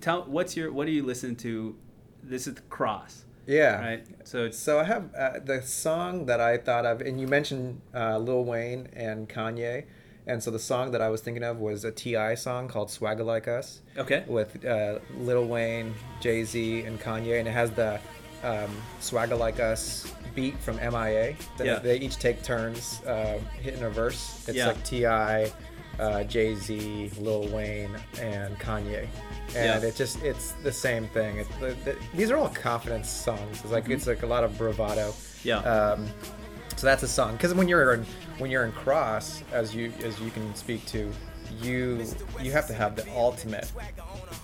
tell 0.00 0.22
what's 0.24 0.56
your 0.56 0.72
what 0.72 0.86
are 0.86 0.90
you 0.92 1.02
listening 1.04 1.36
to? 1.36 1.76
This 2.22 2.46
is 2.46 2.54
the 2.54 2.60
cross, 2.62 3.24
yeah. 3.46 3.80
right? 3.80 4.06
So 4.24 4.44
it's 4.44 4.58
So 4.58 4.78
I 4.78 4.84
have 4.84 5.12
uh, 5.14 5.40
the 5.44 5.60
song 5.62 6.26
that 6.26 6.40
I 6.40 6.56
thought 6.56 6.86
of, 6.86 7.00
and 7.00 7.20
you 7.20 7.26
mentioned 7.26 7.80
uh, 7.94 8.18
Lil 8.18 8.44
Wayne 8.44 8.88
and 8.92 9.28
Kanye, 9.28 9.86
and 10.30 10.42
so 10.42 10.50
the 10.50 10.58
song 10.58 10.90
that 10.92 11.02
I 11.02 11.08
was 11.08 11.20
thinking 11.20 11.42
of 11.42 11.58
was 11.58 11.84
a 11.84 11.90
T.I. 11.90 12.34
song 12.36 12.68
called 12.68 12.90
"Swagger 12.90 13.24
Like 13.24 13.48
Us" 13.48 13.80
okay. 13.98 14.24
with 14.26 14.64
uh, 14.64 14.98
Lil 15.18 15.46
Wayne, 15.46 15.94
Jay 16.20 16.44
Z, 16.44 16.82
and 16.82 16.98
Kanye, 17.00 17.38
and 17.40 17.48
it 17.48 17.52
has 17.52 17.70
the 17.72 18.00
um, 18.44 18.70
"Swagger 19.00 19.36
Like 19.36 19.58
Us" 19.60 20.12
beat 20.34 20.56
from 20.60 20.76
MIA. 20.76 21.34
They, 21.58 21.66
Yeah. 21.66 21.78
they 21.80 21.98
each 21.98 22.16
take 22.16 22.42
turns 22.42 23.02
uh, 23.04 23.38
hitting 23.60 23.82
a 23.82 23.90
verse. 23.90 24.44
It's 24.48 24.56
Yeah. 24.56 24.68
like 24.68 24.82
Ti. 24.84 25.52
Uh, 25.98 26.24
Jay 26.24 26.54
Z, 26.54 27.10
Lil 27.18 27.46
Wayne, 27.48 27.94
and 28.18 28.58
Kanye, 28.58 29.06
and 29.54 29.82
Yeah. 29.82 29.88
it 29.88 29.96
just 29.96 30.22
it's 30.22 30.52
the 30.62 30.72
same 30.72 31.06
thing. 31.08 31.36
It, 31.38 31.46
the, 31.60 31.76
the, 31.84 31.96
these 32.14 32.30
are 32.30 32.38
all 32.38 32.48
confidence 32.48 33.08
songs. 33.10 33.60
It's 33.62 33.70
like 33.72 33.84
Mm-hmm. 33.84 33.92
it's 33.92 34.06
like 34.06 34.22
a 34.22 34.26
lot 34.26 34.42
of 34.42 34.56
bravado. 34.56 35.12
Yeah. 35.44 35.58
Um, 35.58 36.06
so 36.76 36.86
that's 36.86 37.02
a 37.02 37.08
song 37.08 37.32
because 37.32 37.52
when 37.52 37.68
you're 37.68 37.92
in 37.92 38.06
when 38.40 38.50
you're 38.50 38.64
in 38.64 38.72
cross, 38.72 39.42
as 39.52 39.74
you 39.74 39.92
as 40.02 40.18
you 40.20 40.30
can 40.30 40.54
speak 40.54 40.84
to 40.86 41.10
you 41.60 42.06
you 42.40 42.52
have 42.52 42.68
to 42.68 42.72
have 42.72 42.94
the 42.94 43.04
ultimate 43.16 43.70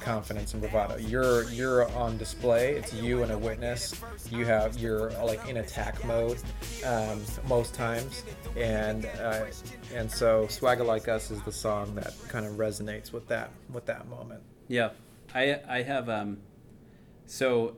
confidence 0.00 0.54
and 0.54 0.60
bravado. 0.62 0.96
You're 0.96 1.48
you're 1.50 1.88
on 1.92 2.18
display. 2.18 2.74
It's 2.74 2.92
you 2.92 3.22
and 3.22 3.30
a 3.30 3.38
witness. 3.38 3.94
You 4.30 4.44
have 4.44 4.76
you're 4.76 5.10
like 5.24 5.48
in 5.48 5.58
attack 5.58 6.04
mode 6.04 6.38
um, 6.84 7.22
most 7.48 7.74
times, 7.74 8.24
and 8.56 9.06
uh, 9.20 9.46
and 9.94 10.10
so 10.10 10.48
Swagger 10.48 10.82
Like 10.84 11.06
Us 11.08 11.30
is 11.30 11.40
the 11.42 11.52
song 11.52 11.94
that 11.94 12.12
kind 12.28 12.44
of 12.44 12.54
resonates 12.54 13.12
with 13.12 13.28
that 13.28 13.50
with 13.72 13.86
that 13.86 14.08
moment. 14.08 14.42
Yeah, 14.68 14.90
I 15.34 15.60
I 15.68 15.82
have 15.82 16.08
um, 16.08 16.38
so 17.26 17.76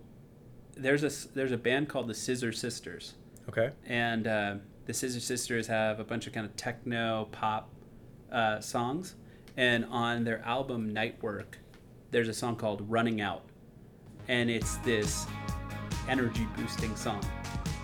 there's 0.75 1.05
a 1.05 1.29
there's 1.35 1.53
a 1.53 1.59
band 1.59 1.91
called 1.91 2.09
the 2.09 2.14
Scissor 2.14 2.53
Sisters, 2.53 3.12
Okay. 3.49 3.73
and 3.87 4.27
uh, 4.27 4.55
the 4.89 4.95
Scissor 4.95 5.20
Sisters 5.20 5.66
have 5.66 6.01
a 6.01 6.05
bunch 6.05 6.26
of 6.26 6.32
kind 6.32 6.47
of 6.47 6.57
techno 6.57 7.28
pop 7.30 7.68
uh, 8.32 8.59
songs, 8.59 9.16
and 9.59 9.84
on 9.91 10.24
their 10.24 10.43
album 10.47 10.95
Night 10.95 11.22
Work, 11.22 11.59
there's 12.11 12.28
a 12.28 12.32
song 12.32 12.57
called 12.57 12.82
Running 12.89 13.20
Out, 13.20 13.43
and 14.28 14.49
it's 14.49 14.78
this 14.78 15.26
energy 16.09 16.47
boosting 16.57 16.97
song. 16.97 17.20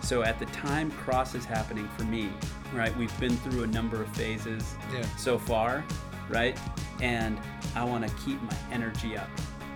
So 0.02 0.22
at 0.22 0.38
the 0.38 0.46
time 0.46 0.90
Cross 0.92 1.34
is 1.34 1.44
happening 1.44 1.86
for 1.98 2.04
me, 2.04 2.30
right? 2.72 2.96
We've 2.96 3.20
been 3.20 3.36
through 3.36 3.64
a 3.64 3.66
number 3.66 4.02
of 4.02 4.08
phases 4.16 4.74
Yeah. 4.90 5.02
so 5.16 5.36
far, 5.36 5.84
right? 6.30 6.58
And 7.02 7.38
I 7.76 7.84
want 7.84 8.08
to 8.08 8.14
keep 8.24 8.40
my 8.40 8.56
energy 8.72 9.14
up. 9.14 9.28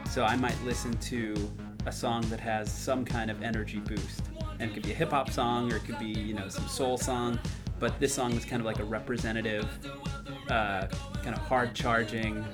So 0.09 0.25
I 0.25 0.37
might 0.37 0.57
listen 0.65 0.97
to 0.97 1.35
a 1.85 1.93
song 1.93 2.23
that 2.31 2.41
has 2.41 2.73
some 2.73 3.05
kind 3.05 3.31
of 3.31 3.43
energy 3.43 3.81
boost. 3.81 4.23
And 4.59 4.71
it 4.71 4.75
could 4.75 4.83
be 4.83 4.93
a 4.93 4.95
hip 4.95 5.11
hop 5.11 5.31
song 5.31 5.73
or 5.73 5.77
it 5.77 5.85
could 5.85 5.99
be, 5.99 6.07
you 6.07 6.35
know, 6.35 6.49
some 6.49 6.67
soul 6.69 6.99
song. 6.99 7.39
But 7.79 7.99
this 8.01 8.13
song 8.13 8.33
is 8.33 8.45
kind 8.45 8.61
of 8.61 8.67
like 8.67 8.81
a 8.81 8.85
representative, 8.85 9.67
uh, 10.49 10.87
kind 11.23 11.35
of 11.35 11.39
hard 11.39 11.75
charging. 11.75 12.45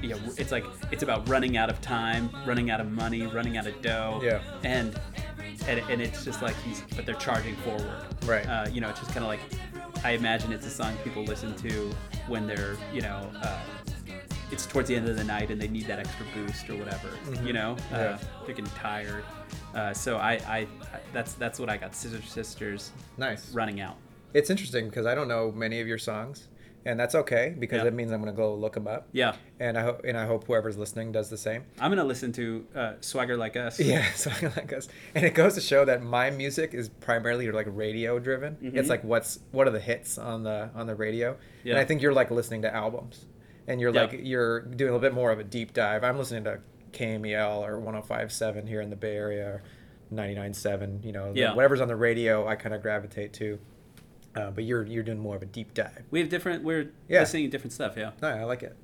You 0.00 0.10
know, 0.10 0.18
it's 0.38 0.52
like 0.52 0.64
it's 0.90 1.02
about 1.02 1.28
running 1.28 1.56
out 1.56 1.70
of 1.70 1.80
time, 1.80 2.30
running 2.46 2.70
out 2.70 2.80
of 2.80 2.90
money, 2.90 3.26
running 3.26 3.56
out 3.56 3.66
of 3.66 3.80
dough. 3.82 4.20
Yeah. 4.22 4.40
And 4.62 4.98
and, 5.66 5.80
and 5.90 6.00
it's 6.02 6.24
just 6.24 6.42
like 6.42 6.56
he's, 6.62 6.82
but 6.96 7.06
they're 7.06 7.14
charging 7.14 7.56
forward. 7.56 8.04
Right. 8.24 8.46
Uh, 8.46 8.66
you 8.70 8.80
know, 8.80 8.88
it's 8.88 9.00
just 9.00 9.12
kind 9.12 9.24
of 9.24 9.28
like, 9.28 9.40
I 10.04 10.12
imagine 10.12 10.52
it's 10.52 10.66
a 10.66 10.70
song 10.70 10.96
people 11.04 11.24
listen 11.24 11.54
to 11.56 11.90
when 12.26 12.46
they're, 12.46 12.76
you 12.92 13.00
know, 13.00 13.30
uh, 13.42 13.60
it's 14.50 14.66
towards 14.66 14.88
the 14.88 14.96
end 14.96 15.08
of 15.08 15.16
the 15.16 15.24
night 15.24 15.50
and 15.50 15.60
they 15.60 15.68
need 15.68 15.86
that 15.86 15.98
extra 15.98 16.26
boost 16.34 16.68
or 16.70 16.76
whatever. 16.76 17.08
You 17.44 17.52
know, 17.52 17.76
Yeah. 17.90 17.96
uh, 17.98 18.18
they're 18.46 18.54
getting 18.54 18.70
tired. 18.72 19.24
Uh, 19.74 19.92
so 19.92 20.16
I, 20.18 20.32
I, 20.46 20.66
that's 21.12 21.34
that's 21.34 21.58
what 21.58 21.68
I 21.68 21.76
got. 21.76 21.94
Scissor 21.94 22.22
Sisters 22.22 22.90
Nice. 23.16 23.52
running 23.52 23.80
out. 23.80 23.96
It's 24.32 24.50
interesting 24.50 24.88
because 24.88 25.06
I 25.06 25.14
don't 25.14 25.28
know 25.28 25.52
many 25.52 25.80
of 25.80 25.86
your 25.86 25.98
songs, 25.98 26.48
and 26.84 26.98
that's 26.98 27.14
okay 27.14 27.54
because 27.58 27.82
Yeah. 27.82 27.88
it 27.88 27.94
means 27.94 28.10
I'm 28.12 28.20
gonna 28.20 28.32
go 28.32 28.54
look 28.54 28.74
them 28.74 28.86
up. 28.88 29.08
Yeah, 29.12 29.34
And 29.60 29.78
I 29.78 29.82
hope 29.82 30.02
and 30.04 30.16
I 30.16 30.26
hope 30.26 30.46
whoever's 30.46 30.76
listening 30.76 31.12
does 31.12 31.30
the 31.30 31.36
same. 31.38 31.64
I'm 31.80 31.90
gonna 31.90 32.04
listen 32.04 32.32
to 32.32 32.66
uh, 32.74 32.92
Swagger 33.00 33.36
Like 33.36 33.56
Us. 33.56 33.78
Yeah, 33.80 34.04
I 34.26 34.46
like 34.56 34.72
us, 34.72 34.88
and 35.14 35.24
it 35.24 35.34
goes 35.34 35.54
to 35.54 35.60
show 35.60 35.84
that 35.84 36.02
my 36.02 36.30
music 36.30 36.74
is 36.74 36.88
primarily 36.88 37.50
like 37.52 37.66
radio 37.70 38.18
driven. 38.18 38.56
It's 38.60 38.88
like 38.88 39.02
what's 39.04 39.38
what 39.52 39.66
are 39.68 39.70
the 39.72 39.80
hits 39.80 40.18
on 40.18 40.42
the 40.42 40.70
on 40.74 40.86
the 40.86 40.94
radio, 40.94 41.30
yeah. 41.30 41.34
and 41.34 41.68
Mm-hmm. 41.74 41.78
I 41.78 41.84
think 41.84 42.02
you're 42.02 42.12
like 42.12 42.30
listening 42.30 42.62
to 42.62 42.74
albums, 42.74 43.24
and 43.66 43.80
you're 43.80 43.94
Yeah. 43.94 44.02
like 44.02 44.20
you're 44.22 44.60
doing 44.60 44.90
a 44.90 44.94
little 44.94 44.98
bit 45.00 45.14
more 45.14 45.30
of 45.30 45.38
a 45.38 45.44
deep 45.44 45.72
dive. 45.72 46.04
I'm 46.04 46.18
listening 46.18 46.44
to 46.44 46.60
KMEL 46.92 47.66
or 47.66 47.80
105.7 47.80 48.66
here 48.68 48.80
in 48.80 48.90
the 48.90 48.96
Bay 48.96 49.16
Area, 49.16 49.46
or 49.46 49.62
99.7. 50.12 51.02
You 51.04 51.12
know, 51.12 51.32
Yeah. 51.34 51.54
whatever's 51.54 51.80
on 51.80 51.88
the 51.88 51.96
radio, 51.96 52.46
I 52.46 52.56
kind 52.56 52.74
of 52.74 52.82
gravitate 52.82 53.32
to. 53.34 53.58
Uh, 54.36 54.50
but 54.50 54.64
you're 54.64 54.84
you're 54.84 55.04
doing 55.04 55.18
more 55.20 55.36
of 55.36 55.42
a 55.42 55.46
deep 55.46 55.74
dive. 55.74 56.02
We 56.10 56.18
have 56.20 56.28
different. 56.28 56.64
We're 56.64 56.90
Yeah. 57.08 57.20
listening 57.20 57.44
to 57.44 57.50
different 57.50 57.72
stuff. 57.72 57.94
Yeah. 57.96 58.10
No, 58.20 58.28
I 58.28 58.42
like 58.44 58.62
it. 58.64 58.76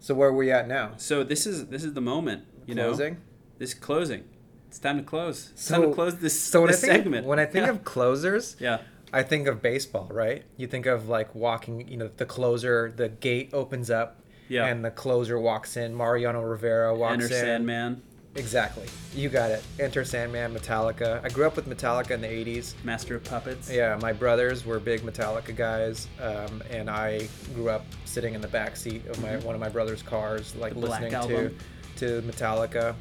So 0.00 0.14
where 0.14 0.28
are 0.28 0.34
we 0.34 0.50
at 0.50 0.66
now? 0.68 0.92
So 0.96 1.22
this 1.24 1.46
is 1.46 1.66
this 1.66 1.84
is 1.84 1.92
the 1.94 2.00
moment. 2.00 2.44
You 2.66 2.74
Closing. 2.74 3.14
know, 3.14 3.20
this 3.58 3.70
is 3.70 3.74
closing. 3.74 4.24
It's 4.68 4.78
time 4.78 4.98
to 4.98 5.02
close. 5.02 5.50
It's 5.52 5.64
So 5.64 5.74
time 5.80 5.88
to 5.90 5.94
close 5.94 6.16
this, 6.18 6.38
So 6.38 6.60
when 6.60 6.70
this 6.70 6.84
I 6.84 6.86
think 6.88 7.02
segment. 7.04 7.26
when 7.26 7.38
I 7.38 7.46
think 7.46 7.64
yeah. 7.66 7.72
of 7.72 7.84
closers, 7.84 8.56
yeah, 8.60 8.80
I 9.12 9.22
think 9.22 9.46
of 9.48 9.62
baseball, 9.62 10.08
right? 10.12 10.44
You 10.56 10.66
think 10.66 10.86
of 10.86 11.08
like 11.08 11.34
walking, 11.34 11.88
you 11.88 11.96
know, 11.96 12.10
the 12.16 12.26
closer, 12.26 12.92
the 12.94 13.08
gate 13.08 13.50
opens 13.52 13.90
up, 13.90 14.20
Yeah. 14.48 14.66
and 14.66 14.84
the 14.84 14.90
closer 14.90 15.38
walks 15.38 15.76
in. 15.76 15.94
Mariano 15.94 16.42
Rivera 16.42 16.94
walks 16.94 17.14
Enter 17.14 17.24
in. 17.26 17.30
Sandman, 17.40 18.02
Exactly, 18.34 18.86
you 19.14 19.28
got 19.30 19.50
it. 19.50 19.64
Enter 19.80 20.04
Sandman, 20.04 20.54
Metallica. 20.54 21.24
I 21.24 21.28
grew 21.30 21.46
up 21.46 21.56
with 21.56 21.66
Metallica 21.66 22.10
in 22.12 22.20
the 22.20 22.28
'80s. 22.28 22.74
Master 22.84 23.16
of 23.16 23.24
Puppets. 23.24 23.68
Yeah, 23.70 23.98
my 24.00 24.12
brothers 24.12 24.64
were 24.64 24.78
big 24.78 25.00
Metallica 25.00 25.56
guys, 25.56 26.06
um, 26.20 26.62
and 26.70 26.88
I 26.90 27.26
grew 27.54 27.70
up 27.70 27.84
sitting 28.04 28.34
in 28.34 28.40
the 28.40 28.46
back 28.48 28.76
seat 28.76 29.04
of 29.06 29.20
my 29.22 29.38
one 29.38 29.54
of 29.56 29.60
my 29.60 29.70
brother's 29.70 30.02
cars, 30.02 30.54
like 30.54 30.72
Mm-hmm. 30.74 30.80
The 30.82 30.86
listening 30.86 31.10
to 31.28 31.54
to 31.96 32.22
Metallica. 32.22 32.94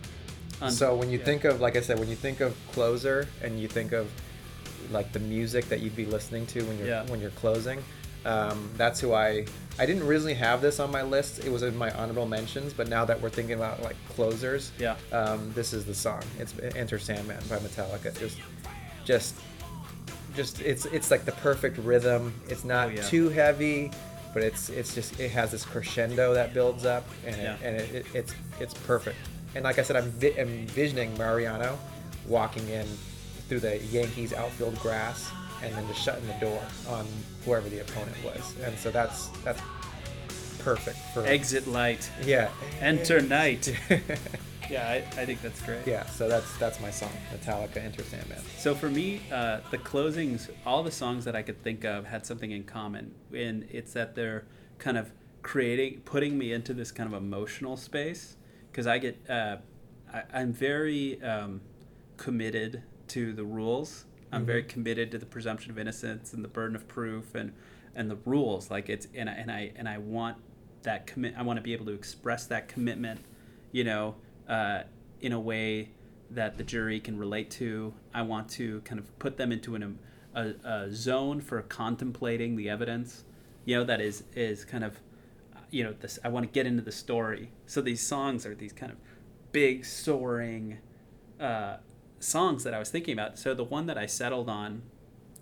Un- 0.61 0.71
so 0.71 0.95
when 0.95 1.11
you 1.11 1.19
yeah. 1.19 1.25
think 1.25 1.43
of, 1.43 1.61
like 1.61 1.75
I 1.75 1.81
said, 1.81 1.99
when 1.99 2.09
you 2.09 2.15
think 2.15 2.39
of 2.39 2.55
closer, 2.71 3.27
and 3.43 3.59
you 3.59 3.67
think 3.67 3.91
of 3.91 4.09
like 4.91 5.11
the 5.13 5.19
music 5.19 5.67
that 5.69 5.79
you'd 5.81 5.95
be 5.95 6.05
listening 6.05 6.45
to 6.47 6.63
when 6.63 6.77
you're 6.77 6.87
Yeah. 6.87 7.05
when 7.09 7.19
you're 7.21 7.31
closing, 7.31 7.83
um, 8.25 8.69
that's 8.77 8.99
who 8.99 9.13
I. 9.13 9.45
I 9.79 9.85
didn't 9.85 10.03
originally 10.03 10.33
have 10.33 10.59
this 10.61 10.79
on 10.79 10.91
my 10.91 11.03
list. 11.03 11.39
It 11.45 11.51
was 11.51 11.61
in 11.61 11.77
my 11.77 11.91
honorable 11.91 12.25
mentions, 12.25 12.73
but 12.73 12.87
now 12.89 13.05
that 13.05 13.21
we're 13.21 13.29
thinking 13.29 13.55
about 13.55 13.81
like 13.83 13.95
closers, 14.09 14.71
Yeah. 14.79 14.95
um, 15.11 15.51
this 15.53 15.71
is 15.71 15.85
the 15.85 15.93
song. 15.93 16.23
It's 16.39 16.53
Enter 16.75 16.97
Sandman 16.99 17.37
by 17.47 17.57
Metallica. 17.59 18.17
Just, 18.19 18.37
just, 19.05 19.35
just 20.35 20.61
it's 20.61 20.85
it's 20.85 21.11
like 21.11 21.25
the 21.25 21.31
perfect 21.33 21.77
rhythm. 21.77 22.33
It's 22.49 22.63
not 22.63 22.87
Oh, 22.87 22.91
yeah. 22.91 23.01
too 23.03 23.29
heavy, 23.29 23.91
but 24.33 24.41
it's 24.43 24.69
it's 24.69 24.93
just 24.95 25.19
it 25.19 25.29
has 25.31 25.51
this 25.51 25.63
crescendo 25.63 26.33
that 26.33 26.53
builds 26.53 26.85
up, 26.85 27.05
and 27.25 27.35
Yeah. 27.37 27.53
it, 27.53 27.59
and 27.63 27.75
it, 27.77 27.95
it, 27.95 28.05
it's 28.15 28.33
it's 28.59 28.73
perfect. 28.73 29.17
And 29.55 29.63
like 29.63 29.77
I 29.79 29.83
said, 29.83 29.95
I'm 29.95 30.09
vi- 30.11 30.37
envisioning 30.37 31.15
Mariano 31.17 31.77
walking 32.27 32.67
in 32.69 32.85
through 33.47 33.59
the 33.61 33.77
Yankees 33.85 34.33
outfield 34.33 34.77
grass 34.79 35.29
and 35.63 35.73
then 35.73 35.87
just 35.87 36.01
shutting 36.01 36.25
the 36.27 36.33
door 36.33 36.61
on 36.89 37.07
whoever 37.45 37.67
the 37.69 37.79
opponent 37.79 38.15
was. 38.23 38.55
And 38.63 38.77
so 38.77 38.91
that's 38.91 39.27
that's 39.43 39.61
perfect 40.59 40.97
for 41.13 41.25
Exit 41.25 41.67
light. 41.67 42.09
yeah. 42.25 42.49
Enter 42.81 43.21
night. 43.21 43.73
Yeah, 44.69 44.85
I, 44.89 44.95
I 45.21 45.25
think 45.25 45.41
that's 45.41 45.61
great. 45.61 45.87
yeah, 45.87 46.05
so 46.07 46.27
that's 46.27 46.57
that's 46.57 46.81
my 46.81 46.91
song, 46.91 47.11
Metallica 47.33 47.77
Enter 47.77 48.03
Sandman. 48.03 48.41
So 48.57 48.75
for 48.75 48.89
me, 48.89 49.21
uh, 49.31 49.61
the 49.71 49.77
closings, 49.77 50.49
all 50.65 50.83
the 50.83 50.91
songs 50.91 51.23
that 51.23 51.37
I 51.37 51.41
could 51.41 51.63
think 51.63 51.85
of 51.85 52.05
had 52.05 52.25
something 52.25 52.51
in 52.51 52.65
common, 52.65 53.13
and 53.33 53.65
it's 53.71 53.93
that 53.93 54.13
they're 54.13 54.45
kind 54.77 54.97
of 54.97 55.11
creating, 55.41 56.01
putting 56.01 56.37
me 56.37 56.51
into 56.51 56.73
this 56.73 56.91
kind 56.91 57.07
of 57.07 57.17
emotional 57.17 57.77
space, 57.77 58.35
because 58.69 58.87
I 58.87 58.97
get, 58.97 59.17
uh, 59.29 59.57
I, 60.13 60.23
I'm 60.33 60.51
very 60.51 61.21
um, 61.23 61.61
committed 62.17 62.83
to 63.09 63.33
the 63.33 63.43
rules. 63.43 64.05
I'm 64.31 64.45
very 64.45 64.63
committed 64.63 65.11
to 65.11 65.17
the 65.17 65.25
presumption 65.25 65.71
of 65.71 65.79
innocence 65.79 66.33
and 66.33 66.43
the 66.43 66.49
burden 66.49 66.75
of 66.75 66.87
proof 66.87 67.33
and 67.33 67.53
and 67.95 68.11
the 68.11 68.17
rules. 68.25 68.69
Like 68.69 68.89
it's 68.89 69.07
and 69.15 69.29
I, 69.29 69.33
and 69.33 69.51
I 69.51 69.71
and 69.75 69.87
I 69.87 69.97
want 69.97 70.37
that 70.83 71.07
commit. 71.07 71.33
I 71.37 71.43
want 71.43 71.57
to 71.57 71.63
be 71.63 71.73
able 71.73 71.85
to 71.85 71.93
express 71.93 72.45
that 72.47 72.67
commitment, 72.67 73.21
you 73.71 73.83
know, 73.83 74.15
uh, 74.47 74.83
in 75.21 75.31
a 75.33 75.39
way 75.39 75.91
that 76.29 76.57
the 76.57 76.63
jury 76.63 76.99
can 76.99 77.17
relate 77.17 77.49
to. 77.51 77.93
I 78.13 78.21
want 78.21 78.49
to 78.49 78.81
kind 78.81 78.99
of 78.99 79.17
put 79.19 79.37
them 79.37 79.51
into 79.51 79.75
an, 79.75 79.99
a, 80.35 80.53
a 80.63 80.91
zone 80.91 81.41
for 81.41 81.61
contemplating 81.61 82.55
the 82.55 82.69
evidence, 82.69 83.23
you 83.65 83.77
know, 83.77 83.83
that 83.85 84.01
is 84.01 84.23
is 84.35 84.65
kind 84.65 84.83
of, 84.83 84.99
you 85.71 85.83
know, 85.83 85.93
this. 85.99 86.19
I 86.23 86.29
want 86.29 86.45
to 86.45 86.51
get 86.51 86.65
into 86.65 86.83
the 86.83 86.91
story. 86.91 87.51
So 87.65 87.81
these 87.81 88.05
songs 88.05 88.45
are 88.45 88.55
these 88.55 88.73
kind 88.73 88.91
of 88.91 88.97
big 89.51 89.85
soaring 89.85 90.79
uh, 91.39 91.77
songs 92.19 92.63
that 92.63 92.73
I 92.73 92.79
was 92.79 92.89
thinking 92.89 93.13
about. 93.13 93.37
So 93.39 93.53
the 93.53 93.63
one 93.63 93.85
that 93.87 93.97
I 93.97 94.05
settled 94.05 94.49
on 94.49 94.81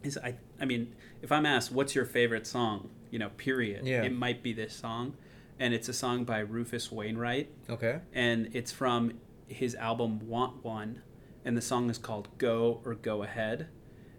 is 0.03 0.17
I. 0.23 0.35
I 0.59 0.65
mean, 0.65 0.93
if 1.21 1.31
I'm 1.31 1.45
asked 1.45 1.71
what's 1.71 1.95
your 1.95 2.05
favorite 2.05 2.45
song, 2.47 2.89
you 3.11 3.19
know, 3.19 3.29
period, 3.29 3.85
Yeah. 3.85 4.03
it 4.03 4.13
might 4.13 4.43
be 4.43 4.53
this 4.53 4.73
song, 4.73 5.15
and 5.59 5.73
it's 5.73 5.89
a 5.89 5.93
song 5.93 6.23
by 6.25 6.39
Rufus 6.39 6.91
Wainwright 6.91 7.49
Okay. 7.69 7.99
and 8.13 8.49
it's 8.53 8.71
from 8.71 9.13
his 9.47 9.75
album 9.75 10.27
Want 10.27 10.63
One, 10.63 11.01
and 11.43 11.55
the 11.57 11.61
song 11.61 11.89
is 11.89 11.97
called 11.97 12.27
Go 12.37 12.81
or 12.85 12.95
Go 12.95 13.23
Ahead, 13.23 13.67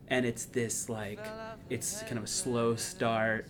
and 0.09 0.25
it's 0.27 0.45
this 0.45 0.89
like 0.89 1.21
it's 1.71 2.03
kind 2.03 2.19
of 2.19 2.25
a 2.25 2.29
slow 2.29 2.77
start, 2.77 3.49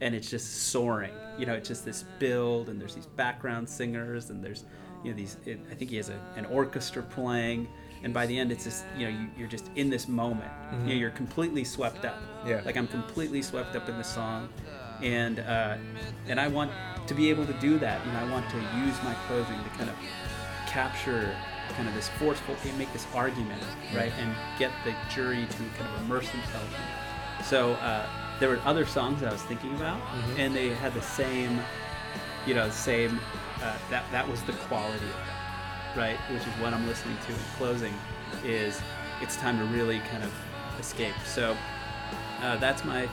and 0.00 0.14
it's 0.14 0.30
just 0.30 0.68
soaring. 0.68 1.12
You 1.38 1.46
know, 1.46 1.54
it's 1.54 1.68
just 1.68 1.84
this 1.84 2.04
build, 2.18 2.68
and 2.68 2.80
there's 2.80 2.94
these 2.94 3.06
background 3.06 3.68
singers, 3.68 4.30
and 4.30 4.42
there's 4.44 4.64
you 5.04 5.10
know 5.12 5.16
these. 5.16 5.36
It, 5.46 5.60
I 5.70 5.74
think 5.74 5.90
he 5.90 5.96
has 5.96 6.08
a, 6.10 6.18
an 6.36 6.44
orchestra 6.46 7.02
playing, 7.02 7.68
and 8.02 8.14
by 8.14 8.26
the 8.26 8.38
end, 8.38 8.50
it's 8.52 8.64
just 8.64 8.84
you 8.96 9.04
know 9.04 9.18
you, 9.18 9.28
you're 9.38 9.48
just 9.48 9.70
in 9.76 9.90
this 9.90 10.08
moment. 10.08 10.50
You 10.72 10.78
know, 10.78 10.92
you're 10.94 11.10
completely 11.10 11.64
swept 11.64 12.04
up. 12.04 12.20
Yeah. 12.46 12.62
Like 12.64 12.76
I'm 12.76 12.88
completely 12.88 13.42
swept 13.42 13.76
up 13.76 13.88
in 13.88 13.96
the 13.96 14.04
song, 14.04 14.48
and 15.02 15.40
uh, 15.40 15.76
and 16.26 16.40
I 16.40 16.48
want 16.48 16.72
to 17.06 17.14
be 17.14 17.30
able 17.30 17.46
to 17.46 17.52
do 17.54 17.78
that. 17.78 18.04
You 18.06 18.12
know, 18.12 18.20
I 18.20 18.30
want 18.30 18.48
to 18.50 18.56
use 18.56 18.96
my 19.04 19.14
closing 19.26 19.62
to 19.62 19.70
kind 19.70 19.90
of 19.90 19.96
capture 20.66 21.34
kind 21.74 21.88
of 21.88 21.94
this 21.94 22.08
forceful, 22.18 22.56
and 22.64 22.78
make 22.78 22.92
this 22.92 23.06
argument, 23.14 23.62
right, 23.94 24.12
and 24.18 24.34
get 24.58 24.72
the 24.84 24.94
jury 25.12 25.46
to 25.48 25.56
kind 25.56 25.94
of 25.94 26.00
immerse 26.02 26.28
themselves 26.30 26.66
in 26.66 26.80
it. 26.80 27.44
So 27.44 27.72
uh, 27.74 28.06
there 28.40 28.48
were 28.48 28.60
other 28.64 28.84
songs 28.84 29.20
that 29.20 29.28
I 29.28 29.32
was 29.32 29.42
thinking 29.42 29.74
about, 29.76 30.00
and 30.36 30.54
they 30.54 30.70
had 30.70 30.94
the 30.94 31.02
same 31.02 31.60
you 32.46 32.54
know, 32.54 32.70
same. 32.70 33.20
Uh, 33.62 33.76
that 33.90 34.04
that 34.10 34.26
was 34.26 34.40
the 34.42 34.52
quality 34.54 34.94
of 35.04 35.12
that, 35.12 35.39
right? 35.96 36.16
Which 36.32 36.42
is 36.42 36.52
what 36.60 36.72
I'm 36.72 36.86
listening 36.86 37.16
to 37.26 37.32
in 37.32 37.38
closing. 37.56 37.94
Is 38.44 38.80
it's 39.20 39.36
time 39.36 39.58
to 39.58 39.64
really 39.66 39.98
kind 40.10 40.22
of 40.22 40.32
escape. 40.78 41.14
So 41.24 41.56
uh, 42.42 42.56
that's 42.56 42.84
my 42.84 43.08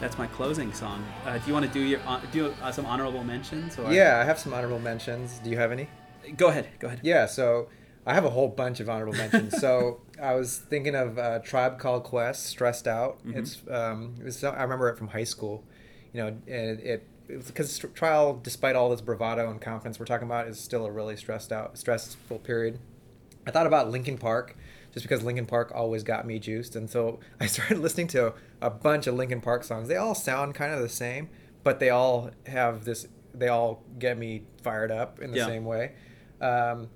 that's 0.00 0.18
my 0.18 0.26
closing 0.26 0.72
song. 0.72 1.04
Uh, 1.24 1.38
do 1.38 1.46
you 1.46 1.52
want 1.52 1.66
to 1.66 1.72
do 1.72 1.80
your 1.80 2.00
uh, 2.06 2.20
do 2.32 2.52
uh, 2.62 2.72
some 2.72 2.86
honorable 2.86 3.22
mentions? 3.24 3.78
Or? 3.78 3.92
Yeah, 3.92 4.18
I 4.20 4.24
have 4.24 4.38
some 4.38 4.52
honorable 4.52 4.80
mentions. 4.80 5.38
Do 5.38 5.50
you 5.50 5.56
have 5.56 5.70
any? 5.72 5.88
Go 6.36 6.48
ahead. 6.48 6.68
Go 6.78 6.88
ahead. 6.88 7.00
Yeah, 7.02 7.26
so 7.26 7.68
I 8.06 8.14
have 8.14 8.24
a 8.24 8.30
whole 8.30 8.48
bunch 8.48 8.80
of 8.80 8.88
honorable 8.88 9.14
mentions. 9.14 9.58
so 9.60 10.00
I 10.22 10.34
was 10.34 10.58
thinking 10.58 10.94
of 10.94 11.18
uh, 11.18 11.38
Tribe 11.40 11.78
Called 11.78 12.04
Quest, 12.04 12.46
"Stressed 12.46 12.88
Out." 12.88 13.24
Mhm. 13.24 13.36
It's 13.36 13.62
um, 13.70 14.14
it 14.20 14.24
was, 14.24 14.42
I 14.42 14.62
remember 14.62 14.88
it 14.88 14.96
from 14.98 15.08
high 15.08 15.24
school. 15.24 15.64
You 16.12 16.20
know, 16.22 16.26
and 16.28 16.80
it 16.80 17.08
because 17.46 17.78
trial, 17.94 18.38
despite 18.42 18.76
all 18.76 18.90
this 18.90 19.00
bravado 19.00 19.50
and 19.50 19.60
confidence 19.60 19.98
we're 19.98 20.06
talking 20.06 20.26
about, 20.26 20.46
is 20.48 20.58
still 20.60 20.86
a 20.86 20.90
really 20.90 21.16
stressed 21.16 21.52
out, 21.52 21.76
stressful 21.78 22.38
period. 22.40 22.78
I 23.46 23.50
thought 23.50 23.66
about 23.66 23.90
Linkin 23.90 24.18
Park 24.18 24.56
just 24.92 25.04
because 25.04 25.22
Linkin 25.22 25.46
Park 25.46 25.72
always 25.74 26.02
got 26.02 26.26
me 26.26 26.38
juiced, 26.38 26.76
and 26.76 26.88
so 26.88 27.18
I 27.40 27.46
started 27.48 27.78
listening 27.78 28.08
to 28.08 28.34
a 28.60 28.70
bunch 28.70 29.06
of 29.06 29.14
Linkin 29.14 29.40
Park 29.40 29.64
songs. 29.64 29.88
They 29.88 29.96
all 29.96 30.14
sound 30.14 30.54
kind 30.54 30.72
of 30.72 30.80
the 30.80 30.88
same, 30.88 31.28
but 31.64 31.80
they 31.80 31.90
all 31.90 32.30
have 32.46 32.84
this. 32.84 33.08
They 33.34 33.48
all 33.48 33.82
get 33.98 34.18
me 34.18 34.42
fired 34.62 34.90
up 34.92 35.20
in 35.20 35.30
the 35.30 35.38
Yeah. 35.38 35.46
same 35.46 35.64
way. 35.64 35.92
Um, 36.40 36.90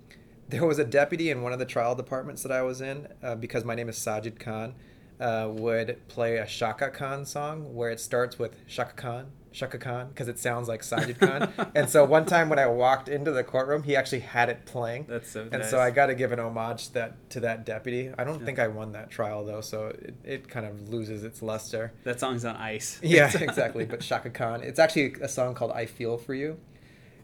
there 0.49 0.65
was 0.67 0.79
a 0.79 0.85
deputy 0.85 1.31
in 1.31 1.43
one 1.43 1.53
of 1.53 1.59
the 1.59 1.65
trial 1.65 1.95
departments 1.95 2.43
that 2.43 2.53
I 2.53 2.63
was 2.63 2.81
in 2.81 3.09
uh, 3.23 3.35
because 3.35 3.65
my 3.65 3.75
name 3.75 3.89
is 3.89 3.97
Sajid 3.97 4.39
Khan. 4.39 4.75
Uh, 5.19 5.49
would 5.51 6.07
play 6.09 6.37
a 6.37 6.47
Chaka 6.47 6.91
Khan 6.91 7.25
song 7.25 7.75
where 7.75 7.89
it 7.91 7.99
starts 7.99 8.39
with 8.39 8.55
Chaka 8.69 8.93
Khan, 8.93 9.33
Chaka 9.57 9.79
Khan, 9.79 10.09
because 10.09 10.29
it 10.29 10.39
sounds 10.39 10.69
like 10.69 10.83
Sajid 10.83 11.19
Khan. 11.19 11.71
and 11.75 11.89
so 11.89 12.05
one 12.05 12.27
time 12.27 12.51
when 12.51 12.59
I 12.59 12.67
walked 12.67 13.09
into 13.09 13.31
the 13.33 13.43
courtroom, 13.43 13.85
he 13.85 13.97
actually 13.97 14.21
had 14.21 14.51
it 14.51 14.67
playing. 14.67 15.07
That's 15.09 15.31
so 15.31 15.41
And 15.51 15.51
nice. 15.63 15.71
so 15.71 15.81
I 15.81 15.91
got 15.91 16.07
to 16.07 16.15
give 16.15 16.31
an 16.31 16.39
homage 16.39 16.91
that 16.91 17.31
to 17.31 17.41
that 17.41 17.65
deputy. 17.65 18.13
I 18.19 18.25
don't 18.25 18.41
Yeah. 18.41 18.45
think 18.45 18.59
I 18.59 18.69
won 18.69 18.93
that 18.93 19.09
trial 19.11 19.47
though, 19.47 19.63
so 19.63 19.87
it, 19.87 20.15
it 20.25 20.49
kind 20.51 20.67
of 20.67 20.91
loses 20.91 21.25
its 21.25 21.41
luster. 21.41 21.95
That 22.05 22.21
song's 22.21 22.45
on 22.45 22.57
ice. 22.57 23.01
Yeah, 23.03 23.33
exactly. 23.41 23.87
But 23.87 24.01
Chaka 24.03 24.29
Khan. 24.29 24.63
It's 24.63 24.79
actually 24.79 25.15
a 25.23 25.29
song 25.29 25.55
called 25.55 25.73
"I 25.73 25.87
Feel 25.87 26.19
for 26.19 26.35
You," 26.35 26.59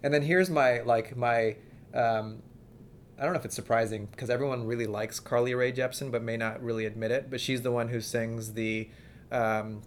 and 0.02 0.12
then 0.14 0.22
here's 0.22 0.48
my 0.48 0.80
like 0.80 1.14
my. 1.14 1.56
Um, 1.92 2.42
I 3.18 3.24
don't 3.24 3.34
know 3.34 3.38
if 3.38 3.44
it's 3.44 3.54
surprising 3.54 4.06
because 4.10 4.30
everyone 4.30 4.66
really 4.66 4.86
likes 4.86 5.20
Carly 5.20 5.54
Rae 5.54 5.70
Jepsen, 5.70 6.10
but 6.10 6.22
may 6.22 6.36
not 6.38 6.62
really 6.62 6.86
admit 6.86 7.10
it. 7.10 7.28
But 7.30 7.40
she's 7.42 7.60
the 7.60 7.70
one 7.70 7.88
who 7.88 8.00
sings 8.00 8.54
the 8.54 8.88
um, 9.30 9.82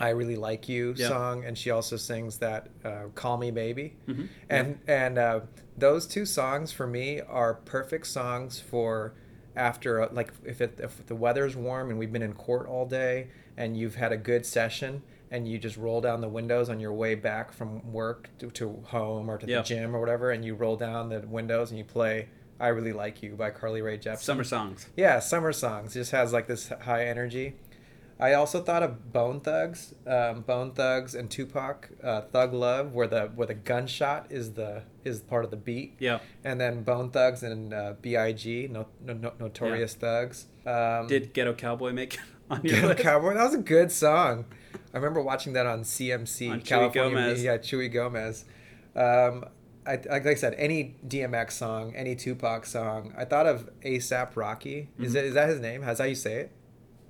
"I 0.00 0.10
Really 0.10 0.36
Like 0.36 0.68
You" 0.68 0.94
Yeah. 0.96 1.08
song, 1.08 1.44
and 1.44 1.56
she 1.56 1.70
also 1.70 1.96
sings 1.96 2.38
that 2.38 2.68
uh, 2.84 3.04
"Call 3.14 3.36
Me 3.38 3.50
Baby." 3.50 3.96
Mhm. 4.08 4.28
And 4.48 4.78
and 4.86 5.18
uh, 5.18 5.40
those 5.76 6.06
two 6.06 6.24
songs 6.26 6.72
for 6.72 6.86
me 6.86 7.20
are 7.20 7.54
perfect 7.54 8.06
songs 8.06 8.60
for 8.60 9.14
after 9.56 10.00
uh, 10.02 10.08
like 10.12 10.32
if 10.44 10.60
it 10.60 10.78
if 10.82 11.04
the 11.06 11.14
weather's 11.16 11.56
warm 11.56 11.90
and 11.90 11.98
we've 11.98 12.12
been 12.12 12.22
in 12.22 12.32
court 12.34 12.66
all 12.66 12.86
day 12.86 13.28
and 13.56 13.76
you've 13.76 13.96
had 13.96 14.12
a 14.12 14.16
good 14.16 14.46
session 14.46 15.02
and 15.30 15.46
you 15.48 15.58
just 15.58 15.76
roll 15.76 16.00
down 16.00 16.20
the 16.20 16.28
windows 16.28 16.68
on 16.70 16.78
your 16.80 16.92
way 16.92 17.14
back 17.14 17.52
from 17.52 17.92
work 17.92 18.30
to, 18.38 18.50
to 18.52 18.82
home 18.86 19.28
or 19.28 19.36
to 19.36 19.46
Yeah. 19.46 19.58
the 19.58 19.62
gym 19.64 19.94
or 19.96 20.00
whatever 20.00 20.30
and 20.30 20.44
you 20.44 20.54
roll 20.54 20.76
down 20.76 21.08
the 21.08 21.20
windows 21.20 21.70
and 21.70 21.78
you 21.78 21.84
play 21.84 22.28
I 22.60 22.68
Really 22.68 22.92
Like 22.92 23.22
You 23.22 23.34
by 23.36 23.50
Carly 23.50 23.82
Rae 23.82 23.98
Jepsen. 23.98 24.18
Summer 24.18 24.42
songs. 24.44 24.88
Yeah, 24.96 25.18
summer 25.20 25.52
songs. 25.52 25.94
Just 25.94 26.10
has 26.12 26.32
like 26.32 26.46
this 26.48 26.68
high 26.82 27.06
energy. 27.06 27.54
I 28.20 28.32
also 28.34 28.60
thought 28.62 28.82
of 28.82 29.12
Bone 29.12 29.40
Thugs, 29.40 29.94
um, 30.06 30.40
Bone 30.42 30.72
Thugs 30.72 31.14
and 31.14 31.30
Tupac, 31.30 31.88
uh, 32.02 32.22
Thug 32.22 32.52
Love, 32.52 32.92
where 32.92 33.06
the 33.06 33.26
where 33.34 33.46
the 33.46 33.54
gunshot 33.54 34.26
is 34.30 34.54
the 34.54 34.82
is 35.04 35.20
part 35.20 35.44
of 35.44 35.50
the 35.52 35.56
beat, 35.56 35.94
Yeah. 36.00 36.18
and 36.44 36.60
then 36.60 36.82
Bone 36.82 37.10
Thugs 37.10 37.42
and 37.44 37.72
uh, 37.72 37.94
B.I.G. 38.02 38.68
No, 38.72 38.86
no, 39.04 39.12
no, 39.14 39.32
Notorious 39.38 39.94
Thugs. 39.94 40.46
Um, 40.66 41.06
Did 41.06 41.32
Ghetto 41.32 41.54
Cowboy 41.54 41.92
make 41.92 42.14
it 42.14 42.20
on 42.50 42.60
your 42.64 42.74
Ghetto 42.74 42.88
list? 42.88 43.00
Cowboy? 43.00 43.34
That 43.34 43.44
was 43.44 43.54
a 43.54 43.58
good 43.58 43.92
song. 43.92 44.46
I 44.92 44.96
remember 44.96 45.22
watching 45.22 45.52
that 45.52 45.66
on 45.66 45.82
CMC, 45.82 46.50
On 46.50 46.60
Chuy 46.60 46.64
California. 46.64 47.14
Gomez. 47.14 47.42
Yeah, 47.44 47.58
Chuy 47.58 47.92
Gomez. 47.92 48.44
Um, 48.96 49.44
I, 49.86 49.96
like 50.10 50.26
I 50.26 50.34
said, 50.34 50.54
any 50.58 50.96
DMX 51.06 51.52
song, 51.52 51.94
any 51.94 52.14
Tupac 52.16 52.66
song. 52.66 53.14
I 53.16 53.24
thought 53.24 53.46
of 53.46 53.70
ASAP 53.84 54.34
Rocky. 54.36 54.88
Is 54.98 55.14
Mhm. 55.14 55.16
it 55.18 55.24
is 55.26 55.34
that 55.34 55.48
his 55.48 55.60
name? 55.60 55.82
How's 55.82 55.98
how 55.98 56.04
you 56.04 56.14
say 56.14 56.34
it? 56.40 56.50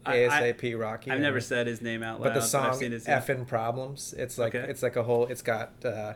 I- 0.08 0.24
I- 0.26 0.52
ASAP 0.52 0.78
Rocky. 0.78 1.10
I've 1.10 1.20
never 1.20 1.40
said 1.40 1.66
his 1.66 1.80
name 1.82 2.02
out 2.02 2.20
loud. 2.20 2.28
But 2.28 2.34
the 2.34 2.40
song 2.40 2.74
seen 2.74 2.92
his 2.92 3.06
"Effin' 3.06 3.46
Problems," 3.46 4.14
it's 4.16 4.38
like 4.38 4.54
Okay. 4.54 4.70
it's 4.70 4.82
like 4.82 4.96
a 4.96 5.02
whole. 5.02 5.26
It's 5.26 5.42
got. 5.42 5.84
Uh, 5.84 6.14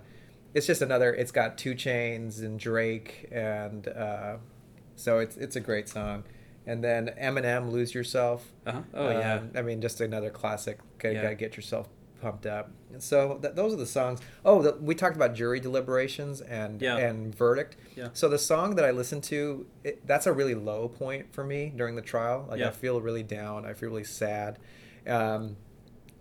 it's 0.54 0.66
just 0.66 0.82
another. 0.82 1.14
It's 1.14 1.32
got 1.32 1.56
2 1.56 1.74
Chainz 1.74 2.40
and 2.40 2.58
Drake, 2.58 3.28
and 3.32 3.88
uh, 3.88 4.36
so 4.96 5.18
it's 5.18 5.36
it's 5.36 5.56
a 5.56 5.60
great 5.60 5.88
song. 5.88 6.24
And 6.66 6.84
then 6.84 7.10
Eminem, 7.20 7.70
"Lose 7.72 7.94
Yourself." 7.94 8.52
Uh-huh. 8.66 8.82
Oh 8.94 9.10
yeah. 9.10 9.34
Um, 9.36 9.50
I 9.56 9.62
mean, 9.62 9.80
just 9.80 10.00
another 10.00 10.30
classic. 10.30 10.78
Gotta, 10.98 11.14
Yeah. 11.14 11.22
gotta 11.22 11.34
get 11.34 11.56
yourself 11.56 11.88
pumped 12.22 12.46
up. 12.46 12.70
So 13.00 13.38
th- 13.42 13.54
those 13.54 13.72
are 13.74 13.76
the 13.76 13.84
songs. 13.86 14.20
Oh, 14.44 14.62
the, 14.62 14.76
we 14.80 14.94
talked 14.94 15.16
about 15.16 15.34
jury 15.34 15.58
deliberations 15.60 16.40
and 16.40 16.80
Yeah. 16.80 16.96
and 16.98 17.34
verdict. 17.34 17.76
Yeah. 17.96 18.08
So 18.12 18.28
the 18.28 18.38
song 18.38 18.76
that 18.76 18.84
I 18.84 18.92
listened 18.92 19.24
to, 19.24 19.66
it, 19.84 20.06
that's 20.06 20.26
a 20.26 20.32
really 20.32 20.54
low 20.54 20.88
point 20.88 21.32
for 21.34 21.42
me 21.44 21.72
during 21.76 21.96
the 21.96 22.02
trial. 22.02 22.46
Like 22.48 22.60
Yeah. 22.60 22.68
I 22.68 22.70
feel 22.70 23.00
really 23.00 23.22
down. 23.24 23.66
I 23.66 23.72
feel 23.74 23.88
really 23.90 24.04
sad. 24.04 24.58
Um, 25.06 25.56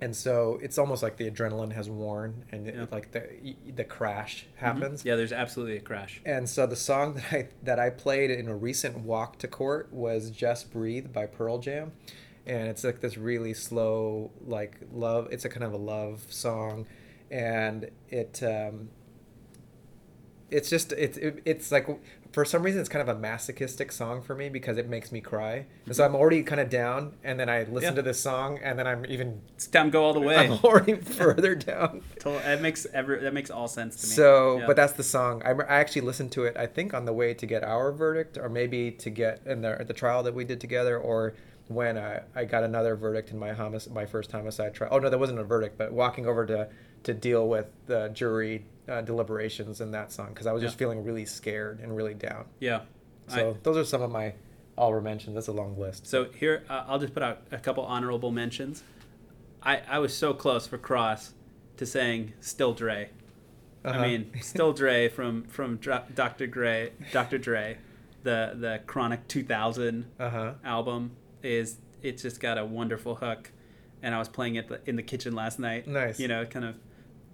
and 0.03 0.15
so 0.15 0.57
it's 0.63 0.79
almost 0.79 1.03
like 1.03 1.17
the 1.17 1.29
adrenaline 1.29 1.73
has 1.73 1.87
worn, 1.87 2.43
and 2.51 2.67
it, 2.67 2.73
Yeah. 2.75 2.85
like 2.91 3.11
the 3.11 3.55
the 3.75 3.83
crash 3.83 4.47
Mhm. 4.55 4.57
happens. 4.59 5.05
Yeah, 5.05 5.15
there's 5.15 5.31
absolutely 5.31 5.77
a 5.77 5.81
crash. 5.81 6.19
And 6.25 6.49
so 6.49 6.65
the 6.65 6.75
song 6.75 7.13
that 7.15 7.31
I 7.31 7.47
that 7.61 7.79
I 7.79 7.91
played 7.91 8.31
in 8.31 8.47
a 8.47 8.55
recent 8.55 8.97
walk 9.01 9.37
to 9.39 9.47
court 9.47 9.93
was 9.93 10.31
"Just 10.31 10.71
Breathe" 10.71 11.13
by 11.13 11.27
Pearl 11.27 11.59
Jam, 11.59 11.91
and 12.45 12.67
it's 12.67 12.83
like 12.83 13.01
this 13.01 13.17
really 13.17 13.53
slow, 13.53 14.31
like 14.45 14.77
love. 14.91 15.27
It's 15.31 15.45
a 15.45 15.49
kind 15.49 15.63
of 15.63 15.73
a 15.73 15.77
love 15.77 16.23
song, 16.29 16.87
and 17.29 17.89
it 18.09 18.41
um, 18.43 18.89
it's 20.49 20.69
just 20.69 20.91
it's 20.93 21.17
it, 21.17 21.41
it's 21.45 21.71
like 21.71 21.87
for 22.33 22.45
some 22.45 22.63
reason 22.63 22.79
it's 22.79 22.89
kind 22.89 23.07
of 23.07 23.13
a 23.15 23.19
masochistic 23.19 23.91
song 23.91 24.21
for 24.21 24.33
me 24.35 24.47
because 24.49 24.77
it 24.77 24.87
makes 24.89 25.11
me 25.11 25.19
cry. 25.21 25.65
And 25.85 25.95
so 25.95 26.05
I'm 26.05 26.15
already 26.15 26.43
kind 26.43 26.59
of 26.61 26.69
down, 26.69 27.13
and 27.23 27.39
then 27.39 27.49
I 27.49 27.63
listen. 27.63 27.89
Yeah. 27.91 27.95
to 27.95 28.01
this 28.01 28.19
song, 28.21 28.59
and 28.63 28.77
then 28.79 28.87
I'm 28.87 29.05
even 29.07 29.41
It's 29.55 29.67
time 29.67 29.87
to 29.87 29.91
go 29.91 30.03
all 30.03 30.13
the 30.13 30.19
way. 30.21 30.35
I'm 30.37 30.53
already 30.63 30.95
further 31.01 31.55
down. 31.55 32.01
That 32.23 32.61
makes 32.61 32.85
every 32.93 33.19
that 33.21 33.33
makes 33.33 33.49
all 33.49 33.67
sense 33.67 33.95
to 34.01 34.07
me. 34.07 34.13
So, 34.13 34.59
Yeah. 34.59 34.67
but 34.67 34.75
that's 34.75 34.93
the 34.93 35.03
song. 35.03 35.41
I, 35.45 35.51
I 35.51 35.79
actually 35.79 36.01
listened 36.01 36.31
to 36.33 36.43
it. 36.45 36.57
I 36.57 36.65
think 36.67 36.93
on 36.93 37.05
the 37.05 37.13
way 37.13 37.33
to 37.33 37.45
get 37.45 37.63
our 37.63 37.91
verdict, 37.91 38.37
or 38.37 38.49
maybe 38.49 38.91
to 38.91 39.09
get 39.09 39.41
in 39.45 39.61
the 39.61 39.83
the 39.87 39.93
trial 39.93 40.23
that 40.23 40.33
we 40.33 40.43
did 40.43 40.59
together, 40.59 40.97
or 40.97 41.33
when 41.73 41.97
I, 41.97 42.21
I 42.35 42.45
got 42.45 42.63
another 42.63 42.95
verdict 42.95 43.31
in 43.31 43.39
my 43.39 43.53
homic- 43.53 43.89
my 43.91 44.05
first 44.05 44.31
homicide 44.31 44.73
trial. 44.73 44.89
Oh 44.93 44.99
no, 44.99 45.09
there 45.09 45.19
wasn't 45.19 45.39
a 45.39 45.43
verdict, 45.43 45.77
but 45.77 45.91
walking 45.91 46.25
over 46.27 46.45
to 46.45 46.69
to 47.03 47.13
deal 47.13 47.47
with 47.47 47.67
the 47.87 48.09
jury 48.09 48.65
uh, 48.87 49.01
deliberations 49.01 49.81
in 49.81 49.91
that 49.91 50.11
song 50.11 50.29
because 50.29 50.45
I 50.47 50.51
was 50.51 50.61
just 50.61 50.77
feeling 50.77 51.03
really 51.03 51.25
scared 51.25 51.79
and 51.79 51.95
really 51.95 52.13
down. 52.13 52.45
yeah. 52.59 52.81
So 53.27 53.51
I- 53.51 53.55
those 53.63 53.77
are 53.77 53.85
some 53.85 54.01
of 54.01 54.11
my 54.11 54.33
honorable 54.77 55.03
mentions. 55.03 55.35
That's 55.35 55.47
a 55.47 55.51
long 55.53 55.77
list. 55.77 56.07
So 56.07 56.25
here, 56.25 56.63
uh, 56.69 56.83
I'll 56.87 56.99
just 56.99 57.13
put 57.13 57.23
out 57.23 57.41
a 57.51 57.57
couple 57.57 57.85
honorable 57.85 58.31
mentions. 58.31 58.83
I, 59.63 59.81
I 59.87 59.99
was 59.99 60.15
so 60.15 60.33
close 60.33 60.65
for 60.67 60.77
Cross 60.77 61.33
to 61.77 61.85
saying 61.85 62.33
"Still 62.39 62.73
Dre." 62.73 63.09
Uh-huh. 63.85 63.97
I 63.99 64.07
mean, 64.07 64.31
"Still 64.41 64.73
Dre" 64.73 65.07
from 65.07 65.43
from 65.45 65.77
Dr. 65.77 66.13
Dr. 66.13 66.47
Gray, 66.47 66.91
Dr. 67.11 67.37
Dre, 67.37 67.77
the 68.23 68.53
the 68.55 68.81
Chronic 68.85 69.27
2000 69.27 70.05
uh 70.19 70.29
huh. 70.29 70.53
album 70.63 71.11
is 71.43 71.77
it's 72.01 72.21
just 72.23 72.39
got 72.39 72.57
a 72.57 72.65
wonderful 72.65 73.15
hook, 73.15 73.51
and 74.01 74.13
I 74.15 74.19
was 74.19 74.29
playing 74.29 74.55
it 74.55 74.69
in 74.85 74.95
the 74.95 75.03
kitchen 75.03 75.33
last 75.35 75.59
night. 75.59 75.87
Nice. 75.87 76.19
You 76.19 76.27
know, 76.27 76.45
kind 76.45 76.65
of 76.65 76.75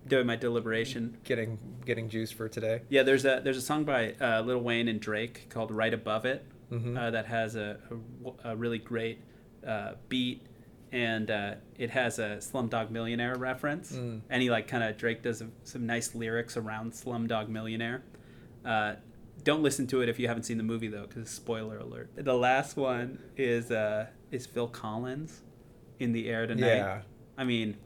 doing 0.08 0.26
my 0.28 0.36
deliberation. 0.36 1.18
Getting 1.24 1.58
getting 1.86 2.10
juice 2.10 2.32
for 2.32 2.48
today. 2.50 2.82
Yeah, 2.90 3.04
there's 3.04 3.26
a 3.26 3.42
there's 3.44 3.58
a 3.58 3.62
song 3.62 3.84
by 3.84 4.14
uh, 4.22 4.42
Lil 4.42 4.60
Wayne 4.60 4.88
and 4.88 5.00
Drake 5.00 5.48
called 5.50 5.72
"Right 5.72 5.94
Above 5.94 6.26
It" 6.26 6.46
Mhm. 6.72 6.98
uh, 6.98 7.12
that 7.12 7.26
has 7.28 7.56
a, 7.56 7.78
a, 8.44 8.52
a 8.52 8.56
really 8.58 8.78
great 8.78 9.22
uh, 9.66 9.94
beat, 10.10 10.46
and 10.92 11.32
uh, 11.32 11.54
it 11.78 11.90
has 11.92 12.20
a 12.20 12.38
Slumdog 12.40 12.90
Millionaire 12.92 13.36
reference. 13.38 13.94
Mm. 13.94 14.20
And 14.30 14.42
he 14.42 14.50
like 14.50 14.68
kind 14.68 14.84
of 14.84 14.98
Drake 14.98 15.22
does 15.24 15.42
a, 15.42 15.48
some 15.64 15.86
nice 15.86 16.14
lyrics 16.14 16.58
around 16.58 16.92
Slumdog 16.92 17.48
Millionaire. 17.48 18.04
Don't 19.44 19.64
listen 19.64 19.88
to 19.88 20.02
it 20.02 20.10
if 20.10 20.20
you 20.20 20.28
haven't 20.28 20.44
seen 20.44 20.58
the 20.58 20.64
movie 20.64 20.88
though, 20.88 21.06
because 21.08 21.30
spoiler 21.30 21.78
alert. 21.78 22.10
The 22.16 22.34
last 22.36 22.76
one 22.78 23.20
is 23.38 23.72
uh, 23.72 24.08
is 24.32 24.46
Phil 24.46 24.68
Collins, 24.68 25.42
"In 26.00 26.12
the 26.12 26.28
Air 26.30 26.48
Tonight." 26.48 26.68
Yeah. 26.78 27.02
I 27.38 27.44
mean, 27.44 27.78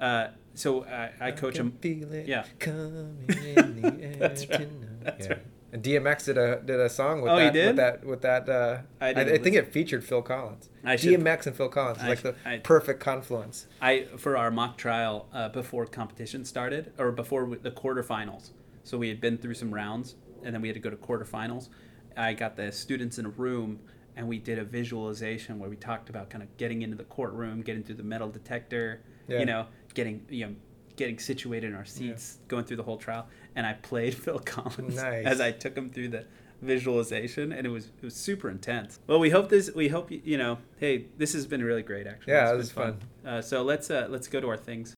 uh, 0.00 0.28
so 0.54 0.84
I, 0.84 1.10
I 1.20 1.30
coach 1.32 1.56
can 1.56 1.66
him. 1.66 1.72
Feel 1.80 2.12
it 2.12 2.26
Yeah. 2.28 2.44
coming 2.58 3.26
in 3.28 3.82
the 3.82 4.02
air 4.02 4.16
That's 4.18 4.48
right. 4.48 4.60
tonight. 4.60 4.88
That's 5.02 5.26
Yeah. 5.26 5.32
right. 5.34 5.42
And 5.72 5.82
DMX 5.82 6.26
did 6.26 6.38
a 6.38 6.60
did 6.64 6.78
a 6.78 6.88
song 6.88 7.20
with 7.20 7.32
Oh, 7.32 7.36
he 7.38 7.44
that 7.46 7.52
did? 7.52 7.66
with 7.66 7.76
that 7.76 8.04
with 8.04 8.22
that. 8.22 8.48
Uh, 8.48 8.78
I 9.00 9.06
I, 9.08 9.10
I, 9.10 9.38
think 9.38 9.56
it 9.56 9.72
featured 9.72 10.04
Phil 10.04 10.22
Collins. 10.22 10.68
I 10.84 10.94
should- 10.94 11.18
DMX 11.20 11.48
and 11.48 11.56
Phil 11.56 11.68
Collins 11.68 11.98
I 12.00 12.08
like 12.08 12.22
the 12.22 12.36
I- 12.46 12.58
perfect 12.58 13.00
confluence. 13.00 13.66
I 13.82 14.06
for 14.16 14.36
our 14.36 14.52
mock 14.52 14.78
trial 14.78 15.26
uh, 15.32 15.48
before 15.48 15.84
competition 15.86 16.44
started 16.44 16.92
or 16.96 17.10
before 17.10 17.58
the 17.60 17.72
quarterfinals, 17.72 18.50
So 18.84 18.96
we 18.98 19.08
had 19.08 19.20
been 19.20 19.36
through 19.36 19.54
some 19.54 19.74
rounds, 19.74 20.14
and 20.44 20.54
then 20.54 20.60
we 20.62 20.68
had 20.68 20.74
to 20.74 20.80
go 20.80 20.90
to 20.90 20.96
quarterfinals. 20.96 21.68
I 22.16 22.32
got 22.34 22.56
the 22.56 22.70
students 22.70 23.18
in 23.18 23.26
a 23.26 23.30
room, 23.30 23.80
and 24.16 24.28
we 24.28 24.38
did 24.38 24.58
a 24.58 24.64
visualization 24.64 25.58
where 25.58 25.68
we 25.68 25.76
talked 25.76 26.08
about 26.10 26.30
kind 26.30 26.42
of 26.42 26.56
getting 26.56 26.82
into 26.82 26.96
the 26.96 27.04
courtroom, 27.04 27.62
getting 27.62 27.82
through 27.82 27.96
the 27.96 28.02
metal 28.04 28.28
detector, 28.28 29.00
Yeah. 29.26 29.40
you 29.40 29.46
know, 29.46 29.66
getting 29.94 30.24
you 30.28 30.46
know, 30.46 30.54
getting 30.96 31.18
situated 31.18 31.70
in 31.70 31.74
our 31.74 31.84
seats, 31.84 32.38
going 32.46 32.64
through 32.64 32.76
the 32.76 32.84
whole 32.84 32.98
trial. 32.98 33.26
And 33.56 33.66
I 33.66 33.72
played 33.74 34.14
Phil 34.24 34.38
Collins 34.38 34.96
Nice. 34.96 35.26
as 35.26 35.40
I 35.40 35.50
took 35.50 35.76
him 35.76 35.90
through 35.90 36.08
the 36.10 36.24
visualization, 36.62 37.52
and 37.52 37.66
it 37.66 37.70
was 37.70 37.86
it 37.86 38.04
was 38.04 38.14
super 38.14 38.48
intense. 38.50 38.98
Well, 39.08 39.18
we 39.18 39.30
hope 39.30 39.48
this. 39.48 39.70
We 39.74 39.88
hope 39.88 40.10
you 40.10 40.20
you 40.24 40.38
know. 40.38 40.58
Hey, 40.78 41.06
this 41.18 41.32
has 41.32 41.46
been 41.46 41.64
really 41.64 41.82
great. 41.82 42.06
Actually, 42.06 42.32
Yeah, 42.34 42.54
It's 42.54 42.70
it 42.70 42.74
been 42.76 42.84
was 42.86 42.94
Uh, 43.26 43.42
so 43.42 43.62
let's 43.62 43.90
uh, 43.90 44.06
let's 44.10 44.28
go 44.28 44.40
to 44.40 44.48
our 44.48 44.56
things. 44.56 44.94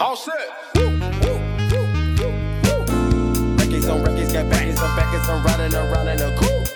All 0.00 0.16
set. 0.16 0.71
Woo. 3.82 3.90
On 3.90 4.02
records, 4.02 4.32
got 4.32 4.48
backers 4.50 4.78
on 4.80 4.96
backers, 4.96 5.28
I'm 5.28 5.44
riding 5.44 5.74
around 5.74 6.08
in 6.08 6.20
a 6.20 6.36
coupe. 6.38 6.68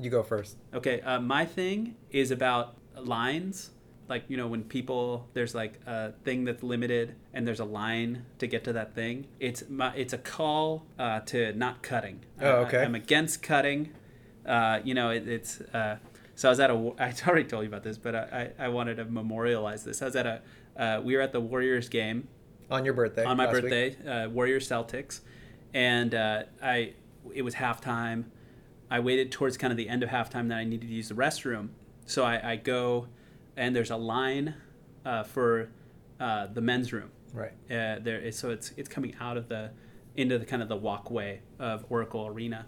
You 0.00 0.10
go 0.10 0.22
first. 0.22 0.56
Okay, 0.74 1.00
uh, 1.02 1.20
my 1.20 1.44
thing 1.44 1.96
is 2.10 2.30
about 2.30 2.76
lines. 2.96 3.70
Like 4.08 4.24
you 4.28 4.36
know, 4.36 4.46
when 4.48 4.64
people 4.64 5.28
there's 5.32 5.54
like 5.54 5.80
a 5.86 6.12
thing 6.24 6.44
that's 6.44 6.62
limited, 6.62 7.14
and 7.32 7.46
there's 7.46 7.60
a 7.60 7.64
line 7.64 8.26
to 8.38 8.46
get 8.46 8.64
to 8.64 8.72
that 8.74 8.94
thing. 8.94 9.26
It's 9.40 9.64
my 9.68 9.94
it's 9.94 10.12
a 10.12 10.18
call 10.18 10.84
uh, 10.98 11.20
to 11.20 11.52
not 11.54 11.82
cutting. 11.82 12.20
Oh, 12.40 12.46
I- 12.46 12.52
okay. 12.66 12.82
I'm 12.82 12.94
against 12.94 13.42
cutting. 13.42 13.90
Uh, 14.44 14.80
you 14.84 14.94
know, 14.94 15.10
it, 15.10 15.28
it's. 15.28 15.60
Uh, 15.60 15.96
so 16.34 16.48
I 16.48 16.50
was 16.50 16.60
at 16.60 16.70
a. 16.70 16.74
I 16.98 17.14
already 17.26 17.44
told 17.48 17.62
you 17.62 17.68
about 17.68 17.84
this, 17.84 17.96
but 17.96 18.14
I, 18.14 18.50
I, 18.58 18.64
I 18.66 18.68
wanted 18.68 18.96
to 18.96 19.04
memorialize 19.04 19.84
this. 19.84 20.02
I 20.02 20.06
was 20.06 20.16
at 20.16 20.26
a. 20.26 20.42
Uh, 20.76 21.00
we 21.02 21.14
were 21.14 21.22
at 21.22 21.32
the 21.32 21.40
Warriors 21.40 21.88
game 21.88 22.26
On 22.70 22.84
your 22.84 22.94
birthday. 22.94 23.24
on 23.24 23.36
my 23.36 23.46
birthday, 23.46 23.94
uh, 24.06 24.28
Warriors 24.30 24.68
Celtics, 24.68 25.20
and 25.74 26.14
uh, 26.14 26.42
I 26.62 26.94
it 27.34 27.42
was 27.42 27.54
halftime. 27.54 28.24
I 28.90 29.00
waited 29.00 29.32
towards 29.32 29.56
kind 29.56 29.70
of 29.72 29.76
the 29.76 29.88
end 29.88 30.02
of 30.02 30.10
halftime 30.10 30.48
that 30.48 30.58
I 30.58 30.64
needed 30.64 30.88
to 30.88 30.94
use 30.94 31.08
the 31.08 31.14
restroom, 31.14 31.70
so 32.04 32.24
I, 32.24 32.52
I 32.52 32.56
go, 32.56 33.06
and 33.56 33.74
there's 33.74 33.90
a 33.90 33.96
line 33.96 34.54
uh, 35.06 35.22
for 35.22 35.70
uh, 36.20 36.46
the 36.52 36.60
men's 36.60 36.92
room. 36.92 37.10
Right. 37.32 37.52
Uh, 37.70 37.96
there, 38.00 38.18
is- 38.20 38.38
so 38.38 38.50
it's 38.50 38.72
it's 38.76 38.88
coming 38.88 39.14
out 39.20 39.36
of 39.36 39.48
the 39.48 39.70
into 40.14 40.38
the 40.38 40.44
kind 40.44 40.62
of 40.62 40.68
the 40.68 40.76
walkway 40.76 41.40
of 41.58 41.86
Oracle 41.88 42.26
Arena, 42.26 42.66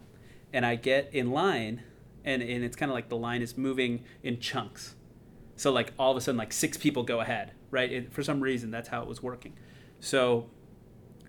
and 0.52 0.64
I 0.64 0.76
get 0.76 1.10
in 1.12 1.30
line, 1.30 1.82
and 2.24 2.42
and 2.42 2.64
it's 2.64 2.76
kind 2.76 2.90
of 2.90 2.94
like 2.94 3.08
the 3.10 3.16
line 3.18 3.42
is 3.42 3.58
moving 3.58 4.04
in 4.22 4.40
chunks. 4.40 4.94
So 5.56 5.70
like 5.70 5.92
all 5.98 6.10
of 6.10 6.16
a 6.16 6.20
sudden, 6.22 6.38
like 6.38 6.52
six 6.54 6.76
people 6.78 7.02
go 7.02 7.20
ahead, 7.20 7.52
right? 7.70 7.92
It, 7.92 8.12
for 8.14 8.22
some 8.22 8.40
reason, 8.40 8.70
that's 8.70 8.88
how 8.88 9.02
it 9.02 9.08
was 9.08 9.22
working. 9.22 9.52
So 10.00 10.48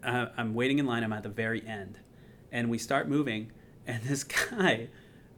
uh, 0.06 0.30
I'm 0.38 0.53
waiting 0.53 0.80
in 0.80 0.86
line. 0.86 1.03
I'm 1.03 1.14
at 1.14 1.24
the 1.24 1.30
very 1.30 1.66
end, 1.68 1.99
and 2.51 2.70
we 2.70 2.78
start 2.78 3.08
moving, 3.10 3.51
and 3.88 4.03
this 4.03 4.24
guy 4.24 4.89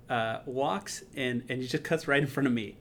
uh, 0.09 0.39
walks 0.45 1.03
in, 1.15 1.43
and 1.49 1.61
he 1.61 1.67
just 1.67 1.83
cuts 1.83 2.07
right 2.07 2.21
in 2.21 2.27
front 2.27 2.47
of 2.47 2.53
me. 2.53 2.77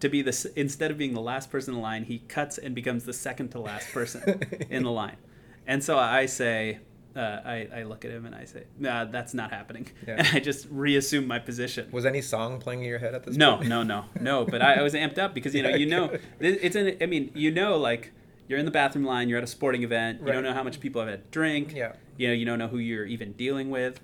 To 0.00 0.08
be 0.08 0.20
the 0.22 0.52
instead 0.56 0.90
of 0.90 0.98
being 0.98 1.14
the 1.14 1.20
last 1.20 1.50
person 1.50 1.72
in 1.72 1.76
the 1.78 1.82
line, 1.82 2.04
he 2.04 2.18
cuts 2.18 2.58
and 2.58 2.74
becomes 2.74 3.04
the 3.04 3.12
second 3.12 3.48
to 3.50 3.60
last 3.60 3.90
person 3.92 4.40
in 4.70 4.82
the 4.82 4.90
line. 4.90 5.16
And 5.66 5.82
so 5.82 5.98
I 5.98 6.26
say, 6.26 6.80
uh, 7.16 7.20
I, 7.42 7.68
I 7.74 7.82
look 7.84 8.04
at 8.04 8.10
him 8.10 8.26
and 8.26 8.34
I 8.34 8.44
say, 8.44 8.64
Nah, 8.78 9.06
that's 9.06 9.32
not 9.32 9.50
happening. 9.50 9.88
Yeah. 10.06 10.16
And 10.18 10.28
I 10.34 10.40
just 10.40 10.66
reassume 10.70 11.26
my 11.26 11.38
position. 11.38 11.88
Was 11.90 12.04
any 12.04 12.20
song 12.20 12.60
playing 12.60 12.80
in 12.80 12.86
your 12.86 12.98
head 12.98 13.14
at 13.14 13.24
this 13.24 13.34
No, 13.34 13.56
point? 13.56 13.70
no, 13.70 13.82
no, 13.82 14.04
no. 14.20 14.44
But 14.44 14.60
I, 14.60 14.74
I 14.74 14.82
was 14.82 14.92
amped 14.92 15.16
up 15.16 15.32
because 15.32 15.54
you 15.54 15.62
know, 15.62 15.70
you 15.70 15.86
know, 15.86 16.18
it's 16.38 16.76
an. 16.76 16.98
I 17.00 17.06
mean, 17.06 17.30
you 17.34 17.50
know, 17.50 17.78
like 17.78 18.12
you're 18.48 18.58
in 18.58 18.64
the 18.64 18.70
bathroom 18.70 19.04
line, 19.04 19.28
you're 19.28 19.38
at 19.38 19.44
a 19.44 19.48
sporting 19.48 19.82
event, 19.82 20.20
you 20.20 20.26
Right. 20.26 20.32
don't 20.34 20.42
know 20.42 20.52
how 20.52 20.62
much 20.62 20.80
people 20.80 21.00
have 21.00 21.10
had 21.10 21.24
to 21.24 21.30
drink. 21.30 21.72
Yeah. 21.74 21.92
You 22.18 22.28
know, 22.28 22.34
you 22.34 22.44
don't 22.44 22.58
know 22.58 22.68
who 22.68 22.78
you're 22.78 23.06
even 23.06 23.32
dealing 23.32 23.70
with, 23.70 24.00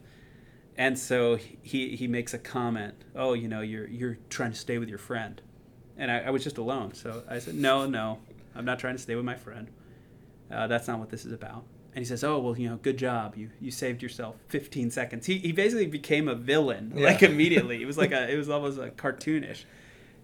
and 0.76 0.98
so 0.98 1.36
he 1.36 1.94
he 1.96 2.06
makes 2.08 2.34
a 2.34 2.38
comment. 2.38 2.94
Oh, 3.14 3.34
you 3.34 3.48
know, 3.48 3.60
you're 3.60 3.86
you're 3.88 4.18
trying 4.30 4.52
to 4.52 4.58
stay 4.58 4.78
with 4.78 4.88
your 4.88 4.98
friend, 4.98 5.40
and 5.96 6.10
I, 6.10 6.20
I 6.20 6.30
was 6.30 6.42
just 6.42 6.58
alone, 6.58 6.94
so 6.94 7.22
I 7.28 7.38
said, 7.38 7.54
no, 7.54 7.86
no, 7.86 8.18
I'm 8.54 8.64
not 8.64 8.78
trying 8.78 8.96
to 8.96 9.02
stay 9.02 9.14
with 9.14 9.24
my 9.24 9.36
friend. 9.36 9.68
Uh, 10.50 10.66
that's 10.66 10.88
not 10.88 10.98
what 10.98 11.10
this 11.10 11.24
is 11.24 11.32
about. 11.32 11.64
And 11.94 12.02
he 12.02 12.04
says, 12.04 12.22
"Oh 12.24 12.38
well, 12.38 12.56
you 12.58 12.68
know, 12.68 12.76
good 12.76 12.96
job. 12.96 13.36
You 13.36 13.50
you 13.60 13.70
saved 13.70 14.00
yourself 14.02 14.36
15 14.48 14.90
seconds." 14.90 15.26
He, 15.26 15.38
he 15.38 15.52
basically 15.52 15.86
became 15.86 16.28
a 16.28 16.34
villain 16.34 16.92
Yeah. 16.96 17.06
like 17.06 17.22
immediately. 17.22 17.82
It 17.82 17.86
was 17.86 17.98
like 17.98 18.12
a 18.20 18.28
it 18.32 18.36
was 18.36 18.48
almost 18.48 18.78
like 18.78 18.96
cartoonish. 18.96 19.64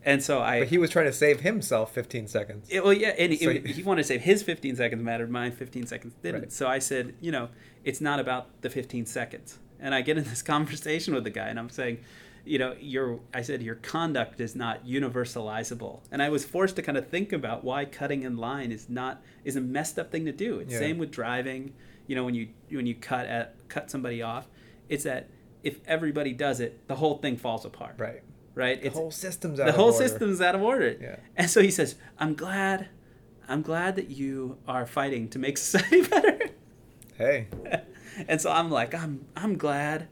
And 0.07 0.23
so 0.23 0.41
I 0.41 0.61
But 0.61 0.69
he 0.69 0.79
was 0.79 0.89
trying 0.89 1.07
to 1.07 1.13
save 1.13 1.41
himself 1.41 1.93
15 1.93 2.29
seconds. 2.29 2.69
it, 2.71 2.83
well, 2.83 2.93
yeah, 2.93 3.09
and 3.19 3.33
he- 3.33 3.39
So 3.45 3.51
he, 3.51 3.59
he- 3.73 3.83
wanted 3.83 4.03
to 4.03 4.09
save 4.09 4.21
his 4.23 4.43
15 4.43 4.77
seconds 4.77 5.03
mattered, 5.03 5.31
mine 5.31 5.51
15 5.53 5.87
seconds 5.87 6.15
didn't. 6.23 6.41
Right. 6.43 6.53
So 6.53 6.69
I 6.69 6.79
said, 6.79 7.15
you 7.21 7.33
know, 7.33 7.49
it's 7.85 8.01
not 8.01 8.21
about 8.21 8.63
the 8.63 8.71
15 8.71 9.05
seconds. 9.07 9.59
And 9.81 9.95
I 9.95 10.01
get 10.03 10.17
in 10.17 10.25
this 10.25 10.43
conversation 10.55 11.13
with 11.15 11.25
the 11.25 11.31
guy, 11.31 11.49
and 11.49 11.59
I'm 11.59 11.69
saying, 11.71 11.99
you 12.45 12.59
know, 12.61 12.77
your 12.81 13.19
I 13.35 13.43
said 13.43 13.61
your 13.63 13.75
conduct 13.75 14.41
is 14.41 14.55
not 14.55 14.87
universalizable, 14.87 16.01
and 16.13 16.23
I 16.23 16.29
was 16.29 16.45
forced 16.45 16.77
to 16.77 16.83
kind 16.83 16.97
of 16.97 17.09
think 17.09 17.33
about 17.33 17.65
why 17.65 17.85
cutting 17.85 18.23
in 18.23 18.37
line 18.37 18.71
is 18.71 18.89
not 18.89 19.21
is 19.45 19.57
a 19.57 19.61
messed 19.61 19.99
up 19.99 20.13
thing 20.13 20.25
to 20.27 20.33
do. 20.33 20.61
It's 20.61 20.73
Yeah. 20.73 20.79
same 20.79 20.99
with 20.99 21.11
driving. 21.11 21.75
You 22.07 22.15
know, 22.15 22.25
when 22.25 22.35
you 22.37 22.49
when 22.71 22.87
you 22.87 22.95
cut 22.95 23.27
at 23.27 23.57
cut 23.69 23.91
somebody 23.91 24.23
off, 24.23 24.47
it's 24.89 25.03
that 25.05 25.29
if 25.65 25.81
everybody 25.87 26.33
does 26.33 26.61
it, 26.61 26.87
the 26.87 26.95
whole 26.95 27.19
thing 27.19 27.37
falls 27.37 27.65
apart. 27.65 27.97
Right. 27.99 28.23
Right. 28.57 28.81
The 28.81 28.87
it's 28.89 28.97
whole 28.97 29.11
system's 29.13 29.61
out 29.61 29.65
the 29.67 29.71
of 29.71 29.77
whole 29.77 29.93
order. 29.93 30.09
system's 30.09 30.41
out 30.41 30.55
of 30.57 30.63
order. 30.63 30.97
Yeah. 31.01 31.17
And 31.37 31.49
so 31.49 31.63
he 31.63 31.71
says, 31.71 31.95
"I'm 32.19 32.35
glad, 32.35 32.89
I'm 33.49 33.63
glad 33.63 33.95
that 33.97 34.11
you 34.11 34.57
are 34.67 34.85
fighting 34.87 35.29
to 35.29 35.39
make 35.39 35.57
society 35.65 36.03
better." 36.03 36.41
Hey. 37.17 37.47
and 38.29 38.41
so 38.41 38.51
I'm 38.51 38.71
like, 38.71 38.95
I'm 38.95 39.27
I'm 39.37 39.57
glad 39.59 40.09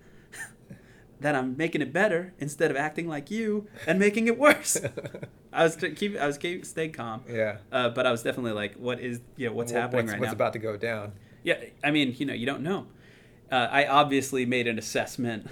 that 1.21 1.35
I'm 1.35 1.57
making 1.57 1.81
it 1.83 1.93
better 1.93 2.35
instead 2.39 2.71
of 2.71 2.77
acting 2.77 3.09
like 3.09 3.31
you 3.31 3.67
and 3.87 3.99
making 3.99 4.27
it 4.27 4.39
worse. 4.39 4.77
I 5.53 5.65
was 5.65 5.77
to 5.77 5.91
keep 5.91 6.17
I 6.19 6.27
was 6.27 6.37
keep 6.39 6.65
stay 6.67 6.89
calm. 6.89 7.23
Yeah. 7.29 7.59
Uh, 7.73 7.89
but 7.91 8.07
I 8.07 8.11
was 8.11 8.23
definitely 8.23 8.53
like, 8.53 8.75
what 8.77 9.01
is 9.01 9.21
you 9.37 9.49
know 9.49 9.55
what's 9.55 9.73
Wh- 9.73 9.77
happening 9.77 10.05
what's, 10.07 10.13
right 10.13 10.21
what's 10.21 10.31
now? 10.33 10.35
about 10.37 10.53
to 10.55 10.59
go 10.59 10.77
down. 10.77 11.13
Yeah, 11.43 11.57
I 11.83 11.91
mean, 11.91 12.15
you 12.19 12.27
know, 12.27 12.33
you 12.35 12.47
don't 12.47 12.63
know. 12.63 12.87
Uh, 13.53 13.69
I 13.71 13.87
obviously 13.87 14.47
made 14.47 14.67
an 14.67 14.79
assessment 14.79 15.47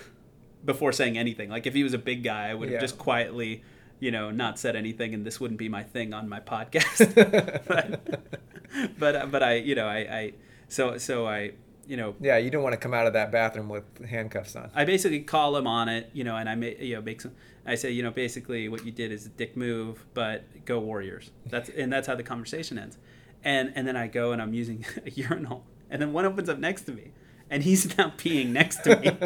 before 0.64 0.92
saying 0.92 1.16
anything. 1.18 1.48
Like, 1.50 1.66
if 1.66 1.74
he 1.74 1.82
was 1.82 1.94
a 1.94 1.98
big 1.98 2.22
guy, 2.22 2.48
I 2.50 2.54
would 2.54 2.68
have 2.68 2.74
Yeah. 2.74 2.80
just 2.80 2.98
quietly, 2.98 3.62
you 4.00 4.10
know, 4.10 4.30
not 4.30 4.58
said 4.58 4.76
anything, 4.76 5.14
and 5.14 5.24
this 5.26 5.40
wouldn't 5.40 5.58
be 5.58 5.68
my 5.68 5.82
thing 5.82 6.12
on 6.14 6.28
my 6.28 6.40
podcast. 6.54 7.14
but, 7.66 8.98
but, 8.98 9.30
but 9.30 9.42
I, 9.42 9.54
you 9.54 9.74
know, 9.74 9.86
I, 9.86 9.96
I, 9.98 10.32
so, 10.68 10.98
so 10.98 11.26
I, 11.26 11.52
you 11.86 11.96
know, 11.96 12.14
Yeah, 12.20 12.36
you 12.38 12.50
don't 12.50 12.62
want 12.62 12.72
to 12.74 12.78
come 12.78 12.94
out 12.94 13.06
of 13.06 13.12
that 13.14 13.32
bathroom 13.32 13.68
with 13.68 13.84
handcuffs 14.08 14.54
on. 14.56 14.70
I 14.74 14.84
basically 14.84 15.20
call 15.20 15.56
him 15.56 15.66
on 15.66 15.88
it, 15.88 16.10
you 16.12 16.24
know, 16.24 16.36
and 16.36 16.48
I 16.48 16.54
make, 16.54 16.80
you 16.80 16.94
know, 16.94 17.02
make 17.02 17.20
some. 17.20 17.32
I 17.66 17.74
say, 17.76 17.90
you 17.92 18.02
know, 18.02 18.10
basically 18.10 18.68
what 18.68 18.84
you 18.84 18.90
did 18.92 19.12
is 19.12 19.26
a 19.26 19.28
dick 19.28 19.56
move, 19.56 20.04
but 20.14 20.64
go 20.64 20.80
Warriors. 20.80 21.30
That's 21.46 21.68
and 21.68 21.92
that's 21.92 22.06
how 22.08 22.14
the 22.16 22.22
conversation 22.24 22.76
ends. 22.78 22.98
And 23.44 23.72
and 23.76 23.86
then 23.86 23.96
I 23.96 24.06
go 24.08 24.32
and 24.32 24.40
I'm 24.42 24.54
using 24.54 24.84
a 25.06 25.10
urinal, 25.10 25.64
and 25.90 26.00
then 26.02 26.12
one 26.12 26.24
opens 26.24 26.48
up 26.48 26.58
next 26.58 26.82
to 26.82 26.92
me, 26.92 27.12
and 27.53 27.62
he's 27.62 27.96
now 27.98 28.12
peeing 28.16 28.48
next 28.48 28.78
to 28.84 28.96
me, 28.96 29.09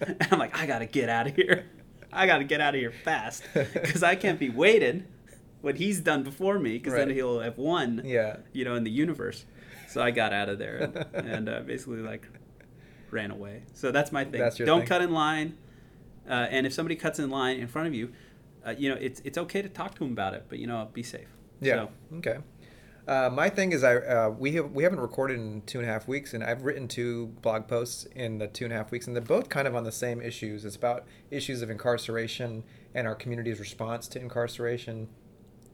and 0.00 0.28
I'm 0.30 0.38
like, 0.38 0.56
I 0.56 0.64
gotta 0.64 0.86
get 0.86 1.08
out 1.08 1.26
of 1.26 1.34
here. 1.36 1.66
I 2.12 2.26
gotta 2.26 2.44
get 2.44 2.60
out 2.60 2.74
of 2.74 2.80
here 2.80 2.92
fast 2.92 3.42
because 3.52 4.02
I 4.02 4.14
can't 4.14 4.38
be 4.38 4.48
waited 4.48 5.06
what 5.60 5.76
he's 5.76 6.00
done 6.00 6.22
before 6.22 6.58
me 6.58 6.78
because 6.78 6.92
then 6.92 7.10
he'll 7.10 7.40
have 7.40 7.58
won 7.58 8.02
yeah. 8.04 8.36
you 8.52 8.64
know, 8.64 8.76
in 8.76 8.84
the 8.84 8.90
universe. 8.90 9.44
So 9.88 10.02
I 10.02 10.10
got 10.10 10.32
out 10.32 10.48
of 10.48 10.58
there 10.58 10.76
and, 10.76 11.26
and 11.26 11.48
uh, 11.48 11.60
basically 11.60 12.00
like 12.00 12.28
ran 13.10 13.30
away. 13.30 13.62
So 13.72 13.90
that's 13.90 14.12
my 14.12 14.24
thing. 14.24 14.40
That's 14.40 14.56
Don't 14.58 14.80
thing. 14.80 14.86
cut 14.86 15.02
in 15.02 15.12
line. 15.12 15.56
Uh, 16.28 16.46
and 16.50 16.66
if 16.66 16.72
somebody 16.72 16.96
cuts 16.96 17.18
in 17.18 17.30
line 17.30 17.58
in 17.58 17.66
front 17.66 17.88
of 17.88 17.94
you, 17.94 18.12
uh, 18.64 18.74
you 18.76 18.88
know, 18.88 18.96
it's 19.00 19.20
it's 19.24 19.38
okay 19.38 19.62
to 19.62 19.68
talk 19.68 19.94
to 19.94 20.00
them 20.00 20.12
about 20.12 20.34
it, 20.34 20.46
but 20.48 20.58
you 20.58 20.66
know, 20.66 20.88
be 20.92 21.02
safe. 21.02 21.28
Yeah. 21.60 21.74
So, 21.74 22.18
Okay. 22.18 22.38
Uh, 23.06 23.28
my 23.30 23.50
thing 23.50 23.72
is, 23.72 23.84
I 23.84 23.96
uh, 23.96 24.30
we 24.30 24.52
have 24.52 24.70
we 24.72 24.82
haven't 24.82 25.00
recorded 25.00 25.38
in 25.38 25.62
two 25.66 25.78
and 25.78 25.88
a 25.88 25.92
half 25.92 26.08
weeks, 26.08 26.32
and 26.32 26.42
I've 26.42 26.62
written 26.62 26.88
two 26.88 27.26
blog 27.42 27.68
posts 27.68 28.06
in 28.14 28.38
the 28.38 28.46
two 28.46 28.64
and 28.64 28.72
a 28.72 28.76
half 28.76 28.90
weeks, 28.90 29.06
and 29.06 29.14
they're 29.14 29.22
both 29.22 29.50
kind 29.50 29.68
of 29.68 29.74
on 29.74 29.84
the 29.84 29.92
same 29.92 30.22
issues. 30.22 30.64
It's 30.64 30.76
about 30.76 31.04
issues 31.30 31.60
of 31.60 31.68
incarceration 31.68 32.64
and 32.94 33.06
our 33.06 33.14
community's 33.14 33.60
response 33.60 34.08
to 34.08 34.20
incarceration. 34.20 35.08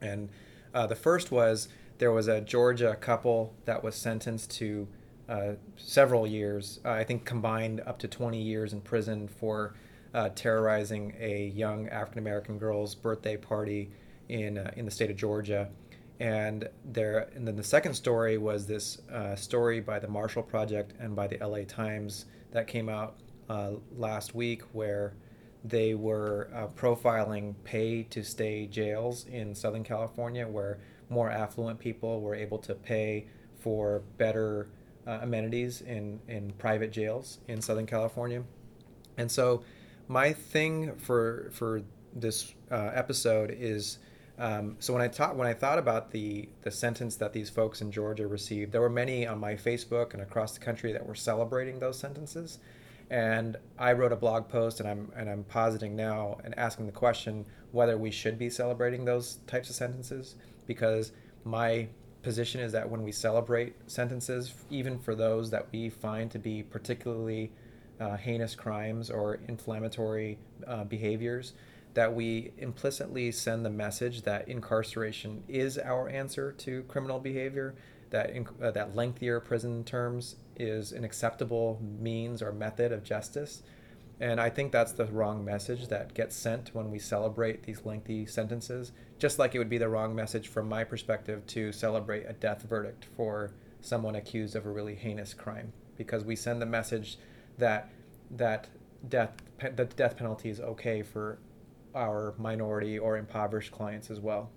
And 0.01 0.29
uh, 0.75 0.89
the 0.89 0.97
first 0.97 1.31
was 1.31 1.69
there 1.99 2.11
was 2.11 2.27
a 2.27 2.41
Georgia 2.41 2.97
couple 2.97 3.55
that 3.65 3.85
was 3.85 3.95
sentenced 3.95 4.51
to 4.53 4.89
uh, 5.29 5.53
several 5.77 6.27
years, 6.27 6.81
uh, 6.85 6.91
I 6.91 7.05
think 7.05 7.25
combined 7.25 7.81
up 7.87 8.01
to 8.01 8.09
20 8.09 8.43
years 8.43 8.73
in 8.73 8.81
prison 8.81 9.29
for 9.29 9.75
uh, 10.13 10.31
terrorizing 10.31 11.15
a 11.21 11.53
young 11.55 11.89
African 11.91 12.19
American 12.19 12.59
girl's 12.59 12.97
birthday 12.97 13.37
party 13.37 13.93
in 14.29 14.59
in 14.77 14.85
the 14.85 14.91
state 14.91 15.11
of 15.11 15.17
Georgia. 15.17 15.69
And 16.21 16.69
there, 16.85 17.31
and 17.35 17.49
then 17.49 17.57
the 17.57 17.65
second 17.65 17.95
story 17.95 18.37
was 18.37 18.67
this 18.67 19.01
uh, 19.11 19.35
story 19.35 19.81
by 19.81 19.99
the 19.99 20.07
Marshall 20.07 20.43
Project 20.43 20.93
and 21.01 21.17
by 21.17 21.27
the 21.27 21.39
LA 21.39 21.65
Times 21.67 22.27
that 22.53 22.67
came 22.67 22.91
out 22.91 23.17
uh, 23.49 23.73
last 23.97 24.35
week, 24.35 24.63
where 24.73 25.15
they 25.65 25.95
were 25.95 26.51
uh, 26.55 26.67
profiling 26.69 27.55
pay 27.65 28.03
to 28.05 28.23
stay 28.23 28.67
jails 28.67 29.27
in 29.27 29.55
Southern 29.55 29.83
California, 29.83 30.47
where 30.47 30.79
more 31.09 31.31
affluent 31.31 31.79
people 31.79 32.21
were 32.21 32.35
able 32.35 32.59
to 32.59 32.75
pay 32.75 33.27
for 33.59 34.03
better 34.19 34.69
uh, 35.07 35.21
amenities 35.23 35.81
in 35.81 36.21
in 36.29 36.53
private 36.53 36.93
jails 36.93 37.39
in 37.49 37.63
Southern 37.63 37.87
California, 37.87 38.43
and 39.17 39.33
so 39.33 39.63
my 40.07 40.33
thing 40.35 40.95
for 40.97 41.51
for 41.53 41.83
this 42.15 42.55
uh, 42.71 42.91
episode 42.95 43.57
is. 43.59 43.99
Um, 44.41 44.77
so 44.79 44.95
when 44.95 45.03
I 45.03 45.09
thought 45.09 45.37
when 45.37 45.47
I 45.47 45.53
thought 45.53 45.79
about 45.79 46.13
the 46.13 46.49
the 46.63 46.71
sentence 46.71 47.17
that 47.17 47.35
these 47.35 47.51
folks 47.51 47.83
in 47.83 47.93
Georgia 47.93 48.27
received, 48.27 48.73
there 48.73 48.81
were 48.81 48.89
many 48.89 49.27
on 49.27 49.39
my 49.39 49.55
Facebook 49.55 50.15
and 50.15 50.23
across 50.23 50.55
the 50.55 50.61
country 50.61 50.93
that 50.93 51.07
were 51.07 51.15
celebrating 51.15 51.79
those 51.79 51.99
sentences, 51.99 52.59
and 53.11 53.59
I 53.79 53.93
wrote 53.93 54.13
a 54.13 54.17
blog 54.17 54.49
post 54.49 54.81
and 54.81 54.89
I'm 54.89 55.13
and 55.15 55.29
I'm 55.29 55.45
positing 55.45 55.95
now 55.95 56.39
and 56.43 56.59
asking 56.59 56.87
the 56.87 56.93
question 56.93 57.45
whether 57.73 57.99
we 57.99 58.11
should 58.11 58.39
be 58.39 58.49
celebrating 58.49 59.05
those 59.05 59.41
types 59.47 59.69
of 59.69 59.77
sentences 59.77 60.37
because 60.67 61.13
my 61.45 61.89
position 62.23 62.63
is 62.63 62.73
that 62.73 62.89
when 62.89 63.03
we 63.03 63.13
celebrate 63.13 63.75
sentences, 63.89 64.55
even 64.71 64.99
for 64.99 65.15
those 65.15 65.51
that 65.51 65.67
we 65.71 65.91
find 65.91 66.31
to 66.31 66.39
be 66.39 66.63
particularly 66.63 67.53
uh, 68.01 68.17
heinous 68.17 68.55
crimes 68.55 69.11
or 69.11 69.39
inflammatory 69.49 70.39
uh, 70.67 70.85
behaviors, 70.85 71.53
that 71.95 72.15
we 72.15 72.53
implicitly 72.59 73.33
send 73.33 73.65
the 73.65 73.71
message 73.71 74.23
that 74.23 74.49
incarceration 74.49 75.43
is 75.49 75.79
our 75.79 76.09
answer 76.09 76.53
to 76.53 76.83
criminal 76.85 77.19
behavior, 77.19 77.75
that 78.11 78.31
in, 78.31 78.47
uh, 78.63 78.71
that 78.71 78.95
lengthier 78.95 79.41
prison 79.41 79.85
terms 79.85 80.37
is 80.57 80.93
an 80.93 81.05
acceptable 81.05 81.81
means 81.99 82.43
or 82.43 82.53
method 82.53 82.93
of 82.93 83.03
justice. 83.03 83.63
And 84.21 84.41
I 84.41 84.51
think 84.51 84.71
that's 84.71 84.93
the 84.93 85.07
wrong 85.07 85.45
message 85.45 85.89
that 85.89 86.13
gets 86.13 86.37
sent 86.37 86.75
when 86.75 86.91
we 86.91 86.99
celebrate 86.99 87.63
these 87.63 87.87
lengthy 87.87 88.27
sentences. 88.27 88.93
Just 89.19 89.39
like 89.39 89.55
it 89.55 89.59
would 89.59 89.71
be 89.71 89.79
the 89.79 89.89
wrong 89.89 90.15
message 90.15 90.49
from 90.49 90.69
my 90.69 90.85
perspective 90.85 91.47
to 91.49 91.73
celebrate 91.73 92.25
a 92.29 92.35
death 92.35 92.63
verdict 92.63 93.07
for 93.17 93.53
someone 93.81 94.15
accused 94.15 94.55
of 94.55 94.67
a 94.67 94.71
really 94.71 94.95
heinous 94.95 95.33
crime, 95.33 95.73
because 95.97 96.23
we 96.23 96.37
send 96.37 96.61
the 96.61 96.67
message 96.67 97.19
that 97.57 97.91
that 98.31 98.69
death 99.09 99.33
the 99.75 99.87
death 99.87 100.17
penalty 100.17 100.51
is 100.51 100.61
okay 100.61 101.03
for 101.03 101.39
our 101.95 102.35
minority 102.39 102.99
or 102.99 103.17
impoverished 103.17 103.73
clients 103.73 104.11
as 104.11 104.21
well. 104.21 104.51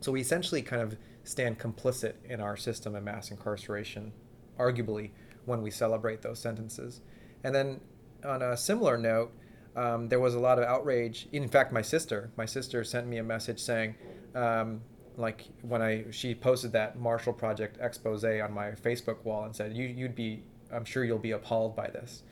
So 0.00 0.12
we 0.12 0.20
essentially 0.20 0.62
kind 0.62 0.82
of 0.82 0.96
stand 1.24 1.58
complicit 1.58 2.14
in 2.24 2.40
our 2.40 2.56
system 2.56 2.94
of 2.94 3.02
mass 3.02 3.30
incarceration, 3.30 4.12
arguably, 4.58 5.10
when 5.44 5.62
we 5.62 5.70
celebrate 5.70 6.22
those 6.22 6.38
sentences. 6.38 7.00
And 7.44 7.54
then 7.54 7.80
on 8.24 8.42
a 8.42 8.56
similar 8.56 8.96
note, 8.96 9.32
um, 9.76 10.08
there 10.08 10.20
was 10.20 10.34
a 10.34 10.40
lot 10.40 10.58
of 10.58 10.64
outrage. 10.64 11.28
In 11.32 11.48
fact, 11.48 11.72
my 11.72 11.82
sister, 11.82 12.30
my 12.36 12.46
sister 12.46 12.82
sent 12.82 13.06
me 13.06 13.18
a 13.18 13.22
message 13.22 13.60
saying, 13.60 13.94
um, 14.34 14.80
like 15.16 15.44
when 15.62 15.82
I 15.82 16.06
she 16.10 16.34
posted 16.34 16.72
that 16.72 16.98
Marshall 16.98 17.32
Project 17.32 17.78
expose 17.80 18.24
on 18.24 18.52
my 18.52 18.70
Facebook 18.70 19.22
wall 19.24 19.44
and 19.44 19.54
said, 19.54 19.76
you, 19.76 19.86
"You'd 19.86 20.14
be, 20.14 20.44
I'm 20.72 20.84
sure 20.84 21.04
you'll 21.04 21.18
be 21.18 21.32
appalled 21.32 21.76
by 21.76 21.88
this," 21.88 22.22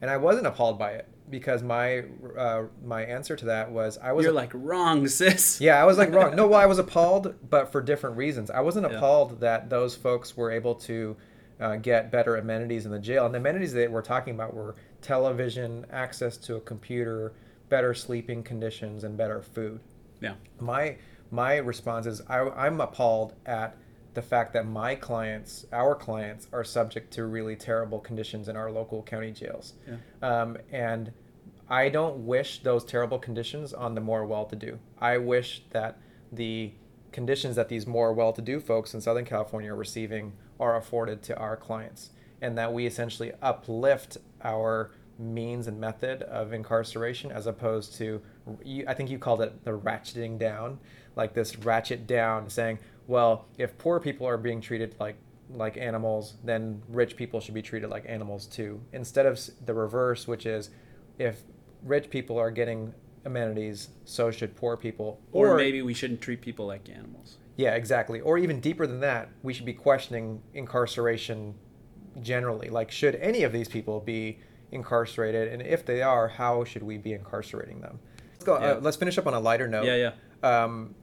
and 0.00 0.10
I 0.10 0.16
wasn't 0.18 0.46
appalled 0.46 0.78
by 0.78 0.92
it 0.92 1.08
because 1.30 1.62
my 1.62 2.04
uh, 2.38 2.64
my 2.84 3.02
answer 3.04 3.34
to 3.36 3.46
that 3.46 3.70
was 3.70 3.98
I 3.98 4.12
was 4.12 4.24
You're 4.24 4.32
like 4.32 4.50
wrong, 4.54 5.06
sis. 5.08 5.60
yeah 5.68 5.80
I 5.80 5.84
was 5.84 5.96
like 5.98 6.12
wrong 6.12 6.36
no 6.36 6.46
well 6.46 6.60
I 6.60 6.66
was 6.66 6.78
appalled 6.86 7.34
but 7.48 7.72
for 7.72 7.80
different 7.80 8.16
reasons 8.16 8.50
I 8.50 8.60
wasn't 8.60 8.90
Yeah. 8.90 8.96
appalled 8.96 9.40
that 9.40 9.70
those 9.70 9.94
folks 9.96 10.36
were 10.36 10.50
able 10.50 10.74
to 10.76 11.16
uh, 11.60 11.76
get 11.76 12.10
better 12.10 12.36
amenities 12.36 12.84
in 12.84 12.90
the 12.92 12.98
jail 12.98 13.24
and 13.26 13.34
the 13.34 13.38
amenities 13.38 13.72
that 13.74 13.90
we're 13.90 14.02
talking 14.02 14.34
about 14.34 14.52
were 14.54 14.74
television 15.00 15.86
access 15.90 16.36
to 16.38 16.56
a 16.56 16.60
computer 16.60 17.32
better 17.68 17.94
sleeping 17.94 18.42
conditions 18.42 19.04
and 19.04 19.16
better 19.16 19.40
food 19.40 19.80
Yeah. 20.20 20.34
my 20.60 20.96
my 21.30 21.56
response 21.56 22.06
is 22.06 22.20
I, 22.28 22.40
I'm 22.50 22.80
appalled 22.80 23.34
at 23.46 23.76
the 24.14 24.22
fact 24.22 24.52
that 24.52 24.66
my 24.66 24.94
clients, 24.94 25.66
our 25.72 25.94
clients, 25.94 26.48
are 26.52 26.64
subject 26.64 27.12
to 27.14 27.24
really 27.26 27.56
terrible 27.56 27.98
conditions 27.98 28.48
in 28.48 28.56
our 28.56 28.70
local 28.70 29.02
county 29.02 29.32
jails, 29.32 29.74
Yeah. 29.86 29.96
um, 30.22 30.56
and 30.72 31.12
I 31.68 31.88
don't 31.88 32.26
wish 32.26 32.62
those 32.62 32.84
terrible 32.84 33.18
conditions 33.18 33.72
on 33.72 33.94
the 33.94 34.00
more 34.00 34.24
well-to-do. 34.26 34.78
I 34.98 35.18
wish 35.18 35.64
that 35.70 35.98
the 36.30 36.72
conditions 37.12 37.56
that 37.56 37.68
these 37.68 37.86
more 37.86 38.12
well-to-do 38.12 38.60
folks 38.60 38.92
in 38.94 39.00
Southern 39.00 39.24
California 39.24 39.72
are 39.72 39.76
receiving 39.76 40.32
are 40.60 40.76
afforded 40.76 41.22
to 41.22 41.36
our 41.38 41.56
clients, 41.56 42.10
and 42.40 42.56
that 42.58 42.72
we 42.72 42.86
essentially 42.86 43.32
uplift 43.42 44.18
our 44.42 44.90
means 45.18 45.66
and 45.68 45.80
method 45.80 46.22
of 46.22 46.52
incarceration 46.52 47.30
as 47.30 47.46
opposed 47.46 47.94
to 47.94 48.20
I 48.86 48.92
think 48.94 49.08
you 49.10 49.18
called 49.18 49.40
it 49.40 49.64
the 49.64 49.70
ratcheting 49.70 50.38
down, 50.38 50.78
like 51.16 51.32
this 51.34 51.56
ratchet 51.58 52.06
down, 52.06 52.50
saying, 52.50 52.78
well, 53.06 53.46
if 53.58 53.76
poor 53.78 54.00
people 54.00 54.26
are 54.26 54.38
being 54.38 54.60
treated 54.60 54.94
like 54.98 55.16
like 55.50 55.76
animals, 55.76 56.36
then 56.42 56.82
rich 56.88 57.16
people 57.16 57.40
should 57.40 57.54
be 57.54 57.62
treated 57.62 57.90
like 57.90 58.04
animals 58.08 58.46
too. 58.46 58.80
Instead 58.92 59.26
of 59.26 59.38
the 59.64 59.74
reverse, 59.74 60.26
which 60.26 60.46
is 60.46 60.70
if 61.18 61.42
rich 61.82 62.10
people 62.10 62.38
are 62.38 62.50
getting 62.50 62.94
amenities, 63.24 63.88
so 64.04 64.30
should 64.30 64.56
poor 64.56 64.76
people. 64.76 65.20
Or, 65.32 65.56
maybe 65.56 65.82
we 65.82 65.94
shouldn't 65.94 66.20
treat 66.20 66.40
people 66.40 66.66
like 66.66 66.88
animals. 66.88 67.38
Yeah, 67.56 67.74
exactly. 67.74 68.20
Or 68.20 68.38
even 68.38 68.60
deeper 68.60 68.86
than 68.86 69.00
that, 69.00 69.28
we 69.42 69.52
should 69.52 69.66
be 69.66 69.74
questioning 69.74 70.42
incarceration 70.54 71.54
generally. 72.20 72.68
Like, 72.68 72.90
should 72.90 73.14
any 73.16 73.44
of 73.44 73.52
these 73.52 73.68
people 73.68 74.00
be 74.00 74.40
incarcerated? 74.72 75.52
And 75.52 75.62
if 75.62 75.86
they 75.86 76.02
are, 76.02 76.28
how 76.28 76.64
should 76.64 76.82
we 76.82 76.98
be 76.98 77.12
incarcerating 77.12 77.80
them? 77.80 78.00
Let's 78.32 78.44
go. 78.44 78.58
Yeah. 78.58 78.72
Uh, 78.72 78.80
let's 78.80 78.96
finish 78.96 79.18
up 79.18 79.26
on 79.26 79.34
a 79.34 79.40
lighter 79.40 79.68
note. 79.68 79.84
Yeah, 79.84 80.12
yeah. 80.42 80.64
Um, 80.64 80.94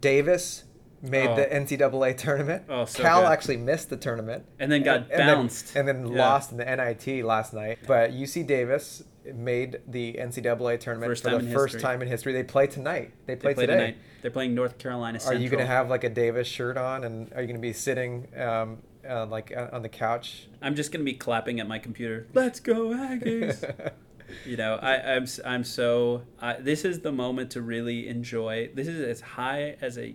Davis 0.00 0.64
made 1.02 1.28
Oh. 1.28 1.36
the 1.36 1.46
NCAA 1.52 2.12
tournament. 2.16 2.64
Oh, 2.68 2.84
so 2.84 3.02
Cal 3.02 3.22
good. 3.22 3.28
actually 3.32 3.56
missed 3.56 3.88
the 3.90 3.96
tournament 3.96 4.44
And 4.58 4.70
then 4.70 4.82
got 4.82 5.08
then- 5.08 5.18
bounced. 5.26 5.74
and 5.76 5.88
then, 5.88 6.06
Yeah. 6.06 6.18
lost 6.18 6.52
in 6.52 6.58
the 6.58 6.64
NIT 6.68 7.22
last 7.22 7.54
night. 7.54 7.78
But 7.86 8.12
UC 8.12 8.42
Davis 8.42 9.02
made 9.34 9.80
the 9.86 10.18
NCAA 10.18 10.76
tournament 10.76 11.10
First 11.10 11.24
for 11.24 11.30
the 11.30 11.40
first 11.52 11.74
history. 11.74 11.80
time 11.80 12.02
in 12.02 12.08
history. 12.08 12.32
They 12.32 12.42
play 12.42 12.66
tonight. 12.66 13.12
They 13.26 13.36
play, 13.36 13.50
They 13.50 13.54
play 13.54 13.66
today. 13.66 13.78
tonight. 13.78 13.96
They're 14.22 14.30
playing 14.30 14.54
North 14.54 14.78
Carolina 14.78 15.20
State. 15.20 15.36
Are 15.36 15.38
you 15.38 15.48
going 15.48 15.60
to 15.60 15.66
have 15.66 15.88
like 15.88 16.04
a 16.04 16.08
Davis 16.10 16.46
shirt 16.46 16.76
on, 16.76 17.04
and 17.04 17.32
are 17.34 17.40
you 17.40 17.46
going 17.46 17.56
to 17.56 17.62
be 17.62 17.72
sitting 17.72 18.28
um, 18.38 18.78
uh, 19.08 19.24
like 19.26 19.54
uh, 19.56 19.68
on 19.72 19.82
the 19.82 19.88
couch? 19.88 20.48
I'm 20.60 20.74
just 20.74 20.92
going 20.92 21.00
to 21.04 21.10
be 21.10 21.16
clapping 21.16 21.60
at 21.60 21.66
my 21.68 21.78
computer. 21.78 22.26
Let's 22.34 22.60
go 22.60 22.88
Aggies. 22.90 23.92
you 24.46 24.56
know, 24.58 24.78
I, 24.82 25.14
I'm 25.16 25.26
I'm 25.44 25.64
so. 25.64 26.22
I, 26.40 26.54
this 26.54 26.84
is 26.84 27.00
the 27.00 27.12
moment 27.12 27.50
to 27.52 27.62
really 27.62 28.08
enjoy. 28.08 28.70
This 28.74 28.88
is 28.88 29.00
as 29.06 29.20
high 29.22 29.76
as 29.80 29.96
a 29.96 30.14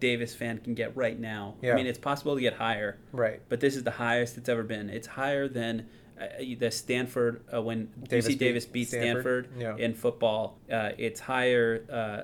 Davis 0.00 0.34
fan 0.34 0.58
can 0.58 0.74
get 0.74 0.96
right 0.96 1.18
now. 1.18 1.54
Yeah. 1.62 1.72
I 1.72 1.76
mean, 1.76 1.86
it's 1.86 1.98
possible 1.98 2.34
to 2.34 2.40
get 2.40 2.54
higher, 2.54 2.98
right. 3.12 3.40
but 3.48 3.60
this 3.60 3.76
is 3.76 3.84
the 3.84 3.90
highest 3.92 4.36
it's 4.36 4.48
ever 4.48 4.62
been. 4.62 4.90
It's 4.90 5.06
higher 5.06 5.48
than 5.48 5.86
uh, 6.20 6.26
the 6.58 6.70
Stanford 6.70 7.42
uh, 7.52 7.60
when 7.62 7.88
Davis 8.08 8.34
UC 8.34 8.38
Davis 8.38 8.66
beat 8.66 8.88
Stanford. 8.88 9.46
Stanford, 9.46 9.78
Yeah. 9.78 9.84
in 9.84 9.94
football. 9.94 10.58
Uh, 10.70 10.90
it's 10.98 11.20
higher 11.20 11.84
uh, 11.90 12.22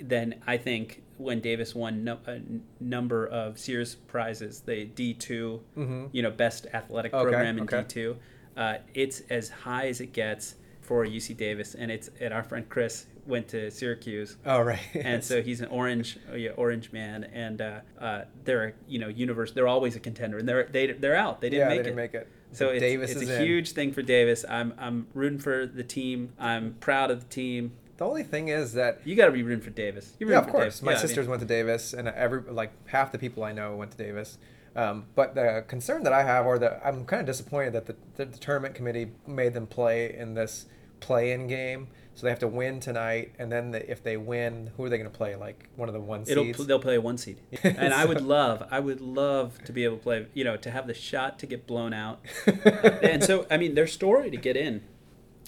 than 0.00 0.36
I 0.46 0.56
think 0.56 1.02
when 1.18 1.40
Davis 1.40 1.74
won 1.74 2.04
no, 2.04 2.18
a 2.26 2.32
n- 2.32 2.64
number 2.80 3.26
of 3.26 3.58
Sears 3.58 3.94
prizes, 3.94 4.60
the 4.60 4.84
D 4.86 5.14
2 5.14 5.60
Mhm. 5.76 6.08
you 6.12 6.22
know, 6.22 6.30
best 6.30 6.66
athletic 6.72 7.12
Okay, 7.14 7.22
program 7.22 7.58
in 7.58 7.64
okay. 7.64 7.82
D 7.82 7.84
two. 7.88 8.16
Uh, 8.56 8.78
it's 8.94 9.20
as 9.30 9.48
high 9.48 9.88
as 9.88 10.00
it 10.00 10.12
gets 10.12 10.56
for 10.80 11.04
UC 11.06 11.34
Davis, 11.36 11.74
and 11.74 11.90
it's 11.90 12.10
at 12.20 12.32
our 12.32 12.42
friend 12.42 12.68
Chris 12.68 13.06
went 13.26 13.48
to 13.48 13.70
Syracuse. 13.70 14.36
Oh 14.44 14.60
right. 14.60 14.80
And 14.94 15.22
so 15.24 15.42
he's 15.42 15.60
an 15.60 15.68
orange, 15.68 16.18
oh, 16.30 16.34
yeah, 16.36 16.50
orange 16.50 16.92
man, 16.92 17.24
and 17.32 17.60
uh, 17.60 17.80
uh, 18.00 18.22
they're 18.44 18.64
a, 18.68 18.72
you 18.88 18.98
know 18.98 19.08
universe. 19.08 19.52
They're 19.52 19.68
always 19.68 19.96
a 19.96 20.00
contender, 20.00 20.38
and 20.38 20.48
they're 20.48 20.64
they 20.64 20.92
they're 20.92 21.16
out. 21.16 21.40
They 21.40 21.50
didn't 21.50 21.60
yeah, 21.60 21.68
make 21.68 21.76
they 21.76 21.80
it. 21.80 21.84
didn't 21.84 21.96
make 21.96 22.14
it. 22.14 22.28
So 22.52 22.68
it's, 22.68 22.80
Davis 22.80 23.10
it's 23.10 23.22
is 23.22 23.30
a 23.30 23.40
in. 23.40 23.46
huge 23.46 23.72
thing 23.72 23.92
for 23.92 24.02
Davis. 24.02 24.44
I'm 24.48 24.74
I'm 24.78 25.06
rooting 25.14 25.38
for 25.38 25.66
the 25.66 25.82
team. 25.84 26.32
I'm 26.38 26.74
proud 26.74 27.10
of 27.10 27.20
the 27.20 27.26
team. 27.26 27.72
The 27.96 28.04
only 28.04 28.24
thing 28.24 28.48
is 28.48 28.72
that 28.72 29.00
You 29.04 29.14
got 29.14 29.26
to 29.26 29.32
be 29.32 29.42
rooting 29.44 29.62
for 29.62 29.70
Davis. 29.70 30.14
You're 30.18 30.28
yeah, 30.30 30.36
rooting 30.36 30.48
of 30.48 30.52
for 30.52 30.58
course. 30.60 30.64
Davis. 30.74 30.82
My 30.82 30.90
Yeah, 30.92 30.98
I 30.98 31.00
mean- 31.00 31.06
sisters 31.08 31.28
went 31.28 31.40
to 31.40 31.46
Davis, 31.46 31.92
and 31.94 32.08
every 32.08 32.42
like 32.50 32.72
half 32.88 33.12
the 33.12 33.18
people 33.18 33.44
I 33.44 33.52
know 33.52 33.76
went 33.76 33.92
to 33.92 33.96
Davis. 33.96 34.38
Um, 34.76 35.04
but 35.14 35.36
the 35.36 35.64
concern 35.68 36.02
that 36.02 36.12
I 36.12 36.24
have, 36.24 36.46
or 36.46 36.58
that 36.58 36.80
I'm 36.84 37.04
kind 37.04 37.20
of 37.20 37.26
disappointed 37.26 37.74
that 37.74 37.86
the, 37.86 37.94
the, 38.16 38.24
the 38.24 38.38
tournament 38.38 38.74
committee 38.74 39.12
made 39.24 39.54
them 39.54 39.68
play 39.68 40.12
in 40.16 40.34
this 40.34 40.66
play-in 40.98 41.46
game. 41.46 41.86
So 42.16 42.26
they 42.26 42.30
have 42.30 42.38
to 42.40 42.48
win 42.48 42.78
tonight, 42.78 43.32
and 43.40 43.50
then 43.50 43.72
the, 43.72 43.90
if 43.90 44.02
they 44.04 44.16
win, 44.16 44.70
who 44.76 44.84
are 44.84 44.88
they 44.88 44.98
going 44.98 45.10
to 45.10 45.16
play? 45.16 45.34
Like 45.34 45.68
one 45.74 45.88
of 45.88 45.94
the 45.94 46.00
one 46.00 46.22
It'll 46.28 46.44
seeds. 46.44 46.64
they'll 46.66 46.78
play 46.78 46.94
a 46.94 47.00
one 47.00 47.18
seed, 47.18 47.38
and 47.64 47.92
I 47.92 48.04
would 48.04 48.20
love 48.20 48.62
I 48.70 48.78
would 48.78 49.00
love 49.00 49.62
to 49.64 49.72
be 49.72 49.82
able 49.84 49.96
to 49.96 50.02
play 50.02 50.26
you 50.32 50.44
know 50.44 50.56
to 50.56 50.70
have 50.70 50.86
the 50.86 50.94
shot 50.94 51.40
to 51.40 51.46
get 51.46 51.66
blown 51.66 51.92
out, 51.92 52.20
and 53.02 53.22
so 53.24 53.46
I 53.50 53.56
mean 53.56 53.74
their 53.74 53.88
story 53.88 54.30
to 54.30 54.36
get 54.36 54.56
in, 54.56 54.82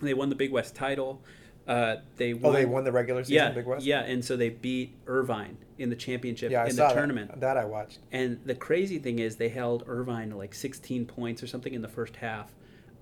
they 0.03 0.13
won 0.13 0.29
the 0.29 0.35
Big 0.35 0.51
West 0.51 0.75
title, 0.75 1.23
uh, 1.69 1.97
they 2.17 2.33
oh, 2.33 2.37
won, 2.39 2.53
they 2.55 2.65
won 2.67 2.83
the 2.83 2.91
regular 2.91 3.23
season 3.23 3.35
yeah 3.37 3.51
Big 3.51 3.67
West. 3.67 3.87
yeah, 3.87 4.01
and 4.01 4.25
so 4.25 4.37
they 4.37 4.49
beat 4.49 4.97
Irvine 5.07 5.59
in 5.79 5.89
the 5.89 5.97
championship 5.97 6.51
yeah, 6.51 6.63
I 6.63 6.67
in 6.67 6.71
the 6.71 6.83
that. 6.83 6.95
tournament, 6.95 7.41
That 7.41 7.57
I 7.57 7.65
watched. 7.65 8.01
and 8.11 8.41
the 8.45 8.57
crazy 8.57 8.99
thing 8.99 9.21
is 9.21 9.37
they 9.37 9.51
held 9.51 9.85
Irvine 9.87 10.31
to 10.31 10.37
like 10.37 10.53
16 10.53 11.07
points 11.07 11.45
or 11.45 11.47
something 11.47 11.75
in 11.75 11.83
the 11.83 11.89
first 11.89 12.17
half, 12.17 12.51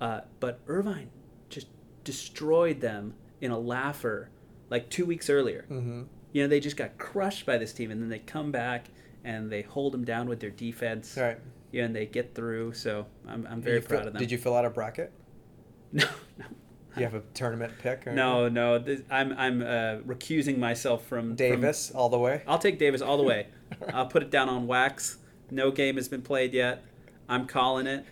uh, 0.02 0.20
but 0.38 0.60
Irvine 0.66 1.08
just 1.48 1.68
destroyed 2.04 2.80
them 2.82 3.14
in 3.44 3.50
a 3.50 3.58
laugher 3.58 4.30
like 4.70 4.88
two 4.90 5.04
weeks 5.06 5.28
earlier 5.30 5.66
Mm-hmm. 5.70 6.02
you 6.32 6.42
know 6.42 6.48
they 6.48 6.60
just 6.60 6.76
got 6.76 6.96
crushed 6.98 7.44
by 7.46 7.58
this 7.58 7.72
team 7.72 7.90
and 7.90 8.00
then 8.02 8.08
they 8.08 8.18
come 8.20 8.50
back 8.50 8.86
and 9.22 9.50
they 9.50 9.62
hold 9.62 9.92
them 9.92 10.04
down 10.04 10.28
with 10.28 10.40
their 10.40 10.50
defense 10.50 11.16
Right. 11.16 11.38
yeah, 11.72 11.84
and 11.84 11.94
they 11.96 12.06
get 12.06 12.34
through. 12.34 12.72
So 12.74 13.06
I'm, 13.28 13.46
I'm 13.50 13.60
very 13.62 13.80
proud 13.80 14.00
fill- 14.00 14.06
of 14.08 14.12
them. 14.14 14.20
Did 14.20 14.30
you 14.30 14.38
fill 14.38 14.54
out 14.56 14.64
a 14.64 14.70
bracket? 14.70 15.12
No, 15.92 16.04
no. 16.38 16.44
You 16.96 17.02
have 17.02 17.14
a 17.14 17.22
tournament 17.34 17.72
pick? 17.82 18.06
Or 18.06 18.12
No, 18.12 18.48
no. 18.48 18.78
This, 18.78 19.00
I'm 19.10 19.32
I'm 19.32 19.62
uh, 19.62 19.96
recusing 20.06 20.58
myself 20.58 21.04
from 21.06 21.28
from- 21.28 21.36
Davis 21.36 21.90
all 21.90 22.08
the 22.08 22.18
way. 22.18 22.42
I'll 22.46 22.58
take 22.58 22.78
Davis 22.78 23.00
all 23.02 23.16
the 23.16 23.22
way. 23.24 23.48
I'll 23.92 24.06
put 24.06 24.22
it 24.22 24.30
down 24.30 24.48
on 24.48 24.66
wax. 24.66 25.18
No 25.50 25.70
game 25.72 25.96
has 25.96 26.08
been 26.08 26.22
played 26.22 26.52
yet. 26.54 26.84
I'm 27.28 27.46
calling 27.46 27.86
it. 27.86 28.04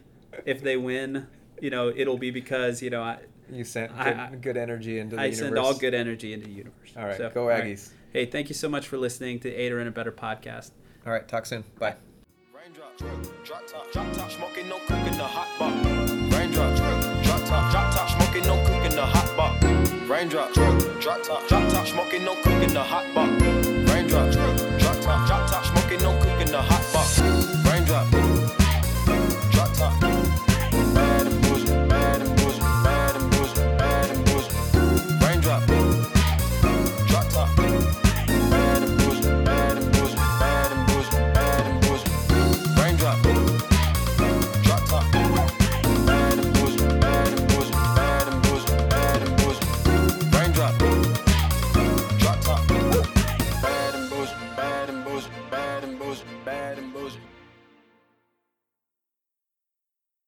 If 0.47 0.63
they 0.63 0.77
win, 0.77 1.27
you 1.61 1.71
know, 1.71 1.93
it'll 1.95 2.19
be 2.19 2.31
because 2.31 2.83
you 2.83 2.91
know 2.91 3.03
I 3.03 3.19
You 3.51 3.65
sent 3.65 3.91
good, 3.97 4.07
I- 4.07 4.31
I- 4.33 4.37
good 4.37 4.57
energy 4.57 4.99
into 4.99 5.17
the 5.17 5.23
I 5.23 5.27
universe. 5.27 5.39
send 5.47 5.59
all 5.59 5.75
good 5.75 5.95
energy 5.95 6.33
into 6.33 6.47
the 6.47 6.53
universe. 6.53 6.93
All 6.97 7.05
right, 7.05 7.17
So, 7.17 7.31
go 7.31 7.43
all 7.43 7.49
right. 7.49 7.65
Aggies. 7.65 7.91
Hey, 8.13 8.27
thank 8.27 8.49
you 8.49 8.55
so 8.55 8.69
much 8.69 8.87
for 8.89 8.97
listening 8.99 9.41
to 9.41 9.53
Aider 9.53 9.79
and 9.79 9.89
Abettor 9.89 10.13
podcast. 10.13 10.71
All 11.07 11.13
right, 11.13 11.27
talk 11.27 11.47
soon. 11.47 11.65
Bye. 11.79 11.97
Raindrop, 12.55 12.97
drop 13.45 13.67
top, 13.67 13.91
drop 13.93 14.13
top, 14.13 14.31
smoking, 14.31 14.69
no 14.69 14.79
cooking, 14.87 15.17
the 15.17 15.25
hot 15.25 15.59
box. 15.59 15.87
Raindrop, 16.35 16.77
drop 17.25 17.41
top, 17.45 17.73
drop 17.73 17.95
top, 17.95 18.09
smoking, 18.11 18.45
no 18.47 18.65
cooking, 18.65 18.95
the 18.97 19.05
hot 19.05 19.37
box. 19.37 19.65
Raindrop, 20.09 20.53
drop 20.55 21.23
top, 21.23 21.49
drop 21.49 21.69
top, 21.71 21.87
smoking, 21.87 22.25
no 22.25 22.35
cooking, 22.37 22.73
the 22.73 22.83
hot 22.83 23.13
box. 23.15 23.42